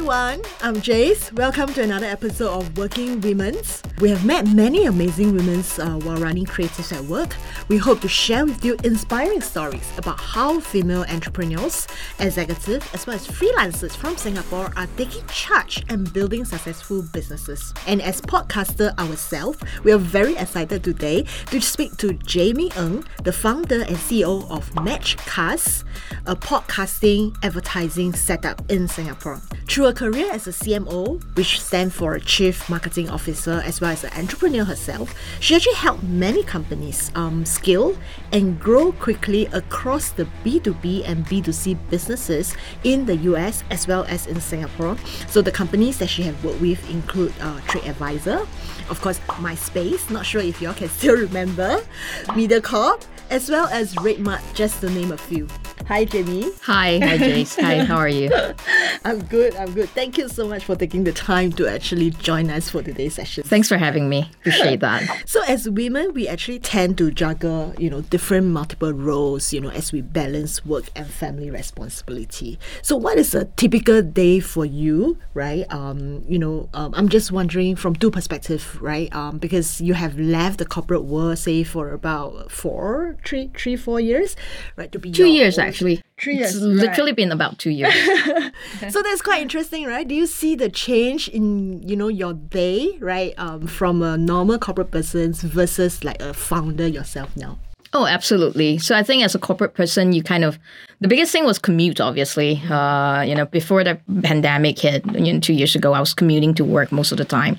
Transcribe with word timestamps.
everyone. 0.00 0.40
I'm 0.62 0.76
Jace. 0.76 1.30
Welcome 1.34 1.74
to 1.74 1.82
another 1.82 2.06
episode 2.06 2.48
of 2.48 2.78
Working 2.78 3.20
Women's. 3.20 3.82
We 4.00 4.08
have 4.08 4.24
met 4.24 4.46
many 4.46 4.86
amazing 4.86 5.36
women 5.36 5.62
uh, 5.78 5.98
while 5.98 6.16
running 6.16 6.46
creatives 6.46 6.90
at 6.96 7.04
work. 7.04 7.36
We 7.68 7.76
hope 7.76 8.00
to 8.00 8.08
share 8.08 8.46
with 8.46 8.64
you 8.64 8.78
inspiring 8.82 9.42
stories 9.42 9.92
about 9.98 10.18
how 10.18 10.58
female 10.60 11.04
entrepreneurs, 11.10 11.86
executives, 12.18 12.88
as 12.94 13.06
well 13.06 13.16
as 13.16 13.28
freelancers 13.28 13.94
from 13.94 14.16
Singapore 14.16 14.72
are 14.74 14.86
taking 14.96 15.26
charge 15.26 15.84
and 15.90 16.10
building 16.14 16.46
successful 16.46 17.02
businesses. 17.12 17.74
And 17.86 18.00
as 18.00 18.22
podcaster 18.22 18.98
ourselves, 18.98 19.58
we 19.84 19.92
are 19.92 19.98
very 19.98 20.34
excited 20.36 20.82
today 20.82 21.24
to 21.50 21.60
speak 21.60 21.98
to 21.98 22.14
Jamie 22.14 22.72
Ng, 22.74 23.04
the 23.22 23.32
founder 23.32 23.82
and 23.82 23.96
CEO 23.96 24.50
of 24.50 24.70
Matchcast, 24.76 25.84
a 26.24 26.34
podcasting 26.34 27.36
advertising 27.42 28.14
setup 28.14 28.62
in 28.70 28.88
Singapore. 28.88 29.42
Through 29.68 29.89
a 29.90 29.92
career 29.92 30.30
as 30.32 30.46
a 30.46 30.50
CMO, 30.52 31.20
which 31.36 31.60
stands 31.60 31.92
for 31.92 32.16
Chief 32.20 32.70
Marketing 32.70 33.10
Officer, 33.10 33.60
as 33.64 33.80
well 33.80 33.90
as 33.90 34.04
an 34.04 34.12
entrepreneur 34.16 34.64
herself, 34.64 35.12
she 35.40 35.56
actually 35.56 35.74
helped 35.74 36.04
many 36.04 36.44
companies 36.44 37.10
um, 37.16 37.44
scale 37.44 37.98
and 38.30 38.60
grow 38.60 38.92
quickly 38.92 39.46
across 39.46 40.10
the 40.12 40.28
B2B 40.44 41.08
and 41.08 41.26
B2C 41.26 41.76
businesses 41.90 42.54
in 42.84 43.04
the 43.04 43.16
US 43.30 43.64
as 43.70 43.88
well 43.88 44.04
as 44.04 44.28
in 44.28 44.40
Singapore. 44.40 44.96
So 45.26 45.42
the 45.42 45.50
companies 45.50 45.98
that 45.98 46.08
she 46.08 46.22
has 46.22 46.40
worked 46.44 46.60
with 46.60 46.78
include 46.88 47.34
uh, 47.40 47.58
TripAdvisor, 47.66 48.46
of 48.90 49.00
course, 49.00 49.18
MySpace, 49.40 50.10
not 50.10 50.26
sure 50.26 50.40
if 50.40 50.60
y'all 50.60 50.74
can 50.74 50.88
still 50.98 51.16
remember, 51.16 51.80
MediaCorp, 52.26 53.04
as 53.30 53.48
well 53.48 53.68
as 53.68 53.94
RedMart, 53.96 54.42
just 54.54 54.80
to 54.80 54.90
name 54.90 55.12
a 55.12 55.16
few. 55.16 55.46
Hi, 55.86 56.04
Jamie. 56.04 56.52
Hi, 56.62 56.98
hi, 57.00 57.18
Jace. 57.18 57.60
hi, 57.60 57.84
how 57.84 57.96
are 57.96 58.08
you? 58.08 58.30
I'm 59.04 59.24
good. 59.24 59.56
I'm 59.56 59.72
good. 59.72 59.88
Thank 59.88 60.18
you 60.18 60.28
so 60.28 60.46
much 60.46 60.64
for 60.64 60.76
taking 60.76 61.02
the 61.02 61.10
time 61.12 61.50
to 61.52 61.66
actually 61.66 62.10
join 62.10 62.48
us 62.48 62.68
for 62.68 62.80
today's 62.80 63.14
session. 63.14 63.42
Thanks 63.42 63.68
for 63.68 63.76
having 63.76 64.08
me. 64.08 64.30
Appreciate 64.40 64.78
that. 64.86 65.24
So, 65.26 65.42
as 65.48 65.68
women, 65.68 66.12
we 66.14 66.28
actually 66.28 66.60
tend 66.60 66.96
to 66.98 67.10
juggle, 67.10 67.74
you 67.76 67.90
know, 67.90 68.02
different 68.02 68.48
multiple 68.48 68.92
roles, 68.92 69.52
you 69.52 69.60
know, 69.60 69.70
as 69.70 69.90
we 69.90 70.00
balance 70.00 70.64
work 70.64 70.84
and 70.94 71.08
family 71.08 71.50
responsibility. 71.50 72.58
So, 72.82 72.96
what 72.96 73.18
is 73.18 73.34
a 73.34 73.46
typical 73.46 74.00
day 74.00 74.38
for 74.38 74.64
you, 74.64 75.18
right? 75.34 75.64
Um, 75.72 76.24
you 76.28 76.38
know, 76.38 76.68
um, 76.72 76.94
I'm 76.94 77.08
just 77.08 77.32
wondering 77.32 77.74
from 77.74 77.96
two 77.96 78.12
perspectives, 78.12 78.79
right? 78.80 79.14
Um, 79.14 79.38
because 79.38 79.80
you 79.80 79.94
have 79.94 80.18
left 80.18 80.58
the 80.58 80.66
corporate 80.66 81.04
world, 81.04 81.38
say, 81.38 81.62
for 81.62 81.90
about 81.92 82.50
four, 82.50 83.16
three, 83.24 83.50
three, 83.56 83.76
four 83.76 84.00
years, 84.00 84.36
right? 84.76 84.90
To 84.92 84.98
be 84.98 85.10
two 85.10 85.26
years 85.26 85.58
own, 85.58 85.66
actually. 85.66 86.02
Three 86.20 86.36
years. 86.36 86.54
It's 86.54 86.62
literally 86.62 87.12
right. 87.12 87.16
been 87.16 87.32
about 87.32 87.58
two 87.58 87.70
years. 87.70 87.94
so 88.90 89.02
that's 89.02 89.22
quite 89.22 89.42
interesting, 89.42 89.86
right? 89.86 90.06
Do 90.06 90.14
you 90.14 90.26
see 90.26 90.54
the 90.54 90.68
change 90.68 91.28
in 91.28 91.82
you 91.86 91.96
know 91.96 92.08
your 92.08 92.34
day, 92.34 92.98
right? 93.00 93.34
Um, 93.38 93.66
from 93.66 94.02
a 94.02 94.16
normal 94.16 94.58
corporate 94.58 94.90
person 94.90 95.32
versus 95.32 96.04
like 96.04 96.20
a 96.20 96.34
founder 96.34 96.86
yourself 96.86 97.36
now. 97.36 97.58
Oh, 97.92 98.06
absolutely. 98.06 98.78
So 98.78 98.94
I 98.94 99.02
think 99.02 99.24
as 99.24 99.34
a 99.34 99.38
corporate 99.38 99.74
person, 99.74 100.12
you 100.12 100.22
kind 100.22 100.44
of 100.44 100.58
the 101.00 101.08
biggest 101.08 101.32
thing 101.32 101.44
was 101.44 101.58
commute. 101.58 102.00
Obviously, 102.00 102.62
uh, 102.70 103.22
you 103.22 103.34
know, 103.34 103.46
before 103.46 103.82
the 103.82 103.98
pandemic 104.22 104.78
hit, 104.78 105.04
you 105.12 105.32
know, 105.32 105.40
two 105.40 105.54
years 105.54 105.74
ago, 105.74 105.92
I 105.92 105.98
was 105.98 106.14
commuting 106.14 106.54
to 106.54 106.64
work 106.64 106.92
most 106.92 107.10
of 107.10 107.18
the 107.18 107.24
time. 107.24 107.58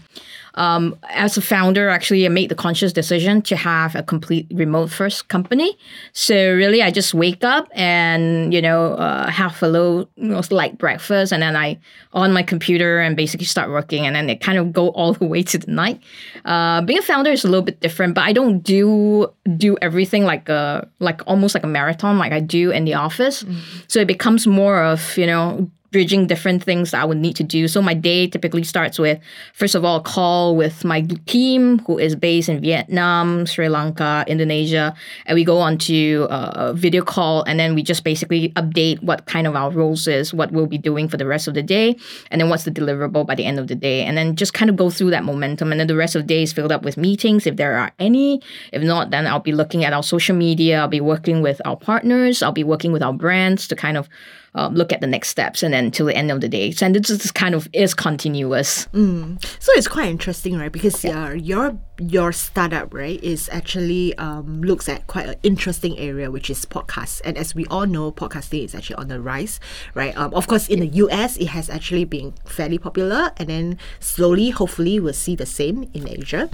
Um, 0.56 0.98
as 1.10 1.38
a 1.38 1.42
founder, 1.42 1.90
actually, 1.90 2.26
I 2.26 2.30
made 2.30 2.50
the 2.50 2.56
conscious 2.56 2.92
decision 2.92 3.42
to 3.44 3.56
have 3.56 3.96
a 3.96 4.04
complete 4.04 4.48
remote 4.52 4.92
first 4.92 5.28
company. 5.30 5.78
So 6.14 6.36
really, 6.36 6.82
I 6.82 6.92
just 6.92 7.14
wake 7.14 7.44
up 7.44 7.70
and 7.74 8.54
you 8.54 8.62
know 8.62 8.94
uh, 8.94 9.30
have 9.30 9.62
a 9.64 9.68
little 9.68 10.10
you 10.16 10.30
know, 10.30 10.42
light 10.52 10.78
breakfast, 10.78 11.32
and 11.32 11.42
then 11.42 11.56
I 11.56 11.80
on 12.14 12.34
my 12.34 12.44
computer 12.44 13.00
and 13.00 13.16
basically 13.16 13.46
start 13.46 13.70
working, 13.70 14.06
and 14.06 14.16
then 14.16 14.30
it 14.30 14.42
kind 14.42 14.58
of 14.58 14.74
go 14.74 14.90
all 14.98 15.14
the 15.14 15.26
way 15.26 15.44
to 15.44 15.58
the 15.58 15.72
night. 15.72 16.02
Uh, 16.46 16.82
being 16.82 17.00
a 17.00 17.04
founder 17.04 17.32
is 17.32 17.44
a 17.44 17.48
little 17.48 17.64
bit 17.64 17.80
different, 17.80 18.16
but 18.16 18.24
I 18.24 18.34
don't 18.34 18.60
do 18.60 19.32
do 19.58 19.78
everything 19.82 20.26
like 20.26 20.50
a 20.50 20.88
like 21.00 21.22
almost 21.28 21.56
like 21.56 21.64
a 21.64 21.68
marathon 21.68 22.18
like 22.18 22.32
I 22.32 22.40
do 22.40 22.72
in 22.72 22.86
the 22.86 22.96
office. 22.96 23.44
Mm-hmm. 23.44 23.60
So 23.88 24.00
it 24.00 24.08
becomes 24.08 24.48
more 24.48 24.84
of 24.84 25.18
you 25.18 25.28
know 25.28 25.70
bridging 25.92 26.26
different 26.26 26.64
things 26.64 26.92
that 26.92 27.02
I 27.02 27.06
would 27.06 27.18
need 27.18 27.36
to 27.36 27.44
do. 27.44 27.68
So 27.68 27.82
my 27.82 27.94
day 27.94 28.28
typically 28.28 28.64
starts 28.64 28.98
with, 28.98 29.20
first 29.54 29.76
of 29.76 29.84
all, 29.84 29.98
a 29.98 30.02
call 30.02 30.56
with 30.56 30.86
my 30.86 31.02
team 31.26 31.80
who 31.80 31.98
is 31.98 32.16
based 32.16 32.48
in 32.48 32.62
Vietnam, 32.62 33.46
Sri 33.46 33.68
Lanka, 33.68 34.24
Indonesia, 34.28 34.96
and 35.26 35.36
we 35.36 35.44
go 35.44 35.60
on 35.60 35.78
to 35.80 36.28
uh, 36.30 36.52
a 36.56 36.74
video 36.74 37.04
call, 37.04 37.44
and 37.44 37.60
then 37.60 37.76
we 37.76 37.84
just 37.84 38.04
basically 38.04 38.50
update 38.52 39.04
what 39.04 39.26
kind 39.26 39.48
of 39.48 39.56
our 39.56 39.70
roles 39.70 40.08
is, 40.08 40.34
what 40.34 40.52
we'll 40.52 40.66
be 40.66 40.78
doing 40.78 41.10
for 41.10 41.18
the 41.18 41.26
rest 41.26 41.48
of 41.48 41.54
the 41.54 41.64
day, 41.64 41.96
and 42.32 42.40
then 42.40 42.50
what's 42.50 42.64
the 42.64 42.72
deliverable 42.72 43.26
by 43.26 43.36
the 43.36 43.46
end 43.46 43.60
of 43.60 43.68
the 43.68 43.76
day, 43.76 44.04
and 44.04 44.18
then 44.18 44.36
just 44.36 44.54
kind 44.54 44.70
of 44.70 44.78
go 44.78 44.90
through 44.90 45.10
that 45.12 45.24
momentum. 45.24 45.72
And 45.72 45.80
then 45.80 45.88
the 45.88 45.96
rest 45.96 46.16
of 46.16 46.24
the 46.24 46.28
day 46.28 46.44
is 46.44 46.54
filled 46.54 46.72
up 46.72 46.84
with 46.84 46.96
meetings 46.96 47.46
if 47.46 47.58
there 47.58 47.78
are 47.78 47.92
any. 48.00 48.42
If 48.72 48.82
not, 48.82 49.12
then 49.12 49.28
I'll 49.28 49.40
be 49.40 49.52
looking 49.52 49.84
at 49.84 49.92
our 49.92 50.04
social 50.04 50.36
media. 50.36 50.80
I'll 50.80 50.88
be 50.88 51.02
working 51.02 51.42
with 51.42 51.62
our 51.66 51.76
partners. 51.76 52.42
I'll 52.42 52.52
be 52.52 52.64
working 52.64 52.94
with 52.94 53.04
our 53.04 53.14
brands 53.14 53.68
to 53.68 53.76
kind 53.76 53.98
of 53.98 54.08
um, 54.54 54.76
look 54.76 54.92
at 54.92 55.02
the 55.02 55.08
next 55.08 55.30
steps 55.30 55.64
and 55.64 55.74
then 55.74 55.92
till 55.92 56.06
the 56.08 56.16
end 56.16 56.32
of 56.32 56.42
the 56.42 56.50
day. 56.50 56.74
And 56.82 56.96
this 56.96 57.10
is 57.10 57.32
kind 57.32 57.56
of 57.56 57.70
is 57.74 57.94
continuous. 57.94 58.88
Mm. 58.88 59.42
So 59.60 59.72
it's 59.74 59.88
quite 59.88 60.10
interesting, 60.10 60.58
right? 60.58 60.72
Because 60.72 61.04
yeah. 61.04 61.26
uh, 61.26 61.30
your 61.32 61.78
your 62.00 62.32
startup, 62.32 62.94
right, 62.94 63.24
is 63.24 63.48
actually 63.52 64.18
um, 64.18 64.62
looks 64.62 64.90
at 64.90 65.08
quite 65.08 65.30
an 65.30 65.36
interesting 65.44 65.98
area, 66.00 66.32
which 66.32 66.50
is 66.50 66.66
podcasts. 66.66 67.22
And 67.24 67.38
as 67.38 67.54
we 67.54 67.66
all 67.68 67.86
know, 67.86 68.12
podcasting 68.12 68.66
is 68.66 68.76
actually 68.76 68.96
on 68.96 69.08
the 69.08 69.22
rise, 69.22 69.60
right? 69.94 70.16
Um, 70.18 70.34
of 70.34 70.48
course, 70.48 70.68
in 70.68 70.80
the 70.80 70.88
US, 70.88 71.38
it 71.38 71.48
has 71.48 71.70
actually 71.70 72.06
been 72.06 72.34
fairly 72.46 72.78
popular, 72.78 73.32
and 73.38 73.50
then 73.50 73.78
slowly, 74.00 74.50
hopefully, 74.50 75.00
we'll 75.00 75.14
see 75.14 75.36
the 75.36 75.46
same 75.46 75.90
in 75.94 76.10
Asia. 76.10 76.50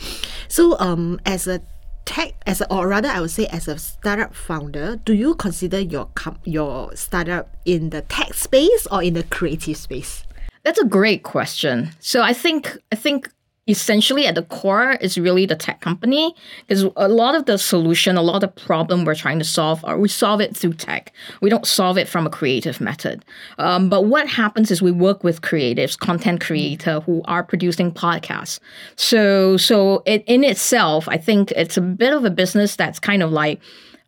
So, 0.47 0.77
um, 0.79 1.19
as 1.25 1.47
a 1.47 1.61
tech 2.07 2.33
as 2.47 2.61
a, 2.61 2.73
or 2.73 2.87
rather 2.87 3.09
I 3.09 3.19
would 3.21 3.29
say 3.29 3.45
as 3.47 3.67
a 3.67 3.77
startup 3.77 4.33
founder, 4.33 4.95
do 4.95 5.13
you 5.13 5.35
consider 5.35 5.79
your 5.79 6.07
com- 6.15 6.39
your 6.45 6.95
startup 6.95 7.55
in 7.65 7.91
the 7.91 8.01
tech 8.01 8.33
space 8.33 8.87
or 8.89 9.03
in 9.03 9.13
the 9.13 9.23
creative 9.23 9.77
space? 9.77 10.23
That's 10.63 10.79
a 10.79 10.85
great 10.85 11.23
question. 11.23 11.91
So 11.99 12.21
I 12.21 12.33
think 12.33 12.77
I 12.91 12.95
think 12.95 13.29
essentially 13.67 14.25
at 14.25 14.35
the 14.35 14.43
core 14.43 14.93
is 14.93 15.17
really 15.17 15.45
the 15.45 15.55
tech 15.55 15.81
company 15.81 16.33
because 16.65 16.85
a 16.95 17.07
lot 17.07 17.35
of 17.35 17.45
the 17.45 17.57
solution 17.57 18.17
a 18.17 18.21
lot 18.21 18.35
of 18.35 18.41
the 18.41 18.61
problem 18.61 19.05
we're 19.05 19.15
trying 19.15 19.39
to 19.39 19.45
solve 19.45 19.83
are 19.85 19.99
we 19.99 20.07
solve 20.07 20.41
it 20.41 20.55
through 20.55 20.73
tech. 20.73 21.11
We 21.41 21.49
don't 21.49 21.65
solve 21.65 21.97
it 21.97 22.07
from 22.07 22.25
a 22.25 22.29
creative 22.29 22.79
method. 22.79 23.25
Um, 23.57 23.89
but 23.89 24.05
what 24.05 24.27
happens 24.27 24.71
is 24.71 24.81
we 24.81 24.91
work 24.91 25.23
with 25.23 25.41
creatives 25.41 25.97
content 25.97 26.41
creator 26.41 26.99
who 27.01 27.21
are 27.25 27.43
producing 27.43 27.91
podcasts. 27.91 28.59
So 28.95 29.57
so 29.57 30.03
it, 30.05 30.23
in 30.27 30.43
itself 30.43 31.07
i 31.07 31.17
think 31.17 31.51
it's 31.51 31.77
a 31.77 31.81
bit 31.81 32.13
of 32.13 32.25
a 32.25 32.29
business 32.29 32.75
that's 32.75 32.99
kind 32.99 33.23
of 33.23 33.31
like 33.31 33.59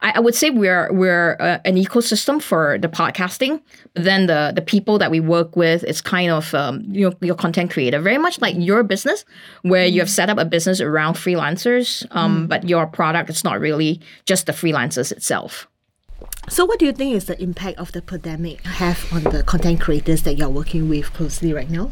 I, 0.02 0.14
I 0.16 0.20
would 0.20 0.36
say 0.36 0.50
we're 0.50 0.92
we're 0.94 1.36
uh, 1.40 1.60
an 1.66 1.76
ecosystem 1.76 2.42
for 2.42 2.78
the 2.78 2.88
podcasting. 2.88 3.62
But 3.94 4.04
then 4.04 4.28
the 4.28 4.54
the 4.56 4.62
people 4.62 4.98
that 5.00 5.12
we 5.12 5.20
work 5.20 5.56
with 5.56 5.84
is 5.84 6.02
kind 6.02 6.32
of 6.32 6.54
um, 6.54 6.84
your 6.90 7.14
your 7.22 7.36
content 7.36 7.72
creator, 7.72 8.00
very 8.00 8.18
much 8.18 8.40
like 8.42 8.56
your 8.58 8.84
business, 8.84 9.26
where 9.64 9.88
mm. 9.88 9.92
you 9.92 10.00
have 10.00 10.10
set 10.10 10.30
up 10.30 10.38
a 10.38 10.46
business 10.46 10.80
around 10.80 11.16
freelancers, 11.16 12.06
um, 12.12 12.46
mm. 12.46 12.48
but 12.48 12.68
your 12.68 12.88
product 12.88 13.30
is 13.30 13.44
not 13.44 13.60
really 13.60 14.00
just 14.26 14.46
the 14.46 14.54
freelancers 14.54 15.12
itself. 15.12 15.68
So, 16.50 16.66
what 16.66 16.80
do 16.80 16.86
you 16.86 16.94
think 16.94 17.16
is 17.16 17.26
the 17.26 17.42
impact 17.42 17.78
of 17.78 17.92
the 17.92 18.02
pandemic 18.02 18.66
have 18.66 19.06
on 19.14 19.24
the 19.24 19.44
content 19.44 19.81
creators 19.81 20.24
that 20.24 20.36
you're 20.36 20.50
working 20.50 20.90
with 20.90 21.14
closely 21.14 21.54
right 21.54 21.70
now? 21.70 21.92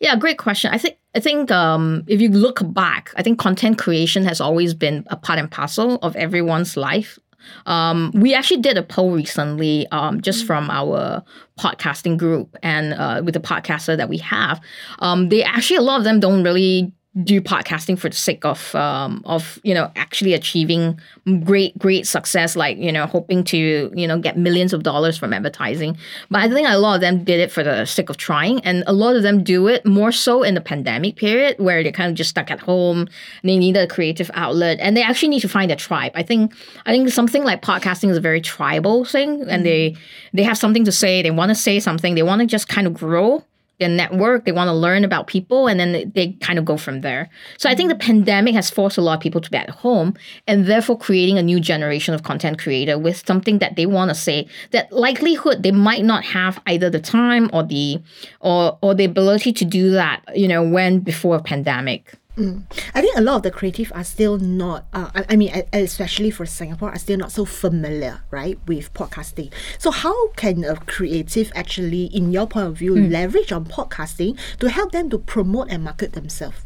Yeah, 0.00 0.16
great 0.16 0.38
question. 0.38 0.72
I 0.72 0.78
think 0.78 0.96
I 1.14 1.20
think 1.20 1.50
um, 1.50 2.04
if 2.06 2.20
you 2.20 2.28
look 2.30 2.60
back, 2.72 3.12
I 3.16 3.22
think 3.22 3.38
content 3.38 3.78
creation 3.78 4.24
has 4.24 4.40
always 4.40 4.74
been 4.74 5.04
a 5.08 5.16
part 5.16 5.38
and 5.38 5.50
parcel 5.50 5.96
of 6.02 6.16
everyone's 6.16 6.76
life 6.76 7.18
um, 7.66 8.12
we 8.14 8.34
actually 8.34 8.60
did 8.60 8.76
a 8.76 8.82
poll 8.82 9.12
recently 9.12 9.86
um, 9.88 10.20
just 10.20 10.44
mm. 10.44 10.46
from 10.46 10.70
our 10.70 11.22
podcasting 11.58 12.16
group 12.16 12.56
and 12.62 12.94
uh, 12.94 13.22
with 13.24 13.34
the 13.34 13.40
podcaster 13.40 13.96
that 13.96 14.08
we 14.08 14.18
have. 14.18 14.60
Um, 14.98 15.28
they 15.28 15.42
actually, 15.42 15.76
a 15.76 15.82
lot 15.82 15.98
of 15.98 16.04
them 16.04 16.20
don't 16.20 16.42
really 16.42 16.92
do 17.22 17.42
podcasting 17.42 17.98
for 17.98 18.08
the 18.08 18.16
sake 18.16 18.42
of 18.42 18.74
um, 18.74 19.20
of 19.26 19.58
you 19.64 19.74
know 19.74 19.92
actually 19.96 20.32
achieving 20.32 20.98
great 21.44 21.76
great 21.78 22.06
success 22.06 22.56
like 22.56 22.78
you 22.78 22.90
know 22.90 23.04
hoping 23.04 23.44
to 23.44 23.92
you 23.94 24.08
know 24.08 24.18
get 24.18 24.38
millions 24.38 24.72
of 24.72 24.82
dollars 24.82 25.18
from 25.18 25.34
advertising. 25.34 25.96
But 26.30 26.40
i 26.40 26.48
think 26.48 26.66
a 26.66 26.78
lot 26.78 26.94
of 26.94 27.00
them 27.02 27.22
did 27.22 27.38
it 27.38 27.52
for 27.52 27.62
the 27.62 27.84
sake 27.84 28.08
of 28.08 28.16
trying 28.16 28.60
and 28.60 28.82
a 28.86 28.94
lot 28.94 29.14
of 29.14 29.22
them 29.22 29.44
do 29.44 29.68
it 29.68 29.84
more 29.84 30.10
so 30.10 30.42
in 30.42 30.54
the 30.54 30.62
pandemic 30.62 31.16
period 31.16 31.58
where 31.58 31.82
they're 31.82 31.92
kind 31.92 32.08
of 32.08 32.16
just 32.16 32.30
stuck 32.30 32.50
at 32.50 32.60
home 32.60 33.08
they 33.42 33.58
need 33.58 33.76
a 33.76 33.86
creative 33.86 34.30
outlet 34.32 34.78
and 34.80 34.96
they 34.96 35.02
actually 35.02 35.28
need 35.28 35.40
to 35.40 35.48
find 35.48 35.70
a 35.70 35.76
tribe. 35.76 36.12
I 36.14 36.22
think 36.22 36.54
i 36.86 36.92
think 36.92 37.10
something 37.10 37.44
like 37.44 37.60
podcasting 37.60 38.08
is 38.08 38.16
a 38.16 38.22
very 38.22 38.40
tribal 38.40 39.04
thing 39.04 39.42
and 39.48 39.66
they 39.66 39.96
they 40.32 40.44
have 40.44 40.56
something 40.56 40.84
to 40.86 40.92
say 40.92 41.20
they 41.20 41.30
want 41.30 41.50
to 41.50 41.54
say 41.54 41.78
something 41.78 42.14
they 42.14 42.22
want 42.22 42.40
to 42.40 42.46
just 42.46 42.68
kind 42.68 42.86
of 42.86 42.94
grow 42.94 43.44
their 43.82 43.88
network, 43.88 44.44
they 44.44 44.52
want 44.52 44.68
to 44.68 44.72
learn 44.72 45.04
about 45.04 45.26
people, 45.26 45.66
and 45.66 45.78
then 45.80 45.92
they, 45.92 46.04
they 46.04 46.32
kind 46.40 46.58
of 46.58 46.64
go 46.64 46.76
from 46.76 47.00
there. 47.00 47.28
So 47.58 47.68
I 47.68 47.74
think 47.74 47.88
the 47.88 47.96
pandemic 47.96 48.54
has 48.54 48.70
forced 48.70 48.96
a 48.96 49.02
lot 49.02 49.14
of 49.14 49.20
people 49.20 49.40
to 49.40 49.50
be 49.50 49.56
at 49.56 49.70
home, 49.70 50.14
and 50.46 50.66
therefore 50.66 50.96
creating 50.96 51.38
a 51.38 51.42
new 51.42 51.60
generation 51.60 52.14
of 52.14 52.22
content 52.22 52.58
creator 52.58 52.98
with 52.98 53.26
something 53.26 53.58
that 53.58 53.76
they 53.76 53.86
want 53.86 54.10
to 54.10 54.14
say. 54.14 54.46
That 54.70 54.92
likelihood 54.92 55.62
they 55.62 55.72
might 55.72 56.04
not 56.04 56.24
have 56.24 56.60
either 56.66 56.88
the 56.90 57.00
time 57.00 57.50
or 57.52 57.62
the 57.64 58.00
or 58.40 58.78
or 58.82 58.94
the 58.94 59.04
ability 59.04 59.52
to 59.54 59.64
do 59.64 59.90
that, 59.90 60.22
you 60.34 60.48
know, 60.48 60.62
when 60.62 61.00
before 61.00 61.36
a 61.36 61.42
pandemic. 61.42 62.14
Mm. 62.36 62.62
I 62.94 63.02
think 63.02 63.16
a 63.16 63.20
lot 63.20 63.36
of 63.36 63.42
the 63.42 63.50
creative 63.50 63.92
are 63.94 64.04
still 64.04 64.38
not, 64.38 64.86
uh, 64.94 65.10
I, 65.14 65.24
I, 65.30 65.36
mean, 65.36 65.52
especially 65.72 66.30
for 66.30 66.46
Singapore, 66.46 66.90
are 66.90 66.98
still 66.98 67.18
not 67.18 67.30
so 67.30 67.44
familiar, 67.44 68.22
right, 68.30 68.58
with 68.66 68.92
podcasting. 68.94 69.52
So, 69.78 69.90
how 69.90 70.28
can 70.28 70.64
a 70.64 70.76
creative 70.76 71.52
actually, 71.54 72.06
in 72.06 72.32
your 72.32 72.46
point 72.46 72.68
of 72.68 72.78
view, 72.78 72.94
mm. 72.94 73.10
leverage 73.10 73.52
on 73.52 73.66
podcasting 73.66 74.38
to 74.60 74.70
help 74.70 74.92
them 74.92 75.10
to 75.10 75.18
promote 75.18 75.70
and 75.70 75.84
market 75.84 76.14
themselves? 76.14 76.64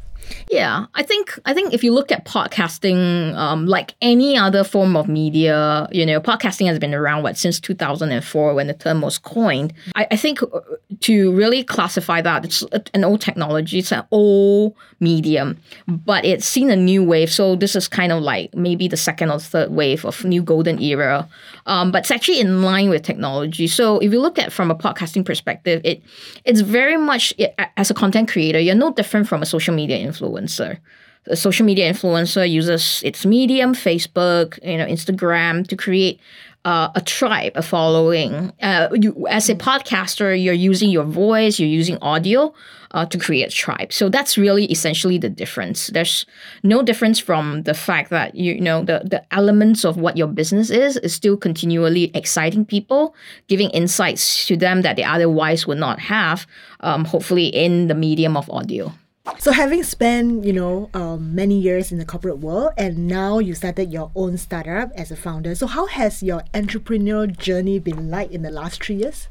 Yeah, 0.50 0.87
I 0.94 1.02
think 1.02 1.38
I 1.44 1.55
think 1.55 1.75
if 1.75 1.82
you 1.82 1.93
look 1.93 2.12
at 2.12 2.25
podcasting, 2.25 3.34
um, 3.34 3.67
like 3.67 3.94
any 4.00 4.37
other 4.37 4.62
form 4.62 4.96
of 4.96 5.08
media, 5.08 5.88
you 5.90 6.06
know, 6.06 6.20
podcasting 6.20 6.67
has 6.69 6.78
been 6.78 6.94
around 6.94 7.23
what 7.23 7.37
since 7.37 7.58
two 7.58 7.75
thousand 7.75 8.12
and 8.12 8.25
four 8.25 8.55
when 8.55 8.69
the 8.69 8.75
term 8.75 9.00
was 9.00 9.19
coined. 9.19 9.73
I, 9.96 10.06
I 10.12 10.17
think 10.17 10.43
uh, 10.43 10.61
to 11.00 11.32
really 11.32 11.64
classify 11.64 12.20
that, 12.23 12.44
it's 12.44 12.62
an 12.94 13.05
old 13.05 13.20
technology, 13.20 13.78
it's 13.78 13.93
an 13.93 14.05
old 14.11 14.75
medium, 15.00 15.58
but 15.88 16.25
it's 16.25 16.46
seen 16.46 16.70
a 16.70 16.76
new 16.76 17.02
wave. 17.02 17.31
So 17.31 17.56
this 17.56 17.75
is 17.75 17.88
kind 17.88 18.12
of 18.12 18.23
like 18.23 18.55
maybe 18.55 18.88
the 18.88 18.96
second 18.96 19.31
or 19.31 19.40
third 19.40 19.70
wave 19.73 20.05
of 20.05 20.25
new 20.25 20.43
golden 20.43 20.81
era, 20.81 21.28
um, 21.67 21.90
but 21.90 22.02
it's 22.02 22.11
actually 22.11 22.40
in 22.40 22.62
line 22.62 22.88
with 22.88 23.02
technology. 23.02 23.67
So 23.67 23.99
if 23.99 24.12
you 24.12 24.20
look 24.20 24.38
at 24.38 24.52
from 24.52 24.70
a 24.70 24.76
podcasting 24.76 25.25
perspective, 25.25 25.81
it 25.84 26.02
it's 26.44 26.61
very 26.61 26.96
much 26.96 27.34
as 27.76 27.90
a 27.90 27.94
content 27.94 28.31
creator, 28.31 28.61
you're 28.61 28.75
no 28.75 28.93
different 28.93 29.28
from 29.28 29.43
a 29.43 29.46
social 29.46 29.75
media 29.75 29.99
influencer 29.99 30.16
influencer. 30.17 30.79
A 31.29 31.37
social 31.37 31.67
media 31.67 31.93
influencer 31.93 32.49
uses 32.49 33.03
its 33.05 33.27
medium, 33.27 33.75
Facebook, 33.75 34.59
you 34.65 34.79
know, 34.79 34.87
Instagram 34.87 35.67
to 35.67 35.77
create 35.77 36.21
uh, 36.65 36.91
a 36.95 37.01
tribe, 37.01 37.53
a 37.55 37.63
following. 37.63 38.53
Uh, 38.61 38.89
you, 38.93 39.27
as 39.29 39.49
a 39.49 39.55
podcaster, 39.55 40.41
you're 40.41 40.55
using 40.55 40.91
your 40.91 41.05
voice, 41.05 41.61
you're 41.61 41.69
using 41.69 41.99
audio 42.03 42.53
uh, 42.91 43.07
to 43.07 43.19
create 43.19 43.53
a 43.53 43.55
tribe. 43.55 43.93
So 43.93 44.09
that's 44.09 44.37
really 44.37 44.65
essentially 44.67 45.19
the 45.19 45.29
difference. 45.29 45.89
There's 45.89 46.27
no 46.65 46.83
difference 46.83 47.21
from 47.21 47.62
the 47.62 47.75
fact 47.75 48.11
that 48.11 48.35
you 48.35 48.61
know 48.61 48.85
the 48.85 49.03
the 49.05 49.23
elements 49.33 49.85
of 49.85 49.97
what 49.97 50.17
your 50.17 50.27
business 50.27 50.71
is 50.71 50.97
is 50.97 51.15
still 51.15 51.37
continually 51.37 52.11
exciting 52.15 52.65
people, 52.65 53.15
giving 53.47 53.71
insights 53.71 54.47
to 54.47 54.57
them 54.57 54.83
that 54.83 54.97
they 54.97 55.05
otherwise 55.05 55.67
would 55.67 55.79
not 55.79 56.01
have. 56.01 56.47
Um, 56.81 57.05
hopefully, 57.05 57.47
in 57.47 57.87
the 57.87 57.95
medium 57.95 58.37
of 58.37 58.51
audio. 58.51 58.93
So, 59.38 59.52
having 59.52 59.82
spent, 59.82 60.44
you 60.44 60.52
know, 60.52 60.90
um, 60.94 61.34
many 61.34 61.58
years 61.58 61.93
in 61.93 61.99
the 61.99 62.05
corporate 62.05 62.38
world, 62.38 62.73
and 62.76 63.06
now 63.06 63.38
you 63.38 63.55
started 63.55 63.93
your 63.93 64.11
own 64.14 64.37
startup 64.38 64.90
as 64.94 65.11
a 65.11 65.17
founder. 65.17 65.55
So, 65.55 65.67
how 65.67 65.87
has 65.87 66.23
your 66.23 66.43
entrepreneurial 66.55 67.37
journey 67.37 67.78
been 67.78 68.11
like 68.11 68.31
in 68.31 68.43
the 68.43 68.50
last 68.50 68.82
three 68.82 68.96
years? 68.96 69.28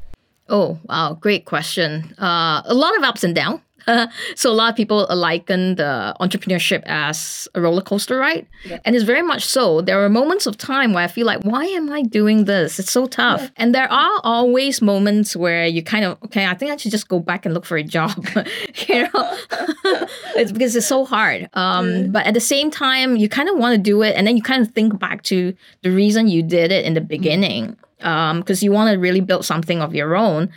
Oh, 0.48 0.78
wow, 0.84 1.14
great 1.14 1.44
question. 1.44 2.14
Uh, 2.18 2.62
a 2.64 2.74
lot 2.74 2.96
of 2.96 3.02
ups 3.02 3.24
and 3.24 3.34
downs. 3.34 3.60
so 4.34 4.50
a 4.50 4.54
lot 4.54 4.70
of 4.70 4.76
people 4.76 5.06
liken 5.10 5.76
the 5.76 6.14
entrepreneurship 6.20 6.82
as 6.86 7.48
a 7.54 7.60
roller 7.60 7.82
coaster 7.82 8.16
ride, 8.16 8.46
yeah. 8.64 8.78
and 8.84 8.96
it's 8.96 9.04
very 9.04 9.22
much 9.22 9.44
so. 9.44 9.80
There 9.80 10.02
are 10.04 10.08
moments 10.08 10.46
of 10.46 10.56
time 10.56 10.92
where 10.92 11.04
I 11.04 11.06
feel 11.08 11.26
like, 11.26 11.42
why 11.42 11.64
am 11.64 11.90
I 11.92 12.02
doing 12.02 12.44
this? 12.44 12.78
It's 12.78 12.90
so 12.90 13.06
tough. 13.06 13.42
Yeah. 13.42 13.48
And 13.56 13.74
there 13.74 13.90
are 13.90 14.20
always 14.24 14.82
moments 14.82 15.36
where 15.36 15.66
you 15.66 15.82
kind 15.82 16.04
of, 16.04 16.18
okay, 16.24 16.46
I 16.46 16.54
think 16.54 16.72
I 16.72 16.76
should 16.76 16.90
just 16.90 17.08
go 17.08 17.20
back 17.20 17.44
and 17.44 17.54
look 17.54 17.64
for 17.64 17.76
a 17.76 17.82
job. 17.82 18.26
you 18.88 19.02
know, 19.02 19.10
it's 20.34 20.52
because 20.52 20.74
it's 20.74 20.86
so 20.86 21.04
hard. 21.04 21.48
Um, 21.54 21.86
mm. 21.86 22.12
But 22.12 22.26
at 22.26 22.34
the 22.34 22.40
same 22.40 22.70
time, 22.70 23.16
you 23.16 23.28
kind 23.28 23.48
of 23.48 23.56
want 23.56 23.74
to 23.74 23.78
do 23.78 24.02
it, 24.02 24.16
and 24.16 24.26
then 24.26 24.36
you 24.36 24.42
kind 24.42 24.62
of 24.62 24.72
think 24.72 24.98
back 24.98 25.22
to 25.24 25.54
the 25.82 25.90
reason 25.90 26.28
you 26.28 26.42
did 26.42 26.72
it 26.72 26.84
in 26.84 26.94
the 26.94 27.00
beginning, 27.00 27.76
because 27.98 28.62
um, 28.62 28.64
you 28.64 28.72
want 28.72 28.92
to 28.92 28.98
really 28.98 29.20
build 29.20 29.44
something 29.44 29.80
of 29.80 29.94
your 29.94 30.16
own 30.16 30.50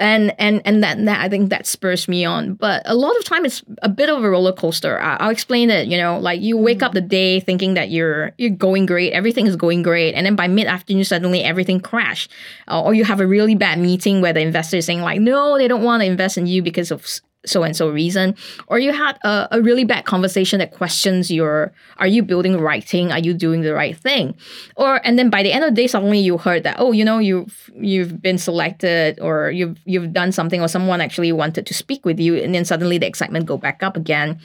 and 0.00 0.34
and 0.38 0.62
and 0.64 0.82
that, 0.82 1.04
that 1.04 1.20
I 1.20 1.28
think 1.28 1.50
that 1.50 1.66
spurs 1.66 2.08
me 2.08 2.24
on. 2.24 2.54
But 2.54 2.82
a 2.86 2.94
lot 2.94 3.16
of 3.16 3.24
time 3.24 3.44
it's 3.44 3.62
a 3.82 3.88
bit 3.88 4.08
of 4.08 4.24
a 4.24 4.30
roller 4.30 4.52
coaster. 4.52 4.98
I, 4.98 5.24
will 5.24 5.30
explain 5.30 5.70
it. 5.70 5.86
You 5.86 5.98
know, 5.98 6.18
like 6.18 6.40
you 6.40 6.56
wake 6.56 6.82
up 6.82 6.92
the 6.92 7.02
day 7.02 7.38
thinking 7.38 7.74
that 7.74 7.90
you're 7.90 8.32
you're 8.38 8.50
going 8.50 8.86
great, 8.86 9.12
everything 9.12 9.46
is 9.46 9.56
going 9.56 9.82
great, 9.82 10.14
and 10.14 10.26
then 10.26 10.34
by 10.34 10.48
mid 10.48 10.66
afternoon 10.66 11.04
suddenly 11.04 11.44
everything 11.44 11.80
crashed, 11.80 12.30
uh, 12.68 12.82
or 12.82 12.94
you 12.94 13.04
have 13.04 13.20
a 13.20 13.26
really 13.26 13.54
bad 13.54 13.78
meeting 13.78 14.20
where 14.22 14.32
the 14.32 14.40
investor 14.40 14.78
is 14.78 14.86
saying 14.86 15.02
like, 15.02 15.20
no, 15.20 15.58
they 15.58 15.68
don't 15.68 15.84
want 15.84 16.00
to 16.00 16.06
invest 16.06 16.38
in 16.38 16.46
you 16.46 16.62
because 16.62 16.90
of 16.90 17.06
so 17.46 17.62
and 17.62 17.76
so 17.76 17.88
reason 17.88 18.34
or 18.66 18.78
you 18.78 18.92
had 18.92 19.18
a, 19.24 19.48
a 19.52 19.62
really 19.62 19.84
bad 19.84 20.04
conversation 20.04 20.58
that 20.58 20.72
questions 20.72 21.30
your 21.30 21.72
are 21.98 22.06
you 22.06 22.22
building 22.22 22.52
the 22.52 22.62
right 22.62 22.84
thing? 22.84 23.12
Are 23.12 23.18
you 23.18 23.34
doing 23.34 23.62
the 23.62 23.74
right 23.74 23.96
thing? 23.96 24.34
Or 24.76 25.00
and 25.04 25.18
then 25.18 25.30
by 25.30 25.42
the 25.42 25.52
end 25.52 25.64
of 25.64 25.70
the 25.70 25.82
day 25.82 25.86
suddenly 25.86 26.18
you 26.18 26.38
heard 26.38 26.62
that 26.64 26.76
oh 26.78 26.92
you 26.92 27.04
know 27.04 27.18
you've 27.18 27.70
you've 27.74 28.20
been 28.20 28.38
selected 28.38 29.18
or 29.20 29.50
you've 29.50 29.78
you've 29.84 30.12
done 30.12 30.32
something 30.32 30.60
or 30.60 30.68
someone 30.68 31.00
actually 31.00 31.32
wanted 31.32 31.66
to 31.66 31.74
speak 31.74 32.04
with 32.04 32.18
you 32.18 32.36
and 32.36 32.54
then 32.54 32.64
suddenly 32.64 32.98
the 32.98 33.06
excitement 33.06 33.46
go 33.46 33.56
back 33.56 33.82
up 33.82 33.96
again. 33.96 34.38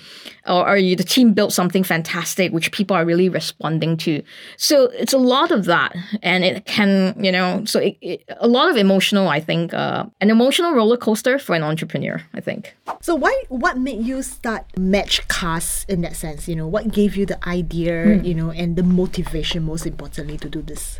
Or, 0.47 0.69
or 0.69 0.77
you 0.77 0.95
the 0.95 1.03
team 1.03 1.33
built 1.33 1.53
something 1.53 1.83
fantastic 1.83 2.51
which 2.51 2.71
people 2.71 2.95
are 2.95 3.05
really 3.05 3.29
responding 3.29 3.97
to. 3.97 4.21
So 4.57 4.85
it's 4.93 5.13
a 5.13 5.17
lot 5.17 5.51
of 5.51 5.65
that 5.65 5.95
and 6.21 6.43
it 6.43 6.65
can 6.65 7.15
you 7.23 7.31
know 7.31 7.63
so 7.65 7.79
it, 7.79 7.97
it, 8.01 8.23
a 8.37 8.47
lot 8.47 8.69
of 8.69 8.77
emotional 8.77 9.27
i 9.27 9.39
think 9.39 9.73
uh, 9.73 10.05
an 10.21 10.29
emotional 10.29 10.73
roller 10.73 10.97
coaster 10.97 11.37
for 11.39 11.55
an 11.55 11.63
entrepreneur 11.63 12.21
i 12.33 12.41
think 12.41 12.75
so 13.01 13.15
why 13.15 13.33
what 13.49 13.77
made 13.77 14.05
you 14.05 14.21
start 14.21 14.65
Matchcast 14.77 15.89
in 15.89 16.01
that 16.01 16.15
sense? 16.15 16.47
You 16.47 16.55
know, 16.55 16.67
what 16.67 16.91
gave 16.91 17.15
you 17.15 17.25
the 17.25 17.37
idea, 17.47 18.05
mm. 18.05 18.25
you 18.25 18.33
know, 18.33 18.51
and 18.51 18.75
the 18.75 18.83
motivation 18.83 19.63
most 19.63 19.85
importantly 19.85 20.37
to 20.37 20.49
do 20.49 20.61
this? 20.61 20.99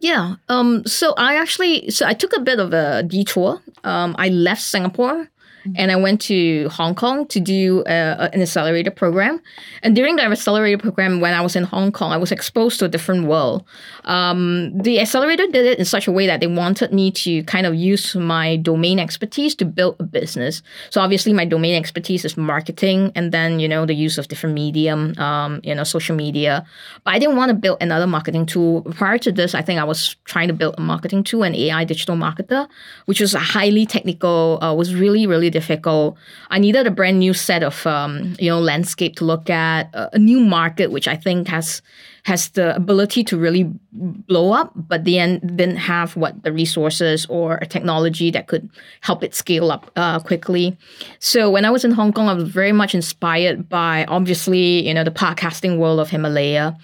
Yeah. 0.00 0.36
Um 0.48 0.84
so 0.86 1.14
I 1.16 1.36
actually 1.36 1.90
so 1.90 2.06
I 2.06 2.14
took 2.14 2.36
a 2.36 2.40
bit 2.40 2.58
of 2.58 2.72
a 2.72 3.02
detour. 3.02 3.62
Um 3.82 4.14
I 4.18 4.28
left 4.28 4.62
Singapore 4.62 5.28
and 5.76 5.90
I 5.90 5.96
went 5.96 6.20
to 6.22 6.68
Hong 6.68 6.94
Kong 6.94 7.26
to 7.28 7.40
do 7.40 7.82
uh, 7.84 8.28
an 8.32 8.42
accelerator 8.42 8.90
program. 8.90 9.40
And 9.82 9.96
during 9.96 10.16
that 10.16 10.30
accelerator 10.30 10.78
program, 10.78 11.20
when 11.20 11.32
I 11.32 11.40
was 11.40 11.56
in 11.56 11.64
Hong 11.64 11.90
Kong, 11.90 12.12
I 12.12 12.16
was 12.16 12.30
exposed 12.30 12.78
to 12.80 12.84
a 12.84 12.88
different 12.88 13.26
world. 13.26 13.64
Um, 14.04 14.76
the 14.76 15.00
accelerator 15.00 15.46
did 15.46 15.64
it 15.64 15.78
in 15.78 15.84
such 15.84 16.06
a 16.06 16.12
way 16.12 16.26
that 16.26 16.40
they 16.40 16.46
wanted 16.46 16.92
me 16.92 17.10
to 17.12 17.42
kind 17.44 17.66
of 17.66 17.74
use 17.74 18.14
my 18.14 18.56
domain 18.56 18.98
expertise 18.98 19.54
to 19.56 19.64
build 19.64 19.96
a 19.98 20.02
business. 20.02 20.62
So 20.90 21.00
obviously, 21.00 21.32
my 21.32 21.44
domain 21.46 21.74
expertise 21.74 22.24
is 22.24 22.36
marketing, 22.36 23.12
and 23.14 23.32
then 23.32 23.58
you 23.58 23.68
know 23.68 23.86
the 23.86 23.94
use 23.94 24.18
of 24.18 24.28
different 24.28 24.54
medium, 24.54 25.18
um, 25.18 25.60
you 25.64 25.74
know, 25.74 25.84
social 25.84 26.14
media. 26.14 26.66
But 27.04 27.14
I 27.14 27.18
didn't 27.18 27.36
want 27.36 27.50
to 27.50 27.54
build 27.54 27.78
another 27.80 28.06
marketing 28.06 28.46
tool. 28.46 28.82
Prior 28.82 29.18
to 29.18 29.32
this, 29.32 29.54
I 29.54 29.62
think 29.62 29.80
I 29.80 29.84
was 29.84 30.16
trying 30.24 30.48
to 30.48 30.54
build 30.54 30.74
a 30.76 30.80
marketing 30.80 31.24
tool, 31.24 31.42
an 31.42 31.54
AI 31.54 31.84
digital 31.84 32.16
marketer, 32.16 32.68
which 33.06 33.20
was 33.20 33.32
highly 33.32 33.86
technical, 33.86 34.58
uh, 34.62 34.74
was 34.74 34.94
really 34.94 35.26
really 35.26 35.50
difficult. 35.54 36.18
I 36.50 36.58
needed 36.58 36.84
a 36.86 36.90
brand 36.90 37.18
new 37.20 37.32
set 37.32 37.62
of 37.62 37.86
um, 37.86 38.34
you 38.42 38.50
know 38.50 38.60
landscape 38.60 39.14
to 39.16 39.24
look 39.24 39.48
at, 39.48 39.82
a, 39.94 40.16
a 40.18 40.18
new 40.18 40.40
market 40.40 40.90
which 40.90 41.08
I 41.14 41.16
think 41.16 41.48
has 41.48 41.80
has 42.24 42.48
the 42.50 42.74
ability 42.74 43.22
to 43.22 43.36
really 43.36 43.70
blow 43.92 44.52
up, 44.52 44.72
but 44.74 45.04
then 45.04 45.40
didn't 45.40 45.76
have 45.76 46.16
what 46.16 46.42
the 46.42 46.52
resources 46.52 47.26
or 47.26 47.56
a 47.56 47.66
technology 47.66 48.30
that 48.30 48.46
could 48.46 48.68
help 49.02 49.22
it 49.22 49.34
scale 49.34 49.70
up 49.70 49.90
uh, 49.96 50.18
quickly. 50.20 50.76
So 51.18 51.50
when 51.50 51.66
I 51.66 51.70
was 51.70 51.84
in 51.84 51.90
Hong 51.92 52.12
Kong, 52.12 52.28
I 52.28 52.32
was 52.32 52.48
very 52.48 52.72
much 52.72 52.94
inspired 52.94 53.68
by 53.68 54.06
obviously 54.06 54.86
you 54.86 54.94
know 54.94 55.04
the 55.04 55.10
podcasting 55.10 55.78
world 55.78 56.00
of 56.00 56.08
Himalaya. 56.08 56.76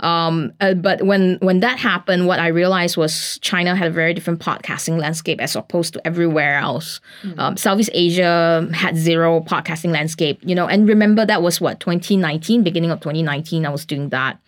Um, 0.00 0.52
uh, 0.60 0.74
but 0.74 1.02
when 1.02 1.38
when 1.40 1.60
that 1.60 1.78
happened, 1.78 2.26
what 2.26 2.40
I 2.40 2.48
realized 2.48 2.96
was 2.96 3.38
China 3.40 3.76
had 3.76 3.88
a 3.88 3.90
very 3.90 4.14
different 4.14 4.40
podcasting 4.40 4.98
landscape 4.98 5.40
as 5.40 5.54
opposed 5.54 5.92
to 5.94 6.06
everywhere 6.06 6.56
else. 6.56 7.00
Mm-hmm. 7.22 7.40
Um, 7.40 7.56
Southeast 7.56 7.90
Asia 7.94 8.68
had 8.74 8.96
zero 8.96 9.40
podcasting 9.40 9.92
landscape, 9.92 10.40
you 10.42 10.56
know. 10.56 10.66
And 10.66 10.88
remember 10.88 11.24
that 11.24 11.42
was 11.42 11.60
what 11.60 11.78
2019, 11.78 12.64
beginning 12.64 12.90
of 12.90 12.98
2019, 13.00 13.64
I 13.64 13.70
was 13.70 13.84
doing 13.84 14.08
that 14.08 14.38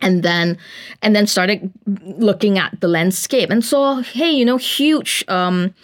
and 0.00 0.22
then 0.22 0.58
and 1.02 1.14
then 1.16 1.26
started 1.26 1.72
looking 2.18 2.58
at 2.58 2.80
the 2.80 2.88
landscape 2.88 3.50
and 3.50 3.64
saw 3.64 4.02
hey 4.02 4.30
you 4.30 4.44
know 4.44 4.56
huge 4.56 5.24
um 5.28 5.74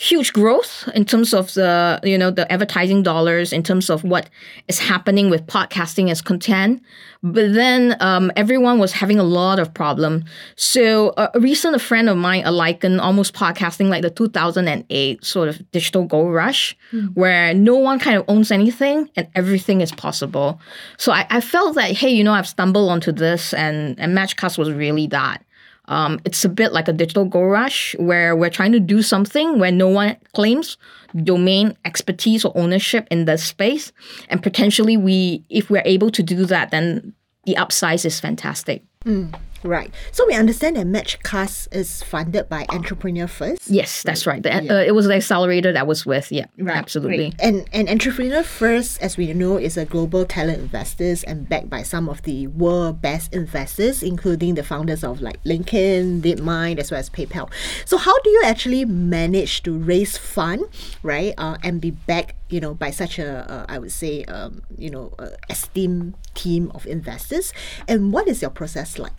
huge 0.00 0.32
growth 0.32 0.88
in 0.94 1.04
terms 1.04 1.34
of 1.34 1.52
the 1.54 1.98
you 2.04 2.16
know 2.16 2.30
the 2.30 2.50
advertising 2.52 3.02
dollars 3.02 3.52
in 3.52 3.64
terms 3.64 3.90
of 3.90 4.04
what 4.04 4.30
is 4.68 4.78
happening 4.78 5.28
with 5.28 5.44
podcasting 5.48 6.08
as 6.08 6.22
content. 6.22 6.80
But 7.24 7.52
then 7.52 7.96
um, 7.98 8.30
everyone 8.36 8.78
was 8.78 8.92
having 8.92 9.18
a 9.18 9.24
lot 9.24 9.58
of 9.58 9.74
problem. 9.74 10.24
So 10.54 11.14
a, 11.16 11.30
a 11.34 11.40
recent 11.40 11.74
a 11.74 11.80
friend 11.80 12.08
of 12.08 12.16
mine 12.16 12.44
a 12.44 12.52
liken 12.52 13.00
almost 13.00 13.34
podcasting 13.34 13.88
like 13.88 14.02
the 14.02 14.10
2008 14.10 15.24
sort 15.24 15.48
of 15.48 15.68
digital 15.72 16.04
gold 16.04 16.32
rush 16.32 16.76
mm. 16.92 17.12
where 17.14 17.52
no 17.52 17.74
one 17.74 17.98
kind 17.98 18.16
of 18.16 18.24
owns 18.28 18.52
anything 18.52 19.10
and 19.16 19.26
everything 19.34 19.80
is 19.80 19.90
possible. 19.90 20.60
So 20.96 21.10
I, 21.10 21.26
I 21.28 21.40
felt 21.40 21.74
that 21.74 21.90
hey 21.90 22.10
you 22.10 22.22
know 22.22 22.32
i've 22.32 22.46
stumbled 22.46 22.88
onto 22.88 23.10
this 23.10 23.52
and 23.52 23.98
and 23.98 24.16
matchcast 24.16 24.58
was 24.58 24.70
really 24.70 25.08
that 25.08 25.42
Um, 25.88 26.20
it's 26.24 26.44
a 26.44 26.48
bit 26.48 26.72
like 26.72 26.86
a 26.86 26.92
digital 26.92 27.24
go 27.24 27.42
rush 27.42 27.96
where 27.98 28.36
we're 28.36 28.50
trying 28.50 28.72
to 28.72 28.80
do 28.80 29.02
something 29.02 29.58
where 29.58 29.72
no 29.72 29.88
one 29.88 30.16
claims 30.34 30.76
domain 31.24 31.76
expertise 31.84 32.44
or 32.44 32.52
ownership 32.54 33.08
in 33.10 33.24
the 33.24 33.38
space, 33.38 33.92
and 34.28 34.42
potentially 34.42 34.96
we, 34.96 35.44
if 35.48 35.70
we're 35.70 35.82
able 35.86 36.10
to 36.10 36.22
do 36.22 36.44
that, 36.44 36.70
then 36.70 37.14
the 37.46 37.54
upsize 37.54 38.04
is 38.04 38.20
fantastic. 38.20 38.84
Mm. 39.04 39.34
Right. 39.62 39.92
So 40.12 40.26
we 40.26 40.34
understand 40.34 40.76
that 40.76 40.86
Matchcast 40.86 41.68
is 41.72 42.02
funded 42.02 42.48
by 42.48 42.66
Entrepreneur 42.68 43.26
First. 43.26 43.68
Yes, 43.68 44.02
that's 44.02 44.26
right. 44.26 44.42
The, 44.42 44.50
yeah. 44.50 44.72
uh, 44.72 44.82
it 44.82 44.94
was 44.94 45.06
the 45.06 45.14
accelerator 45.14 45.72
that 45.72 45.86
was 45.86 46.06
with. 46.06 46.30
Yeah, 46.30 46.46
right. 46.58 46.76
absolutely. 46.76 47.30
Great. 47.30 47.40
And 47.40 47.68
and 47.72 47.88
Entrepreneur 47.88 48.42
First, 48.42 49.02
as 49.02 49.16
we 49.16 49.32
know, 49.34 49.56
is 49.56 49.76
a 49.76 49.84
global 49.84 50.24
talent 50.24 50.60
investors 50.60 51.24
and 51.24 51.48
backed 51.48 51.68
by 51.68 51.82
some 51.82 52.08
of 52.08 52.22
the 52.22 52.46
world 52.48 53.02
best 53.02 53.34
investors, 53.34 54.02
including 54.02 54.54
the 54.54 54.62
founders 54.62 55.02
of 55.02 55.20
like 55.20 55.42
LinkedIn, 55.44 56.22
DeepMind, 56.22 56.78
as 56.78 56.90
well 56.90 57.00
as 57.00 57.10
PayPal. 57.10 57.50
So 57.84 57.96
how 57.96 58.16
do 58.20 58.30
you 58.30 58.42
actually 58.44 58.84
manage 58.84 59.62
to 59.64 59.76
raise 59.76 60.16
fund, 60.16 60.64
right, 61.02 61.34
uh, 61.36 61.56
and 61.64 61.80
be 61.80 61.90
backed, 61.90 62.34
you 62.48 62.60
know, 62.60 62.74
by 62.74 62.90
such 62.90 63.18
a, 63.18 63.50
uh, 63.50 63.66
I 63.68 63.78
would 63.78 63.92
say, 63.92 64.24
um, 64.24 64.62
you 64.76 64.90
know, 64.90 65.12
esteemed 65.50 66.14
team 66.34 66.70
of 66.74 66.86
investors? 66.86 67.52
And 67.88 68.12
what 68.12 68.28
is 68.28 68.40
your 68.40 68.50
process 68.50 68.98
like? 68.98 69.12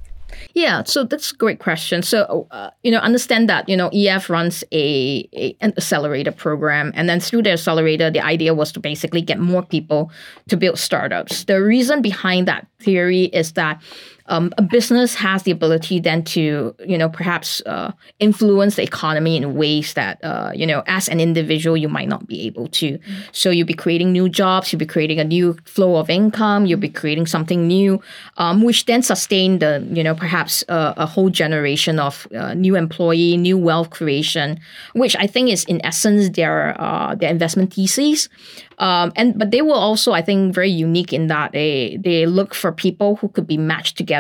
Yeah, 0.54 0.84
so 0.84 1.04
that's 1.04 1.32
a 1.32 1.36
great 1.36 1.60
question. 1.60 2.02
So, 2.02 2.48
uh, 2.52 2.70
you 2.84 2.92
know, 2.92 3.00
understand 3.00 3.50
that, 3.50 3.68
you 3.70 3.78
know, 3.78 3.90
EF 3.94 4.30
runs 4.30 4.64
a, 4.72 5.28
a, 5.34 5.56
an 5.62 5.74
accelerator 5.78 6.32
program. 6.32 6.92
And 6.96 7.08
then 7.08 7.20
through 7.20 7.44
the 7.44 7.52
accelerator, 7.52 8.10
the 8.10 8.22
idea 8.22 8.54
was 8.54 8.72
to 8.74 8.80
basically 8.80 9.22
get 9.22 9.40
more 9.40 9.64
people 9.64 10.12
to 10.48 10.58
build 10.58 10.80
startups. 10.80 11.46
The 11.46 11.62
reason 11.62 12.02
behind 12.02 12.48
that 12.48 12.68
theory 12.80 13.26
is 13.26 13.54
that 13.54 13.82
um, 14.30 14.54
a 14.58 14.62
business 14.62 15.16
has 15.16 15.44
the 15.44 15.52
ability 15.52 16.00
then 16.00 16.24
to, 16.24 16.74
you 16.86 16.98
know, 16.98 17.10
perhaps 17.10 17.62
uh, 17.66 17.92
influence 18.20 18.76
the 18.76 18.84
economy 18.84 19.36
in 19.36 19.56
ways 19.56 19.94
that, 19.96 20.24
uh, 20.24 20.52
you 20.56 20.66
know, 20.66 20.84
as 20.88 21.10
an 21.10 21.20
individual, 21.20 21.76
you 21.76 21.90
might 21.90 22.08
not 22.08 22.28
be 22.28 22.46
able 22.46 22.68
to. 22.68 22.94
Mm-hmm. 22.94 23.20
So 23.32 23.50
you'll 23.50 23.68
be 23.68 23.74
creating 23.74 24.12
new 24.12 24.30
jobs, 24.30 24.72
you'll 24.72 24.80
be 24.80 24.86
creating 24.86 25.20
a 25.20 25.24
new 25.24 25.58
flow 25.66 25.98
of 25.98 26.10
income, 26.10 26.66
you'll 26.68 26.80
be 26.80 26.90
creating 26.90 27.26
something 27.26 27.68
new, 27.68 28.02
um, 28.38 28.62
which 28.62 28.86
then 28.86 29.02
sustain 29.02 29.60
the, 29.60 29.86
you 29.92 30.04
know, 30.04 30.16
perhaps 30.16 30.64
uh, 30.70 30.94
a 30.96 31.08
whole 31.08 31.30
generation 31.30 32.00
of 32.00 32.28
uh, 32.36 32.54
new 32.54 32.76
employee, 32.76 33.36
new 33.36 33.58
wealth 33.58 33.90
creation, 33.90 34.60
which 34.94 35.16
I 35.18 35.26
think 35.26 35.50
is 35.50 35.64
in 35.66 35.84
essence 35.84 36.30
their 36.30 36.80
uh, 36.80 37.16
their 37.16 37.32
investment 37.32 37.74
thesis. 37.74 38.30
Um, 38.78 39.12
and 39.18 39.38
but 39.38 39.52
they 39.52 39.62
were 39.62 39.76
also, 39.76 40.14
I 40.14 40.22
think, 40.22 40.54
very 40.56 40.70
unique 40.70 41.12
in 41.12 41.28
that 41.28 41.52
they 41.52 41.98
they 42.02 42.26
look 42.26 42.54
for 42.54 42.72
people 42.72 43.18
who 43.18 43.28
could 43.28 43.46
be 43.46 43.58
matched 43.58 43.98
together 43.98 44.19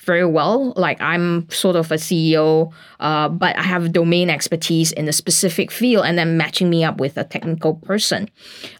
very 0.00 0.24
well. 0.24 0.72
Like 0.76 1.00
I'm 1.00 1.48
sort 1.50 1.76
of 1.76 1.92
a 1.92 1.96
CEO, 1.96 2.72
uh, 3.00 3.28
but 3.28 3.56
I 3.56 3.62
have 3.62 3.92
domain 3.92 4.30
expertise 4.30 4.92
in 4.92 5.08
a 5.08 5.12
specific 5.12 5.70
field, 5.70 6.06
and 6.06 6.18
then 6.18 6.36
matching 6.36 6.70
me 6.70 6.84
up 6.84 6.98
with 6.98 7.16
a 7.16 7.24
technical 7.24 7.74
person. 7.74 8.28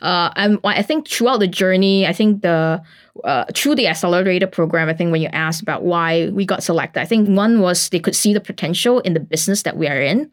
Uh, 0.01 0.31
and 0.37 0.59
I 0.65 0.83
think 0.83 1.09
throughout 1.09 1.41
the 1.41 1.49
journey, 1.49 2.07
I 2.07 2.13
think 2.13 2.43
the 2.43 2.83
uh, 3.25 3.45
through 3.55 3.75
the 3.75 3.87
accelerator 3.87 4.47
program, 4.47 4.89
I 4.89 4.95
think 4.95 5.13
when 5.13 5.21
you 5.21 5.29
asked 5.33 5.63
about 5.63 5.83
why 5.83 6.31
we 6.31 6.47
got 6.47 6.63
selected, 6.63 7.01
I 7.01 7.05
think 7.05 7.29
one 7.29 7.61
was 7.61 7.89
they 7.91 8.01
could 8.01 8.17
see 8.17 8.33
the 8.33 8.41
potential 8.41 9.01
in 9.01 9.15
the 9.15 9.21
business 9.21 9.63
that 9.63 9.77
we 9.77 9.89
are 9.89 10.01
in. 10.01 10.31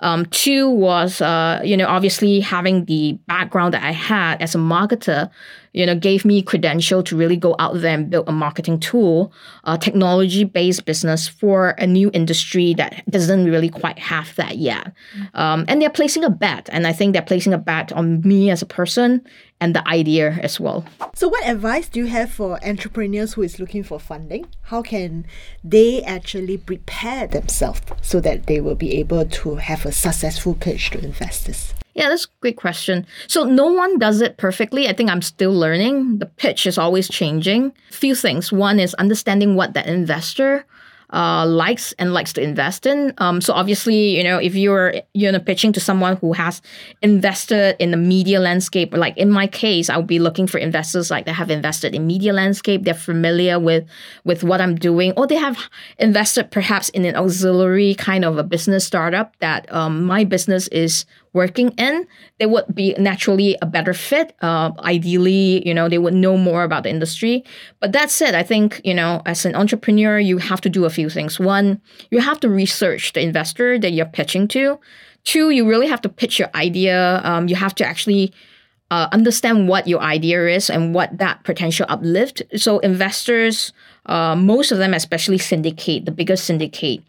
Um, 0.00 0.26
two 0.26 0.68
was, 0.68 1.20
uh, 1.20 1.60
you 1.64 1.76
know, 1.76 1.86
obviously 1.86 2.40
having 2.40 2.84
the 2.86 3.18
background 3.26 3.74
that 3.74 3.82
I 3.82 3.92
had 3.92 4.42
as 4.42 4.54
a 4.54 4.58
marketer 4.58 5.30
you 5.74 5.84
know, 5.84 5.96
gave 5.96 6.24
me 6.24 6.40
credential 6.40 7.02
to 7.02 7.16
really 7.16 7.36
go 7.36 7.56
out 7.58 7.74
there 7.80 7.94
and 7.94 8.08
build 8.08 8.28
a 8.28 8.32
marketing 8.32 8.78
tool, 8.78 9.32
a 9.64 9.76
technology-based 9.76 10.84
business 10.84 11.26
for 11.26 11.70
a 11.70 11.86
new 11.86 12.10
industry 12.14 12.74
that 12.74 13.02
doesn't 13.10 13.44
really 13.44 13.68
quite 13.68 13.98
have 13.98 14.34
that 14.36 14.56
yet. 14.56 14.92
Um, 15.34 15.64
and 15.66 15.82
they're 15.82 15.90
placing 15.90 16.22
a 16.22 16.30
bet, 16.30 16.68
and 16.72 16.86
I 16.86 16.92
think 16.92 17.12
they're 17.12 17.22
placing 17.22 17.52
a 17.52 17.58
bet 17.58 17.92
on 17.92 18.20
me 18.20 18.50
as 18.50 18.62
a 18.62 18.66
person 18.66 19.26
and 19.64 19.74
the 19.74 19.88
idea 19.88 20.38
as 20.42 20.60
well. 20.60 20.84
So, 21.14 21.26
what 21.26 21.48
advice 21.48 21.88
do 21.88 22.00
you 22.00 22.06
have 22.06 22.30
for 22.30 22.62
entrepreneurs 22.62 23.32
who 23.32 23.42
is 23.42 23.58
looking 23.58 23.82
for 23.82 23.98
funding? 23.98 24.46
How 24.62 24.82
can 24.82 25.26
they 25.64 26.02
actually 26.02 26.58
prepare 26.58 27.26
themselves 27.26 27.80
so 28.02 28.20
that 28.20 28.46
they 28.46 28.60
will 28.60 28.74
be 28.74 28.92
able 28.98 29.24
to 29.24 29.54
have 29.56 29.86
a 29.86 29.92
successful 29.92 30.54
pitch 30.54 30.90
to 30.90 30.98
investors? 31.02 31.72
Yeah, 31.94 32.10
that's 32.10 32.26
a 32.26 32.40
great 32.40 32.56
question. 32.56 33.06
So 33.26 33.44
no 33.44 33.72
one 33.72 33.98
does 33.98 34.20
it 34.20 34.36
perfectly. 34.36 34.88
I 34.88 34.92
think 34.92 35.08
I'm 35.08 35.22
still 35.22 35.54
learning. 35.54 36.18
The 36.18 36.26
pitch 36.26 36.66
is 36.66 36.76
always 36.76 37.08
changing. 37.08 37.72
Few 37.90 38.14
things. 38.14 38.52
One 38.52 38.78
is 38.78 38.94
understanding 38.94 39.54
what 39.54 39.72
that 39.74 39.86
investor 39.86 40.66
uh, 41.14 41.46
likes 41.46 41.92
and 41.92 42.12
likes 42.12 42.32
to 42.32 42.42
invest 42.42 42.86
in. 42.86 43.14
Um, 43.18 43.40
so 43.40 43.54
obviously, 43.54 44.16
you 44.16 44.24
know, 44.24 44.38
if 44.38 44.54
you're 44.54 44.94
you 45.14 45.30
know 45.30 45.38
pitching 45.38 45.72
to 45.72 45.80
someone 45.80 46.16
who 46.16 46.32
has 46.32 46.60
invested 47.02 47.76
in 47.78 47.92
the 47.92 47.96
media 47.96 48.40
landscape, 48.40 48.92
like 48.92 49.16
in 49.16 49.30
my 49.30 49.46
case, 49.46 49.88
I 49.88 49.96
would 49.96 50.08
be 50.08 50.18
looking 50.18 50.46
for 50.46 50.58
investors 50.58 51.10
like 51.10 51.26
that 51.26 51.34
have 51.34 51.50
invested 51.50 51.94
in 51.94 52.06
media 52.06 52.32
landscape. 52.32 52.82
They're 52.82 52.94
familiar 52.94 53.60
with 53.60 53.88
with 54.24 54.42
what 54.42 54.60
I'm 54.60 54.74
doing, 54.74 55.12
or 55.16 55.26
they 55.26 55.36
have 55.36 55.58
invested 55.98 56.50
perhaps 56.50 56.88
in 56.90 57.04
an 57.04 57.14
auxiliary 57.14 57.94
kind 57.94 58.24
of 58.24 58.36
a 58.36 58.42
business 58.42 58.84
startup 58.84 59.36
that 59.38 59.72
um, 59.72 60.04
my 60.04 60.24
business 60.24 60.66
is 60.68 61.06
working 61.34 61.70
in, 61.72 62.06
they 62.38 62.46
would 62.46 62.64
be 62.74 62.94
naturally 62.96 63.58
a 63.60 63.66
better 63.66 63.92
fit. 63.92 64.34
Uh, 64.40 64.70
ideally, 64.78 65.66
you 65.66 65.74
know, 65.74 65.88
they 65.88 65.98
would 65.98 66.14
know 66.14 66.38
more 66.38 66.62
about 66.62 66.84
the 66.84 66.90
industry. 66.90 67.44
But 67.80 67.92
that 67.92 68.10
said, 68.10 68.34
I 68.34 68.42
think, 68.42 68.80
you 68.84 68.94
know, 68.94 69.20
as 69.26 69.44
an 69.44 69.54
entrepreneur, 69.54 70.18
you 70.18 70.38
have 70.38 70.60
to 70.62 70.70
do 70.70 70.86
a 70.86 70.90
few 70.90 71.10
things. 71.10 71.38
One, 71.38 71.82
you 72.10 72.20
have 72.20 72.40
to 72.40 72.48
research 72.48 73.12
the 73.12 73.20
investor 73.20 73.78
that 73.78 73.92
you're 73.92 74.06
pitching 74.06 74.48
to. 74.48 74.78
Two, 75.24 75.50
you 75.50 75.68
really 75.68 75.88
have 75.88 76.00
to 76.02 76.08
pitch 76.08 76.38
your 76.38 76.50
idea. 76.54 77.20
Um, 77.24 77.48
you 77.48 77.56
have 77.56 77.74
to 77.76 77.84
actually 77.84 78.32
uh, 78.90 79.08
understand 79.12 79.68
what 79.68 79.88
your 79.88 80.00
idea 80.00 80.46
is 80.48 80.70
and 80.70 80.94
what 80.94 81.18
that 81.18 81.42
potential 81.44 81.86
uplift. 81.88 82.42
So 82.56 82.78
investors 82.78 83.72
uh, 84.06 84.36
most 84.36 84.70
of 84.70 84.78
them, 84.78 84.92
especially 84.92 85.38
syndicate, 85.38 86.04
the 86.04 86.12
biggest 86.12 86.44
syndicate, 86.44 87.02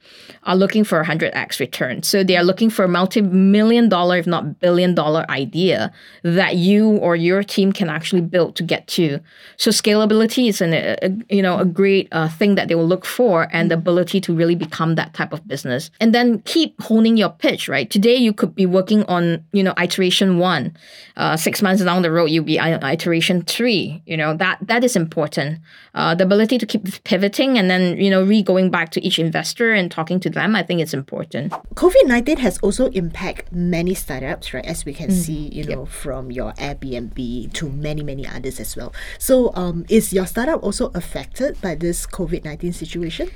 are 0.43 0.55
looking 0.55 0.83
for 0.83 1.01
a 1.01 1.05
100x 1.05 1.59
return. 1.59 2.03
So 2.03 2.23
they 2.23 2.37
are 2.37 2.43
looking 2.43 2.69
for 2.69 2.85
a 2.85 2.87
multi-million 2.87 3.89
dollar, 3.89 4.17
if 4.17 4.27
not 4.27 4.59
billion 4.59 4.95
dollar 4.95 5.25
idea 5.29 5.91
that 6.23 6.55
you 6.55 6.91
or 6.97 7.15
your 7.15 7.43
team 7.43 7.71
can 7.71 7.89
actually 7.89 8.21
build 8.21 8.55
to 8.57 8.63
get 8.63 8.87
to. 8.89 9.19
So 9.57 9.71
scalability 9.71 10.47
is 10.47 10.61
an, 10.61 10.73
a, 10.73 10.97
a 11.01 11.35
you 11.35 11.41
know, 11.41 11.59
a 11.59 11.65
great 11.65 12.07
uh, 12.11 12.29
thing 12.29 12.55
that 12.55 12.67
they 12.67 12.75
will 12.75 12.87
look 12.87 13.05
for 13.05 13.47
and 13.51 13.71
the 13.71 13.75
ability 13.75 14.21
to 14.21 14.35
really 14.35 14.55
become 14.55 14.95
that 14.95 15.13
type 15.13 15.33
of 15.33 15.45
business. 15.47 15.89
And 15.99 16.13
then 16.13 16.41
keep 16.43 16.79
honing 16.81 17.17
your 17.17 17.29
pitch, 17.29 17.67
right? 17.67 17.89
Today 17.89 18.15
you 18.15 18.31
could 18.31 18.55
be 18.55 18.65
working 18.65 19.03
on, 19.05 19.43
you 19.51 19.63
know, 19.63 19.73
iteration 19.81 20.37
one. 20.37 20.77
Uh, 21.17 21.35
six 21.35 21.61
months 21.61 21.83
down 21.83 22.01
the 22.03 22.11
road, 22.11 22.25
you'll 22.25 22.43
be 22.43 22.57
iteration 22.57 23.41
three. 23.41 24.01
You 24.05 24.17
know, 24.17 24.35
that 24.37 24.59
that 24.61 24.83
is 24.83 24.95
important. 24.95 25.59
Uh, 25.93 26.13
the 26.13 26.23
ability 26.23 26.57
to 26.57 26.65
keep 26.65 26.84
pivoting 27.03 27.57
and 27.57 27.69
then 27.69 27.97
you 27.97 28.09
know 28.09 28.23
re 28.23 28.41
going 28.41 28.69
back 28.69 28.89
to 28.91 29.01
each 29.05 29.19
investor 29.19 29.73
and 29.73 29.91
talking 29.91 30.19
to 30.19 30.29
them 30.29 30.55
i 30.55 30.63
think 30.63 30.81
it's 30.81 30.93
important 30.93 31.51
covid-19 31.75 32.39
has 32.39 32.57
also 32.59 32.87
impacted 32.91 33.51
many 33.51 33.93
startups 33.93 34.53
right 34.53 34.65
as 34.65 34.85
we 34.85 34.93
can 34.93 35.09
mm. 35.09 35.13
see 35.13 35.49
you 35.49 35.63
know 35.63 35.81
yep. 35.81 35.87
from 35.87 36.31
your 36.31 36.53
airbnb 36.53 37.53
to 37.53 37.69
many 37.69 38.03
many 38.03 38.27
others 38.27 38.59
as 38.59 38.75
well 38.75 38.93
so 39.19 39.53
um, 39.55 39.85
is 39.89 40.13
your 40.13 40.25
startup 40.25 40.63
also 40.63 40.91
affected 40.93 41.59
by 41.61 41.75
this 41.75 42.05
covid-19 42.05 42.73
situation 42.73 43.29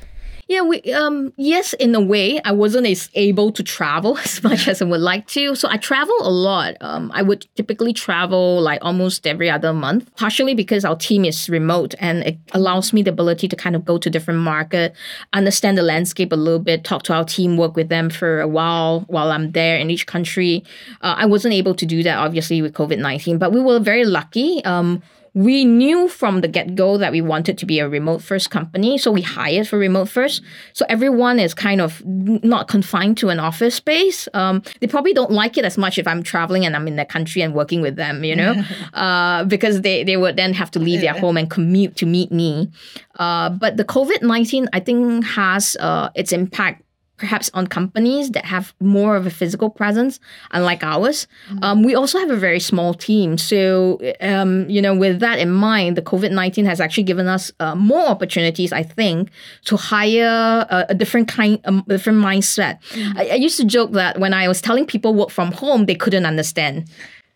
yeah, 0.50 0.64
we 0.64 0.82
um 0.94 1.32
yes, 1.38 1.74
in 1.74 1.94
a 1.94 2.02
way, 2.02 2.42
I 2.44 2.52
wasn't 2.52 2.88
as 2.88 3.12
able 3.14 3.52
to 3.52 3.62
travel 3.62 4.18
as 4.26 4.42
much 4.44 4.68
as 4.68 4.82
I 4.82 4.86
would 4.86 5.00
like 5.00 5.28
to. 5.28 5.54
So 5.54 5.70
I 5.70 5.78
travel 5.78 6.16
a 6.22 6.32
lot. 6.32 6.76
Um, 6.82 7.12
I 7.14 7.22
would 7.22 7.46
typically 7.56 7.94
travel 7.94 8.60
like 8.60 8.80
almost 8.82 9.28
every 9.28 9.48
other 9.48 9.74
month, 9.74 10.10
partially 10.16 10.56
because 10.56 10.84
our 10.84 10.96
team 10.96 11.24
is 11.24 11.50
remote 11.50 11.94
and 12.00 12.24
it 12.24 12.40
allows 12.54 12.94
me 12.94 13.04
the 13.04 13.12
ability 13.12 13.48
to 13.48 13.56
kind 13.56 13.76
of 13.76 13.86
go 13.86 14.00
to 14.00 14.10
different 14.10 14.40
market, 14.40 14.96
understand 15.34 15.78
the 15.78 15.84
landscape 15.84 16.32
a 16.32 16.36
little 16.36 16.58
bit, 16.60 16.84
talk 16.84 17.04
to 17.04 17.14
our 17.14 17.24
team, 17.24 17.56
work 17.56 17.76
with 17.76 17.90
them 17.90 18.10
for 18.10 18.42
a 18.42 18.48
while 18.48 19.02
while 19.02 19.32
I'm 19.32 19.52
there 19.52 19.78
in 19.78 19.92
each 19.92 20.08
country. 20.08 20.64
Uh, 21.02 21.14
I 21.16 21.28
wasn't 21.28 21.54
able 21.54 21.76
to 21.76 21.86
do 21.86 22.02
that 22.02 22.18
obviously 22.18 22.60
with 22.64 22.74
COVID 22.74 22.98
nineteen, 22.98 23.38
but 23.38 23.54
we 23.54 23.62
were 23.62 23.80
very 23.80 24.04
lucky. 24.04 24.66
Um, 24.66 25.04
we 25.34 25.66
knew 25.66 26.08
from 26.08 26.42
the 26.42 26.48
get 26.48 26.76
go 26.76 26.98
that 26.98 27.12
we 27.12 27.22
wanted 27.22 27.58
to 27.58 27.66
be 27.66 27.80
a 27.80 27.88
remote 27.88 28.22
first 28.22 28.50
company. 28.50 28.98
So 28.98 29.12
we 29.12 29.22
hired 29.22 29.68
for 29.68 29.78
remote 29.78 30.10
first. 30.10 30.42
So 30.74 30.86
everyone 30.90 31.40
is 31.40 31.54
kind 31.54 31.82
of 31.82 32.04
not 32.06 32.68
confined 32.68 33.18
to 33.18 33.30
an 33.30 33.40
office 33.40 33.76
space. 33.76 34.28
Um, 34.34 34.64
they 34.80 34.88
probably 34.88 35.14
don't 35.14 35.32
like 35.32 35.58
it 35.58 35.66
as 35.66 35.78
much 35.78 35.98
if 35.98 36.08
I'm 36.08 36.24
traveling 36.24 36.66
and 36.66 36.76
I'm 36.76 36.88
in 36.88 36.96
the 36.96 37.06
country 37.06 37.42
and 37.42 37.54
working 37.54 37.82
with 37.82 37.96
them, 37.96 38.24
you 38.24 38.36
know, 38.36 38.64
uh, 38.94 39.44
because 39.46 39.82
they, 39.82 40.04
they 40.04 40.18
would 40.18 40.36
then 40.36 40.54
have 40.54 40.72
to 40.72 40.80
leave 40.80 41.02
their 41.02 41.14
home 41.14 41.38
and 41.38 41.50
commute 41.50 41.96
to 41.98 42.06
meet 42.06 42.32
me. 42.32 42.70
Uh, 43.18 43.50
but 43.50 43.78
the 43.78 43.84
COVID 43.86 44.22
19, 44.22 44.70
I 44.74 44.80
think, 44.80 45.26
has 45.26 45.76
uh, 45.80 46.10
its 46.16 46.32
impact 46.32 46.84
perhaps 47.20 47.52
on 47.54 47.68
companies 47.68 48.32
that 48.32 48.46
have 48.46 48.74
more 48.80 49.16
of 49.16 49.28
a 49.28 49.30
physical 49.30 49.70
presence, 49.70 50.20
unlike 50.52 50.84
ours. 50.84 51.28
Um, 51.62 51.84
we 51.84 51.94
also 51.94 52.18
have 52.18 52.32
a 52.32 52.38
very 52.38 52.60
small 52.60 52.94
team. 52.94 53.38
So, 53.38 54.00
um, 54.22 54.68
you 54.70 54.82
know, 54.82 54.96
with 54.96 55.20
that 55.20 55.38
in 55.38 55.52
mind, 55.52 55.98
the 55.98 56.02
COVID 56.02 56.32
19 56.32 56.66
has 56.66 56.80
actually 56.80 57.04
given 57.04 57.28
us 57.28 57.52
uh, 57.60 57.76
more 57.76 58.08
opportunities, 58.08 58.72
I 58.72 58.84
think, 58.84 59.30
to 59.66 59.78
hire 59.78 60.66
a, 60.70 60.88
a 60.90 60.96
different 60.96 61.28
kind, 61.28 61.60
a 61.66 61.84
different 61.88 62.20
mindset. 62.20 62.80
I, 63.18 63.30
I 63.32 63.36
used 63.36 63.58
to 63.58 63.66
joke 63.66 63.92
that 63.92 64.20
when 64.20 64.34
I 64.34 64.48
was 64.48 64.62
telling 64.62 64.86
people 64.86 65.14
work 65.14 65.30
from 65.30 65.52
home, 65.52 65.86
they 65.86 65.96
couldn't 65.96 66.26
understand. 66.26 66.90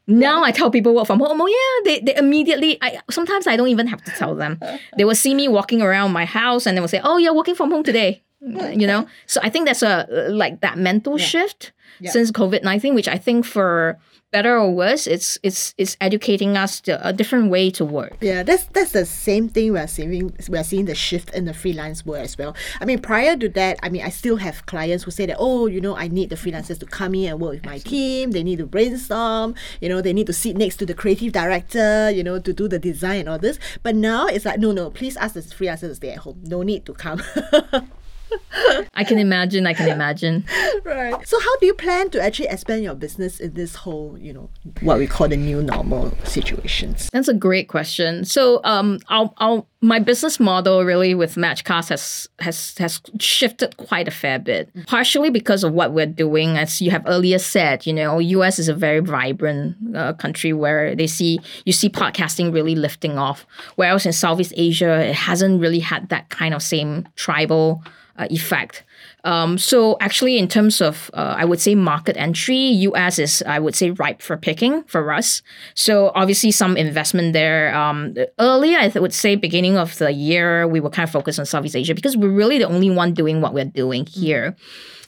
Now 0.05 0.43
I 0.43 0.51
tell 0.51 0.69
people 0.69 0.93
work 0.93 1.07
from 1.07 1.19
home. 1.19 1.39
Oh 1.39 1.47
yeah, 1.47 1.75
they, 1.85 1.99
they 2.01 2.15
immediately. 2.15 2.77
I 2.81 2.99
sometimes 3.09 3.47
I 3.47 3.55
don't 3.55 3.69
even 3.69 3.87
have 3.87 4.03
to 4.03 4.11
tell 4.11 4.35
them. 4.35 4.59
They 4.97 5.05
will 5.05 5.15
see 5.15 5.33
me 5.33 5.47
walking 5.47 5.81
around 5.81 6.11
my 6.11 6.25
house 6.25 6.65
and 6.65 6.75
they 6.75 6.81
will 6.81 6.89
say, 6.89 7.01
"Oh, 7.03 7.17
you're 7.17 7.33
working 7.33 7.55
from 7.55 7.71
home 7.71 7.83
today." 7.83 8.21
Mm-hmm. 8.45 8.79
You 8.79 8.87
know. 8.87 9.07
So 9.27 9.39
I 9.43 9.49
think 9.49 9.65
that's 9.65 9.83
a 9.83 10.07
uh, 10.09 10.31
like 10.31 10.61
that 10.61 10.77
mental 10.77 11.17
shift 11.17 11.71
since 12.05 12.31
COVID 12.31 12.63
nineteen, 12.63 12.95
which 12.95 13.07
I 13.07 13.17
think 13.17 13.45
for 13.45 13.99
better 14.33 14.57
or 14.57 14.71
worse, 14.71 15.07
it's 15.07 15.37
it's 15.43 15.73
it's 15.77 15.95
educating 16.01 16.57
us 16.57 16.81
to 16.81 16.99
a 17.07 17.13
different 17.13 17.49
way 17.49 17.69
to 17.69 17.85
work. 17.85 18.17
Yeah, 18.19 18.43
that's 18.43 18.65
that's 18.73 18.91
the 18.91 19.05
same 19.05 19.47
thing 19.47 19.71
we're 19.71 19.87
seeing 19.87 20.33
we're 20.49 20.63
seeing 20.63 20.85
the 20.85 20.95
shift 20.95 21.33
in 21.33 21.45
the 21.45 21.53
freelance 21.53 22.05
world 22.05 22.23
as 22.23 22.37
well. 22.37 22.55
I 22.81 22.85
mean, 22.85 22.99
prior 22.99 23.37
to 23.37 23.47
that, 23.49 23.79
I 23.83 23.89
mean, 23.89 24.01
I 24.01 24.09
still 24.09 24.37
have 24.37 24.65
clients 24.65 25.05
who 25.05 25.11
say 25.11 25.27
that, 25.27 25.37
oh, 25.39 25.67
you 25.67 25.79
know, 25.79 25.95
I 25.95 26.07
need 26.09 26.31
the 26.31 26.35
freelancers 26.35 26.79
to 26.79 26.85
come 26.85 27.15
in 27.15 27.29
and 27.29 27.39
work 27.39 27.53
with 27.53 27.65
my 27.65 27.77
team. 27.77 28.31
They 28.31 28.43
need 28.43 28.57
to 28.57 28.65
brainstorm. 28.65 29.55
You 29.79 29.87
know, 29.87 30.01
they 30.01 30.13
need 30.13 30.27
to 30.27 30.33
sit 30.33 30.57
next 30.57 30.77
to 30.77 30.85
the 30.85 30.95
creative 30.95 31.31
director. 31.31 32.11
You 32.11 32.23
know, 32.23 32.39
to 32.39 32.51
do 32.51 32.67
the 32.67 32.79
design 32.79 33.21
and 33.21 33.29
all 33.29 33.39
this. 33.39 33.59
But 33.83 33.95
now 33.95 34.27
it's 34.27 34.45
like, 34.45 34.59
no, 34.59 34.71
no, 34.73 34.89
please 34.89 35.15
ask 35.15 35.35
the 35.35 35.41
freelancers 35.41 35.93
to 35.93 35.95
stay 35.95 36.11
at 36.11 36.19
home. 36.25 36.41
No 36.43 36.63
need 36.63 36.85
to 36.87 36.93
come. 36.93 37.21
I 38.93 39.03
can 39.03 39.17
imagine. 39.17 39.65
I 39.65 39.73
can 39.73 39.89
imagine. 39.89 40.45
right. 40.83 41.27
So, 41.27 41.39
how 41.39 41.57
do 41.57 41.65
you 41.65 41.73
plan 41.73 42.09
to 42.11 42.21
actually 42.21 42.47
expand 42.47 42.83
your 42.83 42.95
business 42.95 43.39
in 43.39 43.53
this 43.53 43.75
whole, 43.75 44.17
you 44.19 44.33
know, 44.33 44.49
what 44.81 44.97
we 44.97 45.07
call 45.07 45.27
the 45.27 45.37
new 45.37 45.61
normal 45.61 46.11
situations? 46.23 47.09
That's 47.11 47.27
a 47.27 47.33
great 47.33 47.67
question. 47.67 48.25
So, 48.25 48.61
um, 48.63 48.99
I'll, 49.09 49.33
I'll, 49.37 49.67
my 49.81 49.99
business 49.99 50.39
model 50.39 50.83
really 50.83 51.13
with 51.13 51.35
Matchcast 51.35 51.89
has 51.89 52.29
has 52.39 52.77
has 52.77 53.01
shifted 53.19 53.75
quite 53.77 54.07
a 54.07 54.11
fair 54.11 54.39
bit. 54.39 54.69
Partially 54.87 55.29
because 55.29 55.63
of 55.63 55.73
what 55.73 55.93
we're 55.93 56.05
doing, 56.05 56.57
as 56.57 56.81
you 56.81 56.91
have 56.91 57.03
earlier 57.07 57.39
said. 57.39 57.85
You 57.85 57.93
know, 57.93 58.19
U.S. 58.19 58.59
is 58.59 58.69
a 58.69 58.73
very 58.73 58.99
vibrant 58.99 59.75
uh, 59.95 60.13
country 60.13 60.53
where 60.53 60.95
they 60.95 61.07
see 61.07 61.39
you 61.65 61.73
see 61.73 61.89
podcasting 61.89 62.53
really 62.53 62.75
lifting 62.75 63.17
off. 63.17 63.45
Whereas 63.75 64.05
in 64.05 64.13
Southeast 64.13 64.53
Asia, 64.55 65.01
it 65.01 65.15
hasn't 65.15 65.59
really 65.59 65.79
had 65.79 66.09
that 66.09 66.29
kind 66.29 66.53
of 66.53 66.61
same 66.61 67.07
tribal 67.15 67.83
uh, 68.17 68.27
effect. 68.29 68.83
Um, 69.23 69.57
so 69.57 69.97
actually, 69.99 70.37
in 70.37 70.47
terms 70.47 70.81
of, 70.81 71.09
uh, 71.13 71.35
I 71.37 71.45
would 71.45 71.59
say 71.59 71.75
market 71.75 72.17
entry, 72.17 72.57
US 72.57 73.19
is, 73.19 73.43
I 73.47 73.59
would 73.59 73.75
say, 73.75 73.91
ripe 73.91 74.21
for 74.21 74.37
picking 74.37 74.83
for 74.83 75.11
us. 75.11 75.41
So 75.75 76.11
obviously, 76.13 76.51
some 76.51 76.77
investment 76.77 77.33
there. 77.33 77.73
Um, 77.73 78.15
earlier, 78.39 78.77
I 78.79 78.87
would 78.87 79.13
say, 79.13 79.35
beginning 79.35 79.77
of 79.77 79.97
the 79.97 80.11
year, 80.11 80.67
we 80.67 80.79
were 80.79 80.89
kind 80.89 81.07
of 81.07 81.11
focused 81.11 81.39
on 81.39 81.45
Southeast 81.45 81.75
Asia 81.75 81.95
because 81.95 82.17
we're 82.17 82.29
really 82.29 82.57
the 82.57 82.67
only 82.67 82.89
one 82.89 83.13
doing 83.13 83.41
what 83.41 83.53
we're 83.53 83.65
doing 83.65 84.05
here. 84.05 84.55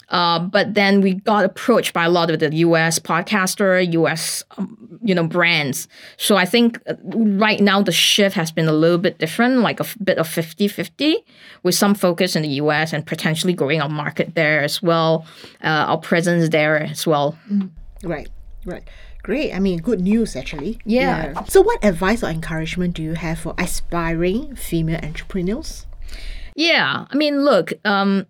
Uh, 0.09 0.39
but 0.39 0.73
then 0.73 1.01
we 1.01 1.15
got 1.15 1.45
approached 1.45 1.93
by 1.93 2.05
a 2.05 2.09
lot 2.09 2.29
of 2.29 2.39
the 2.39 2.53
U.S. 2.57 2.99
podcaster, 2.99 3.91
U.S. 3.93 4.43
Um, 4.57 4.99
you 5.03 5.13
know 5.15 5.27
brands. 5.27 5.87
So 6.17 6.35
I 6.35 6.45
think 6.45 6.81
uh, 6.87 6.95
right 7.05 7.59
now 7.59 7.81
the 7.81 7.91
shift 7.91 8.35
has 8.35 8.51
been 8.51 8.67
a 8.67 8.73
little 8.73 8.97
bit 8.97 9.19
different, 9.19 9.59
like 9.59 9.79
a 9.79 9.85
bit 10.03 10.17
of 10.17 10.27
50-50, 10.27 11.15
with 11.63 11.75
some 11.75 11.95
focus 11.95 12.35
in 12.35 12.41
the 12.41 12.49
U.S. 12.63 12.93
and 12.93 13.05
potentially 13.05 13.53
growing 13.53 13.81
our 13.81 13.89
market 13.89 14.35
there 14.35 14.61
as 14.61 14.81
well, 14.81 15.25
uh, 15.63 15.85
our 15.87 15.97
presence 15.97 16.49
there 16.49 16.83
as 16.83 17.05
well. 17.05 17.37
Right, 18.03 18.29
right. 18.65 18.83
Great. 19.23 19.53
I 19.53 19.59
mean, 19.59 19.79
good 19.79 20.01
news 20.01 20.35
actually. 20.35 20.79
Yeah. 20.85 21.43
So, 21.45 21.61
what 21.61 21.83
advice 21.83 22.23
or 22.23 22.27
encouragement 22.27 22.93
do 22.93 23.01
you 23.01 23.15
have 23.15 23.39
for 23.39 23.55
aspiring 23.57 24.55
female 24.55 24.99
entrepreneurs? 25.01 25.87
Yeah, 26.55 27.05
I 27.09 27.15
mean, 27.17 27.43
look, 27.43 27.73
um, 27.83 28.27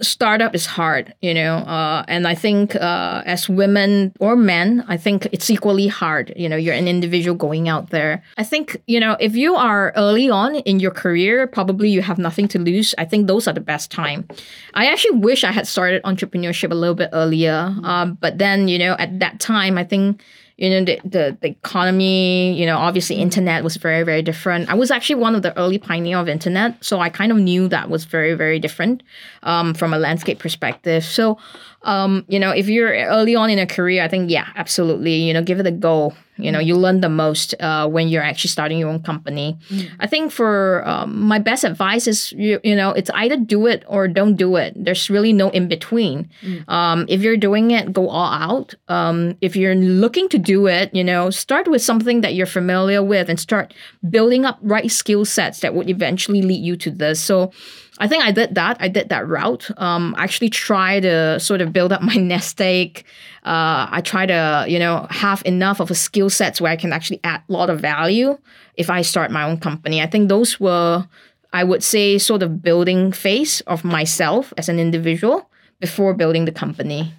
startup 0.00 0.54
is 0.54 0.66
hard, 0.66 1.12
you 1.20 1.34
know, 1.34 1.56
uh, 1.56 2.04
and 2.06 2.26
I 2.28 2.34
think 2.34 2.76
uh, 2.76 3.22
as 3.26 3.48
women 3.48 4.12
or 4.20 4.36
men, 4.36 4.84
I 4.86 4.96
think 4.96 5.26
it's 5.32 5.50
equally 5.50 5.88
hard. 5.88 6.32
You 6.36 6.48
know, 6.48 6.56
you're 6.56 6.74
an 6.74 6.86
individual 6.86 7.36
going 7.36 7.68
out 7.68 7.90
there. 7.90 8.22
I 8.36 8.44
think 8.44 8.80
you 8.86 9.00
know 9.00 9.16
if 9.18 9.34
you 9.34 9.54
are 9.54 9.92
early 9.96 10.30
on 10.30 10.56
in 10.56 10.78
your 10.78 10.92
career, 10.92 11.46
probably 11.46 11.88
you 11.88 12.02
have 12.02 12.18
nothing 12.18 12.46
to 12.48 12.58
lose. 12.58 12.94
I 12.96 13.04
think 13.04 13.26
those 13.26 13.48
are 13.48 13.54
the 13.54 13.60
best 13.60 13.90
time. 13.90 14.28
I 14.74 14.86
actually 14.86 15.18
wish 15.18 15.42
I 15.42 15.52
had 15.52 15.66
started 15.66 16.02
entrepreneurship 16.04 16.70
a 16.70 16.74
little 16.74 16.94
bit 16.94 17.10
earlier, 17.12 17.74
um, 17.82 18.18
but 18.20 18.38
then 18.38 18.68
you 18.68 18.78
know 18.78 18.94
at 18.98 19.18
that 19.18 19.40
time, 19.40 19.78
I 19.78 19.84
think 19.84 20.22
you 20.62 20.70
know 20.70 20.84
the, 20.84 21.00
the, 21.04 21.36
the 21.40 21.48
economy 21.48 22.54
you 22.58 22.64
know 22.64 22.78
obviously 22.78 23.16
internet 23.16 23.64
was 23.64 23.76
very 23.76 24.04
very 24.04 24.22
different. 24.22 24.68
I 24.70 24.74
was 24.74 24.90
actually 24.90 25.16
one 25.16 25.34
of 25.34 25.42
the 25.42 25.56
early 25.58 25.78
pioneer 25.78 26.18
of 26.18 26.28
internet 26.28 26.82
so 26.84 27.00
i 27.00 27.08
kind 27.08 27.32
of 27.32 27.38
knew 27.38 27.66
that 27.68 27.90
was 27.90 28.04
very 28.04 28.34
very 28.34 28.58
different 28.60 29.02
um, 29.42 29.74
from 29.74 29.92
a 29.92 29.98
landscape 29.98 30.38
perspective. 30.38 31.04
So 31.04 31.38
um, 31.84 32.24
you 32.28 32.38
know 32.38 32.50
if 32.50 32.68
you're 32.68 32.92
early 32.92 33.34
on 33.34 33.50
in 33.50 33.58
a 33.58 33.66
career 33.66 34.02
i 34.02 34.08
think 34.08 34.30
yeah 34.30 34.48
absolutely 34.56 35.14
you 35.14 35.32
know 35.32 35.42
give 35.42 35.60
it 35.60 35.66
a 35.66 35.70
go. 35.70 36.14
You 36.38 36.50
know 36.50 36.58
you 36.58 36.76
learn 36.76 37.02
the 37.02 37.10
most 37.10 37.54
uh, 37.60 37.86
when 37.86 38.08
you're 38.08 38.22
actually 38.22 38.48
starting 38.48 38.78
your 38.78 38.88
own 38.88 39.02
company. 39.02 39.58
I 40.00 40.06
think 40.06 40.32
for 40.32 40.82
um, 40.88 41.20
my 41.20 41.38
best 41.38 41.62
advice 41.62 42.06
is 42.06 42.32
you, 42.32 42.58
you 42.64 42.74
know 42.74 42.90
it's 42.90 43.10
either 43.10 43.36
do 43.36 43.66
it 43.66 43.84
or 43.86 44.08
don't 44.08 44.34
do 44.34 44.56
it. 44.56 44.72
There's 44.74 45.10
really 45.10 45.32
no 45.32 45.50
in 45.50 45.68
between. 45.68 46.30
Um, 46.68 47.04
if 47.08 47.20
you're 47.20 47.36
doing 47.36 47.70
it 47.70 47.92
go 47.92 48.08
all 48.08 48.32
out. 48.32 48.74
Um, 48.88 49.36
if 49.40 49.54
you're 49.54 49.74
looking 49.74 50.28
to 50.30 50.38
do 50.38 50.66
it 50.66 50.92
you 50.94 51.04
know 51.04 51.30
start 51.30 51.68
with 51.68 51.82
something 51.82 52.22
that 52.22 52.34
you're 52.34 52.46
familiar 52.46 53.02
with 53.02 53.28
and 53.28 53.38
start 53.38 53.74
building 54.08 54.44
up 54.44 54.58
right 54.62 54.90
skill 54.90 55.24
sets 55.24 55.60
that 55.60 55.74
would 55.74 55.90
eventually 55.90 56.42
lead 56.42 56.64
you 56.64 56.76
to 56.76 56.90
this. 56.90 57.20
So 57.20 57.52
I 57.98 58.08
think 58.08 58.24
I 58.24 58.32
did 58.32 58.54
that. 58.54 58.76
I 58.80 58.88
did 58.88 59.10
that 59.10 59.26
route. 59.28 59.70
Um, 59.76 60.14
I 60.16 60.24
actually 60.24 60.48
try 60.50 61.00
to 61.00 61.38
sort 61.38 61.60
of 61.60 61.72
build 61.72 61.92
up 61.92 62.02
my 62.02 62.14
nest 62.32 62.60
egg. 62.60 63.04
Uh, 63.44 63.86
I 63.90 64.00
try 64.00 64.26
to, 64.26 64.64
you 64.68 64.78
know, 64.78 65.06
have 65.10 65.42
enough 65.44 65.80
of 65.80 65.90
a 65.90 65.94
skill 65.94 66.30
sets 66.30 66.60
where 66.60 66.72
I 66.72 66.76
can 66.76 66.92
actually 66.92 67.20
add 67.24 67.42
a 67.48 67.52
lot 67.52 67.70
of 67.70 67.80
value 67.80 68.38
if 68.76 68.88
I 68.88 69.02
start 69.02 69.30
my 69.30 69.42
own 69.42 69.58
company. 69.58 70.00
I 70.00 70.06
think 70.06 70.28
those 70.28 70.58
were, 70.58 71.06
I 71.52 71.64
would 71.64 71.82
say, 71.82 72.18
sort 72.18 72.42
of 72.42 72.62
building 72.62 73.12
phase 73.12 73.60
of 73.62 73.84
myself 73.84 74.54
as 74.56 74.68
an 74.68 74.78
individual 74.78 75.50
before 75.80 76.14
building 76.14 76.44
the 76.44 76.52
company. 76.52 77.12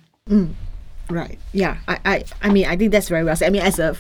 Right. 1.10 1.38
Yeah. 1.52 1.78
I, 1.88 2.00
I, 2.06 2.24
I 2.42 2.50
mean, 2.50 2.66
I 2.66 2.78
think 2.78 2.92
that's 2.92 3.10
very 3.10 3.24
well 3.24 3.36
said. 3.36 3.48
I 3.48 3.50
mean, 3.50 3.62
as 3.62 3.78
a 3.78 3.96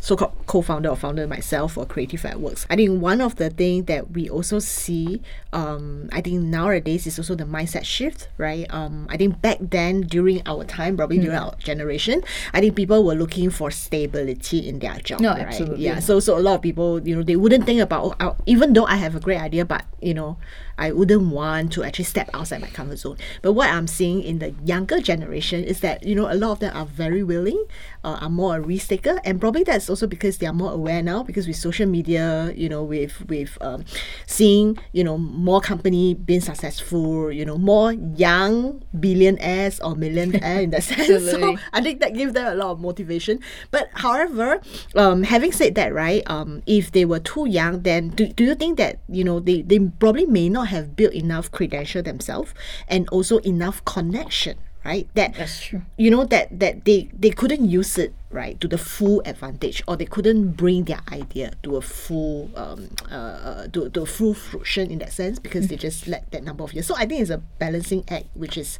so-called 0.00 0.32
co-founder 0.46 0.88
or 0.88 0.96
founder 0.96 1.26
myself 1.26 1.74
for 1.74 1.86
Creative 1.86 2.24
at 2.24 2.40
Works, 2.40 2.66
I 2.68 2.76
think 2.76 3.00
one 3.00 3.20
of 3.20 3.36
the 3.36 3.50
things 3.50 3.86
that 3.86 4.10
we 4.12 4.28
also 4.28 4.58
see, 4.58 5.20
um, 5.52 6.08
I 6.12 6.20
think 6.20 6.42
nowadays 6.42 7.06
is 7.06 7.18
also 7.18 7.34
the 7.34 7.44
mindset 7.44 7.84
shift, 7.84 8.28
right? 8.38 8.66
Um, 8.70 9.06
I 9.10 9.16
think 9.16 9.40
back 9.42 9.58
then 9.60 10.02
during 10.02 10.42
our 10.46 10.64
time, 10.64 10.96
probably 10.96 11.18
during 11.18 11.36
our 11.36 11.54
generation, 11.56 12.22
I 12.52 12.60
think 12.60 12.76
people 12.76 13.04
were 13.04 13.14
looking 13.14 13.50
for 13.50 13.70
stability 13.70 14.66
in 14.68 14.78
their 14.78 14.96
job. 14.96 15.20
No, 15.20 15.30
right? 15.30 15.42
absolutely. 15.42 15.84
Yeah. 15.84 16.00
So, 16.00 16.18
so 16.18 16.36
a 16.36 16.40
lot 16.40 16.54
of 16.56 16.62
people, 16.62 17.06
you 17.06 17.14
know, 17.14 17.22
they 17.22 17.36
wouldn't 17.36 17.66
think 17.66 17.80
about, 17.80 18.16
oh, 18.20 18.36
even 18.46 18.72
though 18.72 18.86
I 18.86 18.96
have 18.96 19.14
a 19.14 19.20
great 19.20 19.40
idea, 19.40 19.64
but 19.64 19.84
you 20.00 20.14
know, 20.14 20.38
I 20.78 20.92
wouldn't 20.92 21.30
want 21.30 21.72
to 21.74 21.84
actually 21.84 22.06
step 22.06 22.30
outside 22.32 22.62
my 22.62 22.68
comfort 22.68 22.96
zone. 22.96 23.18
But 23.42 23.52
what 23.52 23.68
I'm 23.68 23.86
seeing 23.86 24.22
in 24.22 24.38
the 24.38 24.54
younger 24.64 25.00
generation 25.00 25.62
is 25.62 25.80
that 25.80 26.04
you 26.04 26.14
know 26.14 26.32
a 26.32 26.34
lot 26.34 26.52
of 26.52 26.60
them 26.60 26.74
are 26.74 26.86
very 26.86 27.22
willing, 27.22 27.66
uh, 28.02 28.18
are 28.20 28.30
more 28.30 28.56
a 28.56 28.60
risk 28.60 28.88
taker, 28.88 29.20
and 29.24 29.40
probably 29.40 29.62
that's 29.62 29.89
also 29.90 30.06
because 30.06 30.38
they 30.38 30.46
are 30.46 30.52
more 30.54 30.72
aware 30.72 31.02
now 31.02 31.22
because 31.22 31.46
with 31.46 31.56
social 31.56 31.86
media, 31.86 32.52
you 32.56 32.68
know, 32.68 32.82
with 32.82 33.20
with 33.28 33.58
um, 33.60 33.84
seeing 34.26 34.78
you 34.92 35.04
know 35.04 35.18
more 35.18 35.60
company 35.60 36.14
being 36.14 36.40
successful, 36.40 37.30
you 37.32 37.44
know, 37.44 37.58
more 37.58 37.92
young 37.92 38.82
billionaires 38.98 39.80
or 39.80 39.94
millionaire 39.96 40.60
in 40.60 40.70
that 40.70 40.82
sense. 40.88 41.30
So 41.30 41.58
I 41.72 41.82
think 41.82 42.00
that 42.00 42.14
gives 42.14 42.32
them 42.32 42.46
a 42.46 42.54
lot 42.54 42.70
of 42.70 42.80
motivation. 42.80 43.40
But 43.70 43.90
however, 43.94 44.60
um, 44.94 45.24
having 45.24 45.52
said 45.52 45.74
that, 45.74 45.92
right, 45.92 46.22
um, 46.30 46.62
if 46.66 46.92
they 46.92 47.04
were 47.04 47.20
too 47.20 47.46
young, 47.48 47.82
then 47.82 48.08
do, 48.10 48.28
do 48.28 48.44
you 48.44 48.54
think 48.54 48.78
that 48.78 49.00
you 49.08 49.24
know 49.24 49.40
they, 49.40 49.62
they 49.62 49.78
probably 49.78 50.26
may 50.26 50.48
not 50.48 50.68
have 50.68 50.96
built 50.96 51.12
enough 51.12 51.50
credential 51.50 52.02
themselves 52.02 52.54
and 52.88 53.08
also 53.10 53.38
enough 53.38 53.84
connection, 53.84 54.56
right? 54.84 55.08
That 55.14 55.34
That's 55.34 55.60
true. 55.62 55.82
you 55.98 56.10
know 56.10 56.24
that 56.24 56.60
that 56.60 56.84
they 56.84 57.10
they 57.12 57.30
couldn't 57.30 57.68
use 57.68 57.98
it 57.98 58.14
right 58.30 58.60
to 58.60 58.68
the 58.68 58.78
full 58.78 59.20
advantage 59.24 59.82
or 59.88 59.96
they 59.96 60.04
couldn't 60.04 60.52
bring 60.52 60.84
their 60.84 61.00
idea 61.10 61.52
to 61.62 61.76
a 61.76 61.80
full 61.80 62.50
um 62.54 62.88
uh, 63.10 63.14
uh 63.14 63.66
to, 63.68 63.90
to 63.90 64.02
a 64.02 64.06
full 64.06 64.34
fruition 64.34 64.90
in 64.90 64.98
that 64.98 65.12
sense 65.12 65.38
because 65.38 65.66
they 65.68 65.76
just 65.76 66.06
let 66.06 66.30
that 66.30 66.44
number 66.44 66.62
of 66.62 66.72
years 66.72 66.86
so 66.86 66.94
i 66.96 67.04
think 67.06 67.20
it's 67.20 67.30
a 67.30 67.38
balancing 67.58 68.04
act 68.08 68.26
which 68.34 68.56
is 68.56 68.78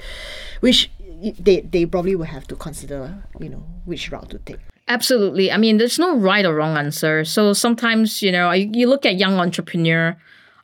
which 0.60 0.90
they 1.38 1.60
they 1.60 1.84
probably 1.84 2.14
will 2.14 2.24
have 2.26 2.46
to 2.46 2.54
consider 2.54 3.22
you 3.40 3.48
know 3.48 3.64
which 3.84 4.10
route 4.10 4.30
to 4.30 4.38
take 4.38 4.58
Absolutely. 4.88 5.52
I 5.52 5.56
mean, 5.56 5.76
there's 5.78 6.00
no 6.00 6.16
right 6.16 6.44
or 6.44 6.52
wrong 6.52 6.76
answer. 6.76 7.24
So 7.24 7.52
sometimes, 7.52 8.22
you 8.22 8.32
know, 8.32 8.50
you 8.50 8.88
look 8.88 9.06
at 9.06 9.20
young 9.20 9.38
entrepreneur, 9.38 10.16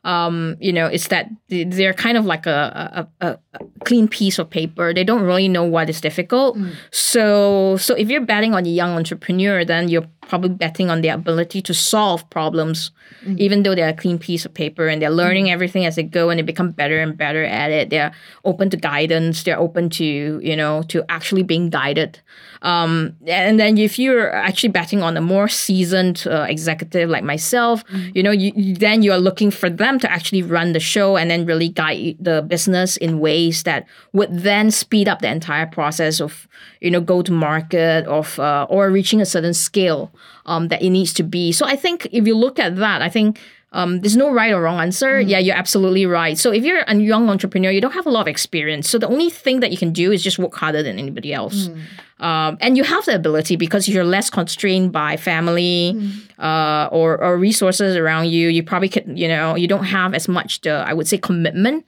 um, 0.07 0.55
you 0.61 0.71
know, 0.71 0.87
it's 0.87 1.09
that 1.09 1.29
they're 1.49 1.93
kind 1.93 2.17
of 2.17 2.25
like 2.25 2.45
a, 2.45 3.07
a, 3.19 3.27
a, 3.27 3.37
clean 3.83 4.07
piece 4.07 4.39
of 4.39 4.49
paper. 4.49 4.93
They 4.93 5.03
don't 5.03 5.21
really 5.21 5.49
know 5.49 5.65
what 5.65 5.89
is 5.89 5.99
difficult. 5.99 6.57
Mm. 6.57 6.75
So, 6.91 7.75
so 7.75 7.93
if 7.93 8.09
you're 8.09 8.25
betting 8.25 8.53
on 8.53 8.65
a 8.65 8.69
young 8.69 8.95
entrepreneur, 8.95 9.65
then 9.65 9.89
you're 9.89 10.07
probably 10.27 10.49
betting 10.49 10.89
on 10.89 11.01
their 11.01 11.15
ability 11.15 11.61
to 11.61 11.73
solve 11.73 12.29
problems, 12.29 12.91
mm. 13.25 13.37
even 13.39 13.63
though 13.63 13.73
they're 13.73 13.89
a 13.89 13.93
clean 13.93 14.19
piece 14.19 14.45
of 14.45 14.53
paper 14.53 14.87
and 14.87 15.01
they're 15.01 15.09
learning 15.09 15.45
mm. 15.45 15.51
everything 15.51 15.85
as 15.85 15.95
they 15.95 16.03
go 16.03 16.29
and 16.29 16.37
they 16.37 16.43
become 16.43 16.71
better 16.71 16.99
and 16.99 17.17
better 17.17 17.43
at 17.43 17.71
it. 17.71 17.89
They're 17.89 18.13
open 18.45 18.69
to 18.71 18.77
guidance. 18.77 19.43
They're 19.43 19.59
open 19.59 19.89
to 19.91 20.39
you 20.43 20.55
know 20.55 20.83
to 20.89 21.03
actually 21.09 21.43
being 21.43 21.69
guided. 21.69 22.19
Um, 22.61 23.15
and 23.27 23.59
then 23.59 23.77
if 23.77 23.99
you're 23.99 24.33
actually 24.33 24.69
betting 24.69 25.03
on 25.03 25.15
a 25.15 25.21
more 25.21 25.47
seasoned 25.47 26.25
uh, 26.27 26.47
executive 26.49 27.09
like 27.09 27.23
myself, 27.23 27.85
mm. 27.85 28.15
you 28.15 28.23
know, 28.23 28.31
you, 28.31 28.51
you, 28.55 28.75
then 28.75 29.03
you 29.03 29.11
are 29.11 29.19
looking 29.19 29.51
for 29.51 29.69
them 29.69 29.99
to 29.99 30.11
actually 30.11 30.41
run 30.41 30.73
the 30.73 30.79
show 30.79 31.17
and 31.17 31.29
then 31.29 31.45
really 31.45 31.69
guide 31.69 32.17
the 32.19 32.41
business 32.41 32.97
in 32.97 33.19
ways 33.19 33.63
that 33.63 33.85
would 34.13 34.29
then 34.31 34.71
speed 34.71 35.07
up 35.07 35.19
the 35.19 35.29
entire 35.29 35.67
process 35.67 36.19
of 36.19 36.47
you 36.81 36.91
know 36.91 37.01
go 37.01 37.21
to 37.21 37.31
market 37.31 38.05
of 38.07 38.39
uh, 38.39 38.65
or 38.69 38.89
reaching 38.89 39.21
a 39.21 39.25
certain 39.25 39.53
scale 39.53 40.11
um, 40.45 40.67
that 40.69 40.81
it 40.81 40.89
needs 40.89 41.13
to 41.13 41.23
be. 41.23 41.51
So 41.51 41.65
I 41.65 41.75
think 41.75 42.07
if 42.11 42.27
you 42.27 42.35
look 42.35 42.59
at 42.59 42.75
that, 42.77 43.01
I 43.01 43.09
think 43.09 43.39
um, 43.73 43.99
there's 43.99 44.15
no 44.15 44.31
right 44.31 44.53
or 44.53 44.61
wrong 44.61 44.79
answer. 44.79 45.21
Mm. 45.21 45.29
Yeah, 45.29 45.39
you're 45.39 45.55
absolutely 45.55 46.05
right. 46.05 46.37
So 46.37 46.51
if 46.51 46.63
you're 46.63 46.83
a 46.87 46.95
young 46.95 47.29
entrepreneur, 47.29 47.69
you 47.69 47.81
don't 47.81 47.91
have 47.91 48.05
a 48.05 48.09
lot 48.09 48.21
of 48.21 48.27
experience. 48.27 48.89
So 48.89 48.97
the 48.97 49.07
only 49.07 49.29
thing 49.29 49.59
that 49.59 49.71
you 49.71 49.77
can 49.77 49.91
do 49.91 50.11
is 50.11 50.23
just 50.23 50.39
work 50.39 50.55
harder 50.55 50.81
than 50.81 50.97
anybody 50.97 51.33
else. 51.33 51.67
Mm. 51.67 51.81
Um, 52.19 52.57
and 52.61 52.77
you 52.77 52.83
have 52.83 53.05
the 53.05 53.13
ability 53.13 53.57
because 53.57 53.87
you're 53.87 54.05
less 54.05 54.29
constrained 54.29 54.91
by 54.91 55.17
family 55.17 55.93
mm. 55.95 56.39
uh, 56.39 56.89
or, 56.91 57.21
or 57.21 57.37
resources 57.37 57.95
around 57.95 58.29
you. 58.29 58.47
You 58.47 58.63
probably 58.63 58.89
could, 58.89 59.19
you 59.19 59.27
know, 59.27 59.55
you 59.55 59.67
don't 59.67 59.85
have 59.85 60.13
as 60.13 60.27
much 60.27 60.61
the 60.61 60.83
I 60.87 60.93
would 60.93 61.07
say 61.07 61.17
commitment 61.17 61.87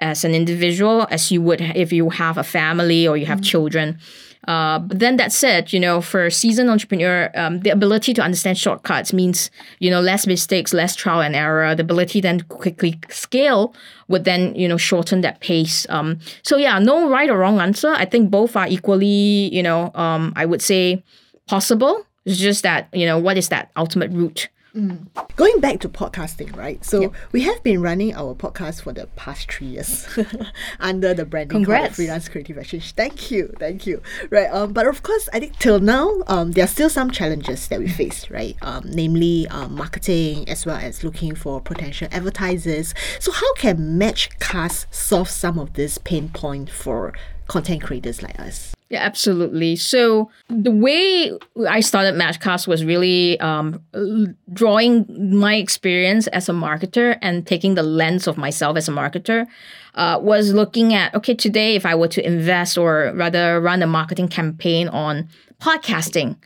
as 0.00 0.24
an 0.24 0.34
individual 0.34 1.06
as 1.10 1.30
you 1.30 1.40
would 1.42 1.60
if 1.60 1.92
you 1.92 2.10
have 2.10 2.38
a 2.38 2.44
family 2.44 3.06
or 3.06 3.16
you 3.16 3.26
have 3.26 3.40
mm. 3.40 3.44
children. 3.44 3.98
Uh, 4.48 4.78
but 4.78 4.98
then 4.98 5.16
that 5.16 5.32
said, 5.32 5.72
you 5.72 5.78
know, 5.78 6.00
for 6.00 6.26
a 6.26 6.30
seasoned 6.30 6.70
entrepreneur, 6.70 7.30
um, 7.34 7.60
the 7.60 7.70
ability 7.70 8.14
to 8.14 8.22
understand 8.22 8.56
shortcuts 8.56 9.12
means, 9.12 9.50
you 9.80 9.90
know, 9.90 10.00
less 10.00 10.26
mistakes, 10.26 10.72
less 10.72 10.96
trial 10.96 11.20
and 11.20 11.36
error. 11.36 11.74
The 11.74 11.82
ability 11.82 12.20
then 12.20 12.40
quickly 12.42 12.98
scale 13.10 13.74
would 14.08 14.24
then, 14.24 14.54
you 14.54 14.66
know, 14.66 14.78
shorten 14.78 15.20
that 15.20 15.40
pace. 15.40 15.86
Um, 15.90 16.18
so 16.42 16.56
yeah, 16.56 16.78
no 16.78 17.08
right 17.08 17.28
or 17.28 17.38
wrong 17.38 17.60
answer. 17.60 17.90
I 17.90 18.06
think 18.06 18.30
both 18.30 18.56
are 18.56 18.66
equally, 18.66 19.54
you 19.54 19.62
know, 19.62 19.92
um, 19.94 20.32
I 20.36 20.46
would 20.46 20.62
say 20.62 21.04
possible. 21.46 22.06
It's 22.24 22.38
just 22.38 22.62
that, 22.62 22.88
you 22.92 23.06
know, 23.06 23.18
what 23.18 23.36
is 23.36 23.48
that 23.48 23.70
ultimate 23.76 24.10
route? 24.10 24.48
Mm. 24.74 25.08
Going 25.36 25.60
back 25.60 25.80
to 25.80 25.88
podcasting, 25.88 26.54
right? 26.56 26.84
So 26.84 27.00
yep. 27.00 27.14
we 27.32 27.42
have 27.42 27.62
been 27.62 27.82
running 27.82 28.14
our 28.14 28.34
podcast 28.34 28.82
for 28.82 28.92
the 28.92 29.06
past 29.16 29.50
three 29.50 29.68
years 29.68 30.06
under 30.80 31.12
the 31.14 31.24
branding 31.24 31.58
Congrats. 31.58 31.96
Freelance 31.96 32.28
Creative 32.28 32.58
Exchange. 32.58 32.92
Thank 32.92 33.30
you, 33.30 33.52
thank 33.58 33.86
you. 33.86 34.02
Right. 34.30 34.48
Um, 34.50 34.72
but 34.72 34.86
of 34.86 35.02
course, 35.02 35.28
I 35.32 35.40
think 35.40 35.58
till 35.58 35.80
now, 35.80 36.22
um, 36.28 36.52
there 36.52 36.64
are 36.64 36.68
still 36.68 36.90
some 36.90 37.10
challenges 37.10 37.68
that 37.68 37.80
we 37.80 37.88
face, 37.88 38.30
right? 38.30 38.56
Um, 38.62 38.84
namely, 38.86 39.48
um, 39.48 39.74
marketing 39.74 40.48
as 40.48 40.64
well 40.64 40.76
as 40.76 41.02
looking 41.02 41.34
for 41.34 41.60
potential 41.60 42.08
advertisers. 42.12 42.94
So 43.18 43.32
how 43.32 43.54
can 43.54 43.98
Matchcast 43.98 44.86
solve 44.90 45.28
some 45.28 45.58
of 45.58 45.74
this 45.74 45.98
pain 45.98 46.28
point 46.28 46.70
for 46.70 47.12
content 47.48 47.82
creators 47.82 48.22
like 48.22 48.38
us? 48.38 48.74
Yeah, 48.90 49.04
absolutely. 49.04 49.76
So 49.76 50.30
the 50.48 50.72
way 50.72 51.30
I 51.68 51.78
started 51.78 52.16
Matchcast 52.16 52.66
was 52.66 52.84
really 52.84 53.38
um, 53.38 53.80
drawing 54.52 55.06
my 55.38 55.54
experience 55.54 56.26
as 56.28 56.48
a 56.48 56.52
marketer 56.52 57.16
and 57.22 57.46
taking 57.46 57.76
the 57.76 57.84
lens 57.84 58.26
of 58.26 58.36
myself 58.36 58.76
as 58.76 58.88
a 58.88 58.92
marketer. 58.92 59.46
Uh, 59.94 60.18
was 60.20 60.52
looking 60.52 60.92
at 60.94 61.14
okay 61.14 61.34
today 61.34 61.74
if 61.74 61.84
I 61.86 61.94
were 61.94 62.08
to 62.08 62.24
invest 62.24 62.78
or 62.78 63.12
rather 63.14 63.60
run 63.60 63.82
a 63.82 63.86
marketing 63.86 64.28
campaign 64.28 64.88
on 64.88 65.28
podcasting, 65.60 66.36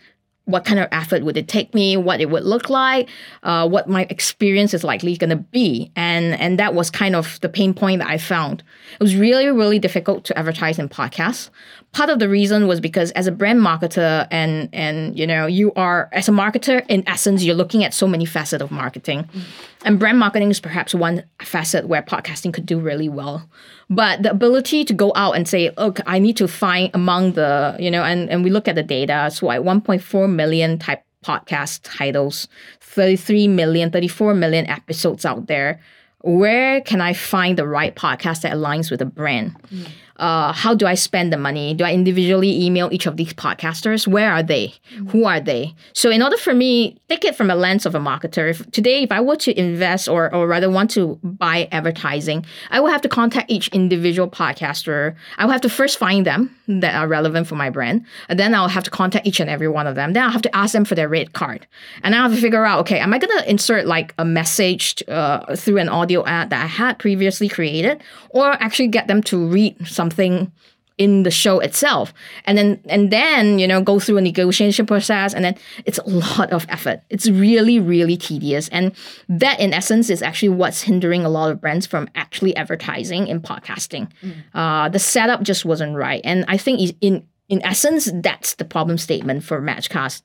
what 0.46 0.64
kind 0.64 0.78
of 0.78 0.88
effort 0.92 1.24
would 1.24 1.36
it 1.36 1.48
take 1.48 1.74
me, 1.74 1.96
what 1.96 2.20
it 2.20 2.30
would 2.30 2.44
look 2.44 2.68
like, 2.68 3.08
uh, 3.42 3.66
what 3.66 3.88
my 3.88 4.06
experience 4.10 4.74
is 4.74 4.84
likely 4.84 5.16
going 5.16 5.30
to 5.30 5.36
be, 5.36 5.90
and 5.96 6.38
and 6.40 6.58
that 6.58 6.74
was 6.74 6.90
kind 6.90 7.16
of 7.16 7.38
the 7.40 7.48
pain 7.48 7.72
point 7.72 8.00
that 8.00 8.08
I 8.08 8.18
found. 8.18 8.62
It 8.94 9.02
was 9.02 9.16
really 9.16 9.46
really 9.46 9.78
difficult 9.78 10.24
to 10.24 10.38
advertise 10.38 10.78
in 10.78 10.88
podcasts. 10.88 11.50
Part 11.94 12.10
of 12.10 12.18
the 12.18 12.28
reason 12.28 12.66
was 12.66 12.80
because 12.80 13.12
as 13.12 13.28
a 13.28 13.32
brand 13.32 13.60
marketer 13.60 14.26
and 14.32 14.68
and 14.72 15.16
you 15.16 15.28
know 15.28 15.46
you 15.46 15.72
are 15.74 16.08
as 16.10 16.28
a 16.28 16.32
marketer 16.32 16.84
in 16.88 17.04
essence 17.06 17.44
you're 17.44 17.54
looking 17.54 17.84
at 17.84 17.94
so 17.94 18.08
many 18.08 18.24
facets 18.24 18.60
of 18.60 18.72
marketing, 18.72 19.22
mm. 19.32 19.42
and 19.84 19.96
brand 20.00 20.18
marketing 20.18 20.50
is 20.50 20.58
perhaps 20.58 20.92
one 20.92 21.22
facet 21.40 21.86
where 21.86 22.02
podcasting 22.02 22.52
could 22.52 22.66
do 22.66 22.80
really 22.80 23.08
well. 23.08 23.48
But 23.88 24.24
the 24.24 24.32
ability 24.32 24.84
to 24.86 24.92
go 24.92 25.12
out 25.14 25.36
and 25.36 25.46
say, 25.46 25.70
look, 25.78 26.00
I 26.04 26.18
need 26.18 26.36
to 26.38 26.48
find 26.48 26.90
among 26.94 27.34
the, 27.34 27.76
you 27.78 27.92
know, 27.92 28.02
and, 28.02 28.28
and 28.28 28.42
we 28.42 28.50
look 28.50 28.66
at 28.66 28.74
the 28.74 28.82
data, 28.82 29.30
so 29.30 29.46
like 29.46 29.60
1.4 29.60 30.32
million 30.32 30.78
type 30.78 31.04
podcast 31.24 31.80
titles, 31.84 32.48
33 32.80 33.46
million, 33.46 33.92
34 33.92 34.34
million 34.34 34.66
episodes 34.66 35.24
out 35.24 35.46
there. 35.46 35.80
Where 36.22 36.80
can 36.80 37.00
I 37.00 37.12
find 37.12 37.56
the 37.56 37.68
right 37.68 37.94
podcast 37.94 38.40
that 38.40 38.52
aligns 38.52 38.90
with 38.90 38.98
the 38.98 39.06
brand? 39.06 39.54
Mm 39.70 39.86
uh, 40.16 40.52
how 40.52 40.74
do 40.74 40.86
I 40.86 40.94
spend 40.94 41.32
the 41.32 41.36
money? 41.36 41.74
Do 41.74 41.84
I 41.84 41.92
individually 41.92 42.64
email 42.64 42.88
each 42.92 43.06
of 43.06 43.16
these 43.16 43.32
podcasters? 43.32 44.06
Where 44.06 44.30
are 44.30 44.42
they? 44.42 44.74
Who 45.08 45.24
are 45.24 45.40
they? 45.40 45.74
So 45.92 46.10
in 46.10 46.22
order 46.22 46.36
for 46.36 46.54
me, 46.54 46.98
take 47.08 47.24
it 47.24 47.34
from 47.34 47.50
a 47.50 47.54
lens 47.54 47.84
of 47.86 47.94
a 47.94 47.98
marketer. 47.98 48.50
If, 48.50 48.70
today, 48.70 49.02
if 49.02 49.10
I 49.10 49.20
were 49.20 49.36
to 49.36 49.58
invest 49.58 50.08
or, 50.08 50.32
or 50.34 50.46
rather 50.46 50.70
want 50.70 50.90
to 50.92 51.18
buy 51.22 51.68
advertising, 51.72 52.46
I 52.70 52.80
will 52.80 52.90
have 52.90 53.02
to 53.02 53.08
contact 53.08 53.50
each 53.50 53.68
individual 53.68 54.28
podcaster. 54.28 55.14
I 55.38 55.44
will 55.44 55.52
have 55.52 55.60
to 55.62 55.68
first 55.68 55.98
find 55.98 56.26
them 56.26 56.54
that 56.68 56.94
are 56.94 57.08
relevant 57.08 57.46
for 57.46 57.56
my 57.56 57.70
brand. 57.70 58.04
And 58.28 58.38
then 58.38 58.54
I'll 58.54 58.68
have 58.68 58.84
to 58.84 58.90
contact 58.90 59.26
each 59.26 59.40
and 59.40 59.50
every 59.50 59.68
one 59.68 59.86
of 59.86 59.96
them. 59.96 60.12
Then 60.12 60.22
I'll 60.22 60.30
have 60.30 60.42
to 60.42 60.56
ask 60.56 60.72
them 60.72 60.84
for 60.84 60.94
their 60.94 61.08
rate 61.08 61.32
card. 61.32 61.66
And 62.02 62.14
I 62.14 62.22
have 62.22 62.34
to 62.34 62.40
figure 62.40 62.64
out, 62.64 62.80
okay, 62.80 62.98
am 62.98 63.12
I 63.12 63.18
going 63.18 63.36
to 63.38 63.50
insert 63.50 63.86
like 63.86 64.14
a 64.18 64.24
message 64.24 65.02
uh, 65.08 65.56
through 65.56 65.78
an 65.78 65.88
audio 65.88 66.24
ad 66.24 66.50
that 66.50 66.62
I 66.62 66.66
had 66.66 66.98
previously 66.98 67.48
created 67.48 68.02
or 68.30 68.52
actually 68.52 68.88
get 68.88 69.08
them 69.08 69.22
to 69.24 69.46
read 69.46 69.86
some 69.86 70.03
something 70.04 70.52
in 70.96 71.24
the 71.24 71.30
show 71.30 71.58
itself. 71.58 72.14
And 72.44 72.56
then 72.56 72.80
and 72.88 73.10
then 73.10 73.58
you 73.58 73.66
know 73.66 73.82
go 73.82 73.98
through 73.98 74.18
a 74.18 74.20
negotiation 74.20 74.86
process 74.86 75.34
and 75.34 75.44
then 75.44 75.56
it's 75.86 75.98
a 75.98 76.08
lot 76.08 76.52
of 76.52 76.66
effort. 76.68 77.00
It's 77.10 77.28
really 77.28 77.80
really 77.80 78.16
tedious. 78.16 78.68
And 78.68 78.92
that 79.28 79.58
in 79.58 79.72
essence 79.72 80.10
is 80.10 80.22
actually 80.22 80.50
what's 80.50 80.82
hindering 80.82 81.24
a 81.24 81.28
lot 81.28 81.50
of 81.50 81.60
brands 81.60 81.86
from 81.86 82.08
actually 82.14 82.54
advertising 82.56 83.26
in 83.26 83.40
podcasting. 83.40 84.08
Mm. 84.22 84.34
uh, 84.54 84.88
the 84.88 84.98
setup 84.98 85.42
just 85.42 85.64
wasn't 85.64 85.96
right. 85.96 86.20
And 86.24 86.44
i 86.48 86.56
think 86.56 86.96
in 87.00 87.26
in 87.48 87.60
essence 87.64 88.10
that's 88.22 88.54
the 88.54 88.64
problem 88.64 88.98
statement 88.98 89.44
for 89.44 89.60
matchcast 89.60 90.22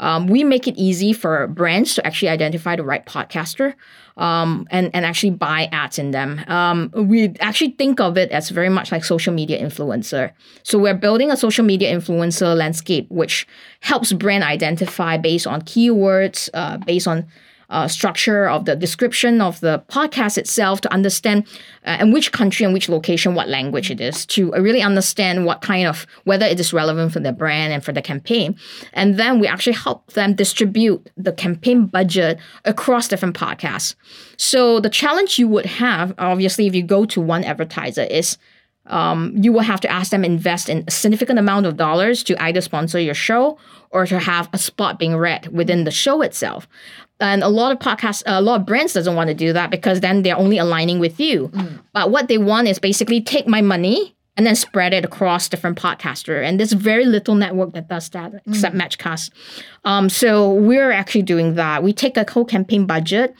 um, 0.00 0.26
we 0.26 0.42
make 0.42 0.66
it 0.66 0.76
easy 0.76 1.12
for 1.12 1.46
brands 1.46 1.94
to 1.94 2.06
actually 2.06 2.30
identify 2.30 2.74
the 2.74 2.82
right 2.82 3.04
podcaster 3.04 3.74
um, 4.16 4.66
and, 4.70 4.90
and 4.94 5.04
actually 5.04 5.30
buy 5.30 5.68
ads 5.72 5.98
in 5.98 6.10
them. 6.10 6.42
Um, 6.48 6.90
we 6.94 7.34
actually 7.40 7.72
think 7.72 8.00
of 8.00 8.16
it 8.16 8.30
as 8.30 8.48
very 8.48 8.70
much 8.70 8.90
like 8.90 9.04
social 9.04 9.32
media 9.32 9.62
influencer. 9.62 10.32
So 10.62 10.78
we're 10.78 10.94
building 10.94 11.30
a 11.30 11.36
social 11.36 11.64
media 11.64 11.94
influencer 11.94 12.56
landscape, 12.56 13.10
which 13.10 13.46
helps 13.80 14.12
brand 14.12 14.42
identify 14.42 15.18
based 15.18 15.46
on 15.46 15.62
keywords, 15.62 16.48
uh, 16.54 16.78
based 16.78 17.06
on 17.06 17.26
uh, 17.70 17.88
structure 17.88 18.48
of 18.48 18.64
the 18.64 18.76
description 18.76 19.40
of 19.40 19.60
the 19.60 19.82
podcast 19.88 20.36
itself 20.36 20.80
to 20.80 20.92
understand 20.92 21.46
uh, 21.86 21.96
in 22.00 22.12
which 22.12 22.32
country 22.32 22.64
and 22.64 22.74
which 22.74 22.88
location 22.88 23.34
what 23.34 23.48
language 23.48 23.90
it 23.90 24.00
is 24.00 24.26
to 24.26 24.50
really 24.52 24.82
understand 24.82 25.46
what 25.46 25.62
kind 25.62 25.86
of 25.86 26.06
whether 26.24 26.44
it 26.44 26.60
is 26.60 26.72
relevant 26.72 27.12
for 27.12 27.20
the 27.20 27.32
brand 27.32 27.72
and 27.72 27.84
for 27.84 27.92
the 27.92 28.02
campaign 28.02 28.56
and 28.92 29.18
then 29.18 29.38
we 29.38 29.46
actually 29.46 29.72
help 29.72 30.12
them 30.12 30.34
distribute 30.34 31.10
the 31.16 31.32
campaign 31.32 31.86
budget 31.86 32.38
across 32.64 33.08
different 33.08 33.36
podcasts 33.36 33.94
so 34.36 34.80
the 34.80 34.90
challenge 34.90 35.38
you 35.38 35.48
would 35.48 35.66
have 35.66 36.12
obviously 36.18 36.66
if 36.66 36.74
you 36.74 36.82
go 36.82 37.04
to 37.04 37.20
one 37.20 37.44
advertiser 37.44 38.02
is 38.02 38.36
um, 38.86 39.34
you 39.36 39.52
will 39.52 39.60
have 39.60 39.80
to 39.80 39.90
ask 39.90 40.10
them 40.10 40.24
invest 40.24 40.68
in 40.68 40.84
a 40.86 40.90
significant 40.90 41.38
amount 41.38 41.66
of 41.66 41.76
dollars 41.76 42.22
to 42.24 42.42
either 42.42 42.60
sponsor 42.60 42.98
your 42.98 43.14
show 43.14 43.58
or 43.90 44.06
to 44.06 44.18
have 44.18 44.48
a 44.52 44.58
spot 44.58 44.98
being 44.98 45.16
read 45.16 45.48
within 45.48 45.84
the 45.84 45.90
show 45.90 46.22
itself. 46.22 46.68
And 47.20 47.42
a 47.42 47.48
lot 47.48 47.72
of 47.72 47.78
podcasts, 47.78 48.22
a 48.26 48.40
lot 48.40 48.60
of 48.60 48.66
brands 48.66 48.92
doesn't 48.92 49.14
want 49.14 49.28
to 49.28 49.34
do 49.34 49.52
that 49.52 49.70
because 49.70 50.00
then 50.00 50.22
they're 50.22 50.36
only 50.36 50.58
aligning 50.58 50.98
with 50.98 51.20
you. 51.20 51.48
Mm. 51.48 51.80
But 51.92 52.10
what 52.10 52.28
they 52.28 52.38
want 52.38 52.68
is 52.68 52.78
basically 52.78 53.20
take 53.20 53.46
my 53.46 53.60
money 53.60 54.14
and 54.36 54.46
then 54.46 54.56
spread 54.56 54.94
it 54.94 55.04
across 55.04 55.48
different 55.48 55.78
podcaster. 55.78 56.42
And 56.42 56.58
there's 56.58 56.72
very 56.72 57.04
little 57.04 57.34
network 57.34 57.72
that 57.74 57.88
does 57.88 58.08
that 58.10 58.32
except 58.46 58.74
mm. 58.74 58.80
Matchcast. 58.80 59.30
Um, 59.84 60.08
so 60.08 60.52
we're 60.52 60.90
actually 60.90 61.22
doing 61.22 61.54
that. 61.54 61.82
We 61.82 61.92
take 61.92 62.16
a 62.16 62.24
whole 62.30 62.44
campaign 62.44 62.86
budget 62.86 63.34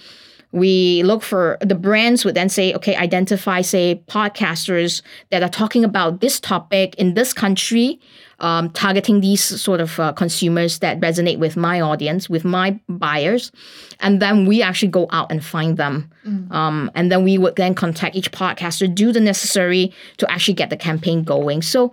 we 0.53 1.03
look 1.05 1.23
for 1.23 1.59
the 1.61 1.75
brands 1.75 2.25
would 2.25 2.35
then 2.35 2.49
say 2.49 2.75
okay 2.75 2.97
identify 2.97 3.61
say 3.61 4.03
podcasters 4.09 5.03
that 5.31 5.43
are 5.43 5.49
talking 5.49 5.85
about 5.85 6.21
this 6.21 6.41
topic 6.41 6.95
in 6.97 7.15
this 7.15 7.33
country 7.33 8.01
um, 8.41 8.71
targeting 8.71 9.21
these 9.21 9.43
sort 9.43 9.81
of 9.81 9.99
uh, 10.01 10.13
consumers 10.13 10.79
that 10.81 11.01
resonate 11.01 11.39
with 11.39 11.57
my 11.57 11.81
audience 11.81 12.29
with 12.29 12.45
my 12.45 12.79
buyers 12.89 13.53
and 14.01 14.21
then 14.21 14.47
we 14.47 14.63
actually 14.63 14.89
go 14.89 15.07
out 15.11 15.31
and 15.31 15.45
find 15.45 15.77
them 15.77 16.11
mm. 16.27 16.51
um, 16.53 16.91
and 16.95 17.13
then 17.13 17.25
we 17.25 17.39
would 17.39 17.57
then 17.57 17.75
contact 17.75 18.17
each 18.17 18.31
podcaster 18.33 18.93
do 18.93 19.13
the 19.13 19.21
necessary 19.21 19.93
to 20.17 20.31
actually 20.31 20.55
get 20.55 20.71
the 20.71 20.77
campaign 20.77 21.23
going 21.23 21.63
so 21.63 21.93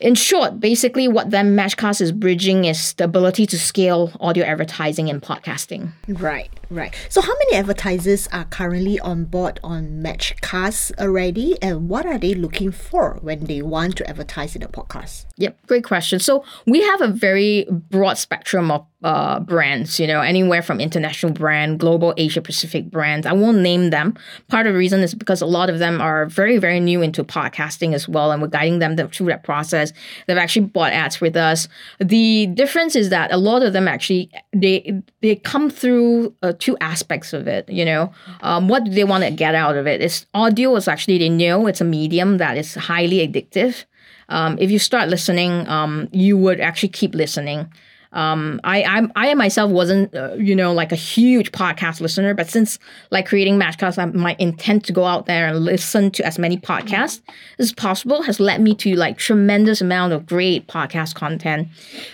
in 0.00 0.14
short, 0.14 0.60
basically 0.60 1.08
what 1.08 1.30
then 1.30 1.56
Matchcast 1.56 2.00
is 2.00 2.12
bridging 2.12 2.64
is 2.64 2.94
the 2.94 3.04
ability 3.04 3.46
to 3.46 3.58
scale 3.58 4.12
audio 4.20 4.44
advertising 4.44 5.08
and 5.10 5.22
podcasting. 5.22 5.92
Right, 6.06 6.50
right. 6.70 6.94
So 7.08 7.20
how 7.20 7.32
many 7.32 7.56
advertisers 7.56 8.28
are 8.28 8.44
currently 8.44 9.00
on 9.00 9.24
board 9.24 9.60
on 9.62 10.02
Matchcast 10.02 10.98
already 10.98 11.60
and 11.62 11.88
what 11.88 12.06
are 12.06 12.18
they 12.18 12.34
looking 12.34 12.70
for 12.70 13.18
when 13.22 13.44
they 13.44 13.62
want 13.62 13.96
to 13.96 14.08
advertise 14.08 14.54
in 14.54 14.62
a 14.62 14.68
podcast? 14.68 15.26
Yep, 15.36 15.66
great 15.66 15.84
question. 15.84 16.18
So 16.20 16.44
we 16.66 16.82
have 16.82 17.00
a 17.00 17.08
very 17.08 17.66
broad 17.70 18.18
spectrum 18.18 18.70
of 18.70 18.86
uh, 19.04 19.38
brands, 19.38 20.00
you 20.00 20.06
know, 20.06 20.20
anywhere 20.20 20.60
from 20.60 20.80
international 20.80 21.32
brand, 21.32 21.78
global 21.78 22.12
Asia 22.16 22.42
Pacific 22.42 22.90
brands. 22.90 23.26
I 23.26 23.32
won't 23.32 23.58
name 23.58 23.90
them. 23.90 24.16
Part 24.48 24.66
of 24.66 24.72
the 24.72 24.78
reason 24.78 25.00
is 25.00 25.14
because 25.14 25.40
a 25.40 25.46
lot 25.46 25.70
of 25.70 25.78
them 25.78 26.00
are 26.00 26.26
very, 26.26 26.58
very 26.58 26.80
new 26.80 27.00
into 27.00 27.22
podcasting 27.22 27.94
as 27.94 28.08
well, 28.08 28.32
and 28.32 28.42
we're 28.42 28.48
guiding 28.48 28.80
them 28.80 28.96
through 29.08 29.26
that 29.26 29.44
process. 29.44 29.92
They've 30.26 30.36
actually 30.36 30.66
bought 30.66 30.92
ads 30.92 31.20
with 31.20 31.36
us. 31.36 31.68
The 32.00 32.46
difference 32.48 32.96
is 32.96 33.10
that 33.10 33.30
a 33.32 33.36
lot 33.36 33.62
of 33.62 33.72
them 33.72 33.86
actually 33.86 34.30
they 34.52 35.00
they 35.20 35.36
come 35.36 35.70
through 35.70 36.34
uh, 36.42 36.54
two 36.58 36.76
aspects 36.80 37.32
of 37.32 37.46
it. 37.46 37.68
You 37.68 37.84
know, 37.84 38.12
um, 38.40 38.68
what 38.68 38.82
do 38.82 38.90
they 38.90 39.04
want 39.04 39.22
to 39.22 39.30
get 39.30 39.54
out 39.54 39.76
of 39.76 39.86
it? 39.86 40.02
It's 40.02 40.26
audio 40.34 40.74
is 40.74 40.88
actually 40.88 41.18
they 41.18 41.28
know 41.28 41.68
it's 41.68 41.80
a 41.80 41.84
medium 41.84 42.38
that 42.38 42.58
is 42.58 42.74
highly 42.74 43.26
addictive. 43.26 43.84
Um, 44.28 44.58
if 44.60 44.70
you 44.70 44.78
start 44.78 45.08
listening, 45.08 45.66
um, 45.68 46.08
you 46.12 46.36
would 46.36 46.60
actually 46.60 46.90
keep 46.90 47.14
listening. 47.14 47.72
Um, 48.12 48.60
I, 48.64 48.82
I, 48.82 49.28
I 49.30 49.34
myself 49.34 49.70
wasn't, 49.70 50.14
uh, 50.14 50.34
you 50.34 50.56
know, 50.56 50.72
like 50.72 50.92
a 50.92 50.96
huge 50.96 51.52
podcast 51.52 52.00
listener, 52.00 52.34
but 52.34 52.48
since 52.48 52.78
like 53.10 53.26
creating 53.26 53.58
Matchcast, 53.58 53.98
I, 53.98 54.06
my 54.06 54.34
intent 54.38 54.84
to 54.86 54.92
go 54.92 55.04
out 55.04 55.26
there 55.26 55.46
and 55.46 55.64
listen 55.64 56.10
to 56.12 56.26
as 56.26 56.38
many 56.38 56.56
podcasts 56.56 57.20
as 57.58 57.72
possible 57.72 58.22
has 58.22 58.40
led 58.40 58.60
me 58.60 58.74
to 58.76 58.96
like 58.96 59.18
tremendous 59.18 59.80
amount 59.80 60.12
of 60.12 60.26
great 60.26 60.66
podcast 60.68 61.14
content. 61.14 61.68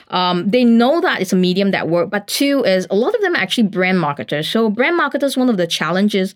Um, 0.08 0.50
they 0.50 0.64
know 0.64 1.00
that 1.00 1.20
it's 1.20 1.32
a 1.32 1.36
medium 1.36 1.70
that 1.70 1.88
work, 1.88 2.10
but 2.10 2.26
two 2.26 2.64
is 2.64 2.86
a 2.90 2.96
lot 2.96 3.14
of 3.14 3.20
them 3.20 3.34
are 3.34 3.38
actually 3.38 3.68
brand 3.68 4.00
marketers. 4.00 4.48
So 4.48 4.70
brand 4.70 4.96
marketers, 4.96 5.36
one 5.36 5.48
of 5.48 5.56
the 5.56 5.66
challenges 5.66 6.34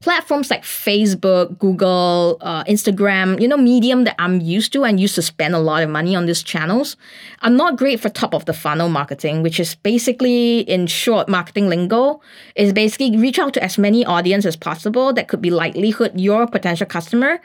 platforms 0.00 0.50
like 0.50 0.62
Facebook, 0.62 1.58
Google, 1.58 2.38
uh, 2.40 2.64
Instagram, 2.64 3.40
you 3.40 3.48
know, 3.48 3.56
medium 3.56 4.04
that 4.04 4.14
I'm 4.18 4.40
used 4.40 4.72
to 4.74 4.84
and 4.84 5.00
used 5.00 5.14
to 5.14 5.22
spend 5.22 5.54
a 5.54 5.58
lot 5.58 5.82
of 5.82 5.90
money 5.90 6.14
on 6.14 6.26
these 6.26 6.42
channels 6.42 6.96
are 7.42 7.50
not 7.50 7.76
great 7.76 8.00
for 8.00 8.08
top 8.08 8.34
of 8.34 8.44
the 8.44 8.52
funnel 8.52 8.88
marketing, 8.88 9.42
which 9.42 9.58
is 9.58 9.74
basically, 9.74 10.60
in 10.60 10.86
short, 10.86 11.28
marketing 11.28 11.68
lingo, 11.68 12.20
is 12.54 12.72
basically 12.72 13.16
reach 13.16 13.38
out 13.38 13.54
to 13.54 13.62
as 13.62 13.78
many 13.78 14.04
audience 14.04 14.44
as 14.44 14.56
possible 14.56 15.12
that 15.12 15.28
could 15.28 15.40
be 15.40 15.50
likelihood 15.50 16.20
your 16.20 16.46
potential 16.46 16.86
customer 16.86 17.40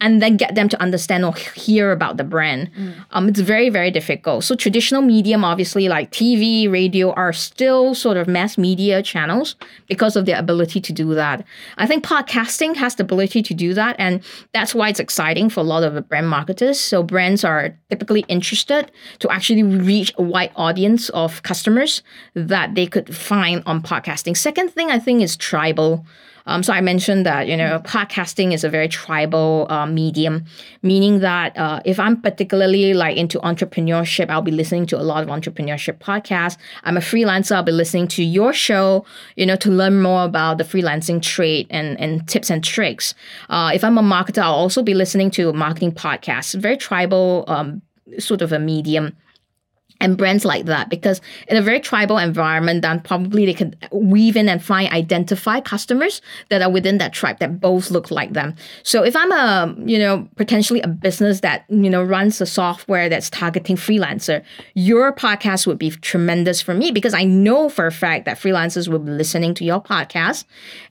and 0.00 0.22
then 0.22 0.36
get 0.36 0.54
them 0.54 0.68
to 0.68 0.80
understand 0.80 1.24
or 1.24 1.34
hear 1.34 1.92
about 1.92 2.16
the 2.16 2.24
brand. 2.24 2.70
Mm. 2.74 2.94
Um, 3.10 3.28
it's 3.28 3.40
very, 3.40 3.68
very 3.68 3.90
difficult. 3.90 4.44
So 4.44 4.54
traditional 4.54 5.02
medium, 5.02 5.44
obviously 5.44 5.88
like 5.88 6.10
TV, 6.10 6.70
radio, 6.70 7.12
are 7.12 7.32
still 7.32 7.94
sort 7.94 8.16
of 8.16 8.26
mass 8.26 8.56
media 8.56 9.02
channels 9.02 9.56
because 9.88 10.16
of 10.16 10.24
their 10.26 10.38
ability 10.38 10.80
to 10.80 10.92
do 10.92 11.14
that. 11.14 11.44
I 11.76 11.86
think 11.86 12.04
podcasting 12.04 12.76
has 12.76 12.94
the 12.94 13.02
ability 13.02 13.42
to 13.42 13.54
do 13.54 13.74
that, 13.74 13.96
and 13.98 14.22
that's 14.52 14.74
why 14.74 14.88
it's 14.88 15.00
exciting 15.00 15.50
for 15.50 15.60
a 15.60 15.64
lot 15.64 15.82
of 15.82 15.94
the 15.94 16.02
brand 16.02 16.28
marketers. 16.28 16.80
So 16.80 17.02
brands 17.02 17.44
are 17.44 17.76
typically 17.90 18.24
interested 18.28 18.90
to 19.18 19.30
actually 19.30 19.62
reach 19.62 20.12
a 20.16 20.22
wide 20.22 20.52
audience 20.56 21.10
of 21.10 21.42
customers 21.42 22.02
that 22.34 22.74
they 22.74 22.86
could 22.86 23.14
find 23.14 23.62
on 23.66 23.82
podcasting. 23.82 24.36
Second 24.36 24.70
thing 24.70 24.90
I 24.90 24.98
think 24.98 25.22
is 25.22 25.36
tribal. 25.36 26.06
Um, 26.50 26.64
so 26.64 26.72
I 26.72 26.80
mentioned 26.80 27.24
that 27.26 27.46
you 27.46 27.56
know 27.56 27.78
podcasting 27.84 28.52
is 28.52 28.64
a 28.64 28.68
very 28.68 28.88
tribal 28.88 29.68
uh, 29.70 29.86
medium, 29.86 30.44
meaning 30.82 31.20
that 31.20 31.56
uh, 31.56 31.80
if 31.84 32.00
I'm 32.00 32.20
particularly 32.20 32.92
like 32.92 33.16
into 33.16 33.38
entrepreneurship, 33.38 34.28
I'll 34.28 34.42
be 34.42 34.50
listening 34.50 34.86
to 34.86 35.00
a 35.00 35.04
lot 35.10 35.22
of 35.22 35.28
entrepreneurship 35.28 35.98
podcasts. 35.98 36.56
I'm 36.82 36.96
a 36.96 37.00
freelancer, 37.00 37.54
I'll 37.54 37.62
be 37.62 37.70
listening 37.70 38.08
to 38.08 38.24
your 38.24 38.52
show, 38.52 39.06
you 39.36 39.46
know, 39.46 39.56
to 39.56 39.70
learn 39.70 40.02
more 40.02 40.24
about 40.24 40.58
the 40.58 40.64
freelancing 40.64 41.22
trade 41.22 41.68
and 41.70 41.98
and 42.00 42.28
tips 42.28 42.50
and 42.50 42.64
tricks. 42.64 43.14
Uh, 43.48 43.70
if 43.72 43.84
I'm 43.84 43.96
a 43.96 44.02
marketer, 44.02 44.42
I'll 44.42 44.54
also 44.54 44.82
be 44.82 44.94
listening 44.94 45.30
to 45.32 45.52
marketing 45.52 45.92
podcasts. 45.92 46.60
Very 46.60 46.76
tribal. 46.76 47.44
Um, 47.46 47.82
sort 48.18 48.42
of 48.42 48.52
a 48.52 48.58
medium 48.58 49.16
and 50.00 50.16
brands 50.16 50.44
like 50.44 50.64
that 50.66 50.88
because 50.88 51.20
in 51.48 51.56
a 51.56 51.62
very 51.62 51.80
tribal 51.80 52.18
environment 52.18 52.82
then 52.82 53.00
probably 53.00 53.46
they 53.46 53.54
can 53.54 53.74
weave 53.92 54.36
in 54.36 54.48
and 54.48 54.62
find 54.62 54.92
identify 54.92 55.60
customers 55.60 56.22
that 56.48 56.62
are 56.62 56.70
within 56.70 56.98
that 56.98 57.12
tribe 57.12 57.38
that 57.38 57.60
both 57.60 57.90
look 57.90 58.10
like 58.10 58.32
them. 58.32 58.54
So 58.82 59.02
if 59.04 59.14
i'm 59.16 59.32
a 59.32 59.74
you 59.84 59.98
know 59.98 60.28
potentially 60.36 60.80
a 60.82 60.88
business 60.88 61.40
that 61.40 61.64
you 61.68 61.90
know 61.90 62.02
runs 62.02 62.40
a 62.40 62.46
software 62.46 63.08
that's 63.08 63.30
targeting 63.30 63.76
freelancer 63.76 64.42
your 64.74 65.12
podcast 65.12 65.66
would 65.66 65.78
be 65.78 65.90
tremendous 65.90 66.60
for 66.60 66.74
me 66.74 66.90
because 66.90 67.14
i 67.14 67.24
know 67.24 67.68
for 67.68 67.86
a 67.86 67.92
fact 67.92 68.24
that 68.24 68.38
freelancers 68.38 68.88
will 68.88 68.98
be 68.98 69.10
listening 69.10 69.54
to 69.54 69.64
your 69.64 69.80
podcast 69.80 70.44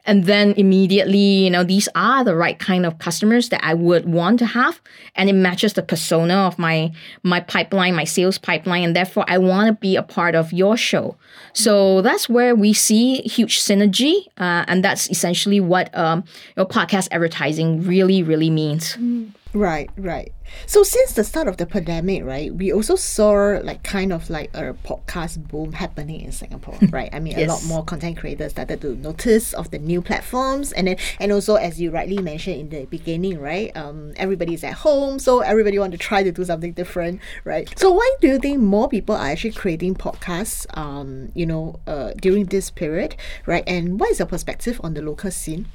and 0.09 0.25
then 0.25 0.53
immediately 0.57 1.45
you 1.45 1.49
know 1.49 1.63
these 1.63 1.87
are 1.95 2.23
the 2.23 2.35
right 2.35 2.59
kind 2.59 2.85
of 2.85 2.99
customers 2.99 3.49
that 3.49 3.63
i 3.63 3.73
would 3.73 4.05
want 4.05 4.39
to 4.39 4.45
have 4.45 4.81
and 5.15 5.29
it 5.29 5.33
matches 5.33 5.73
the 5.73 5.83
persona 5.83 6.35
of 6.49 6.59
my 6.59 6.91
my 7.23 7.39
pipeline 7.39 7.95
my 7.95 8.03
sales 8.03 8.37
pipeline 8.37 8.89
and 8.89 8.95
therefore 8.95 9.23
I 9.29 9.37
want 9.37 9.67
to 9.67 9.73
be 9.73 9.95
a 9.95 10.01
part 10.01 10.33
of 10.33 10.51
your 10.51 10.75
show. 10.75 11.15
So 11.53 12.01
that's 12.01 12.27
where 12.27 12.55
we 12.55 12.73
see 12.73 13.21
huge 13.21 13.59
synergy, 13.59 14.25
uh, 14.37 14.65
and 14.67 14.83
that's 14.83 15.09
essentially 15.09 15.59
what 15.59 15.95
um, 15.95 16.23
your 16.57 16.65
podcast 16.65 17.09
advertising 17.11 17.83
really, 17.83 18.23
really 18.23 18.49
means. 18.49 18.95
Mm. 18.95 19.31
Right, 19.53 19.89
right. 19.97 20.31
So 20.67 20.83
since 20.83 21.13
the 21.13 21.23
start 21.23 21.47
of 21.47 21.57
the 21.57 21.65
pandemic, 21.65 22.23
right, 22.23 22.53
we 22.53 22.71
also 22.71 22.95
saw 22.95 23.59
like 23.63 23.81
kind 23.83 24.13
of 24.13 24.29
like 24.29 24.51
a 24.53 24.75
podcast 24.85 25.47
boom 25.47 25.73
happening 25.73 26.21
in 26.21 26.31
Singapore, 26.31 26.77
right? 26.91 27.09
I 27.11 27.19
mean, 27.19 27.37
yes. 27.37 27.49
a 27.49 27.53
lot 27.53 27.63
more 27.65 27.83
content 27.83 28.17
creators 28.17 28.51
started 28.51 28.81
to 28.81 28.95
notice 28.95 29.53
of 29.53 29.71
the 29.71 29.79
new 29.79 30.01
platforms, 30.01 30.71
and 30.73 30.87
then 30.87 30.97
and 31.19 31.31
also 31.31 31.55
as 31.55 31.81
you 31.81 31.89
rightly 31.89 32.19
mentioned 32.19 32.59
in 32.59 32.69
the 32.69 32.85
beginning, 32.85 33.39
right? 33.39 33.75
Um, 33.75 34.13
everybody's 34.17 34.63
at 34.63 34.73
home, 34.73 35.17
so 35.17 35.39
everybody 35.39 35.79
want 35.79 35.93
to 35.93 35.97
try 35.97 36.21
to 36.21 36.31
do 36.31 36.45
something 36.45 36.73
different, 36.73 37.19
right? 37.43 37.67
So 37.77 37.91
why 37.91 38.15
do 38.21 38.27
you 38.27 38.39
think 38.39 38.59
more 38.59 38.87
people 38.87 39.15
are 39.15 39.27
actually 39.27 39.53
creating 39.53 39.95
podcasts, 39.95 40.65
um, 40.77 41.31
you 41.33 41.47
know, 41.47 41.79
uh, 41.87 42.11
during 42.21 42.45
this 42.45 42.69
period, 42.69 43.15
right? 43.47 43.63
And 43.65 43.99
what 43.99 44.11
is 44.11 44.19
your 44.19 44.27
perspective 44.27 44.79
on 44.83 44.93
the 44.93 45.01
local 45.01 45.31
scene 45.31 45.67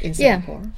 in 0.00 0.14
Singapore? 0.14 0.60
Yeah. 0.62 0.70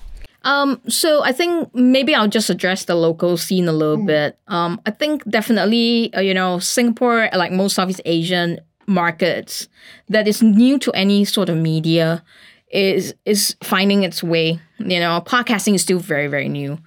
Um, 0.49 0.81
so 0.89 1.23
I 1.23 1.33
think 1.33 1.75
maybe 1.75 2.15
I'll 2.15 2.27
just 2.27 2.49
address 2.49 2.87
the 2.87 2.95
local 2.95 3.37
scene 3.37 3.69
a 3.69 3.73
little 3.73 3.99
mm. 3.99 4.07
bit. 4.07 4.39
Um, 4.49 4.81
I 4.87 4.91
think 4.91 5.23
definitely, 5.29 6.11
uh, 6.15 6.21
you 6.21 6.33
know, 6.33 6.59
Singapore, 6.59 7.29
like 7.35 7.53
most 7.53 7.75
Southeast 7.75 8.01
Asian 8.07 8.59
markets, 8.87 9.69
that 10.09 10.27
is 10.27 10.43
new 10.43 10.79
to 10.79 10.91
any 10.93 11.27
sort 11.27 11.51
of 11.51 11.59
media, 11.59 12.25
is 12.73 13.15
is 13.27 13.57
finding 13.63 14.05
its 14.05 14.23
way. 14.23 14.59
You 14.79 15.01
know, 15.01 15.21
podcasting 15.21 15.75
is 15.75 15.83
still 15.83 15.99
very 15.99 16.29
very 16.29 16.49
new. 16.49 16.79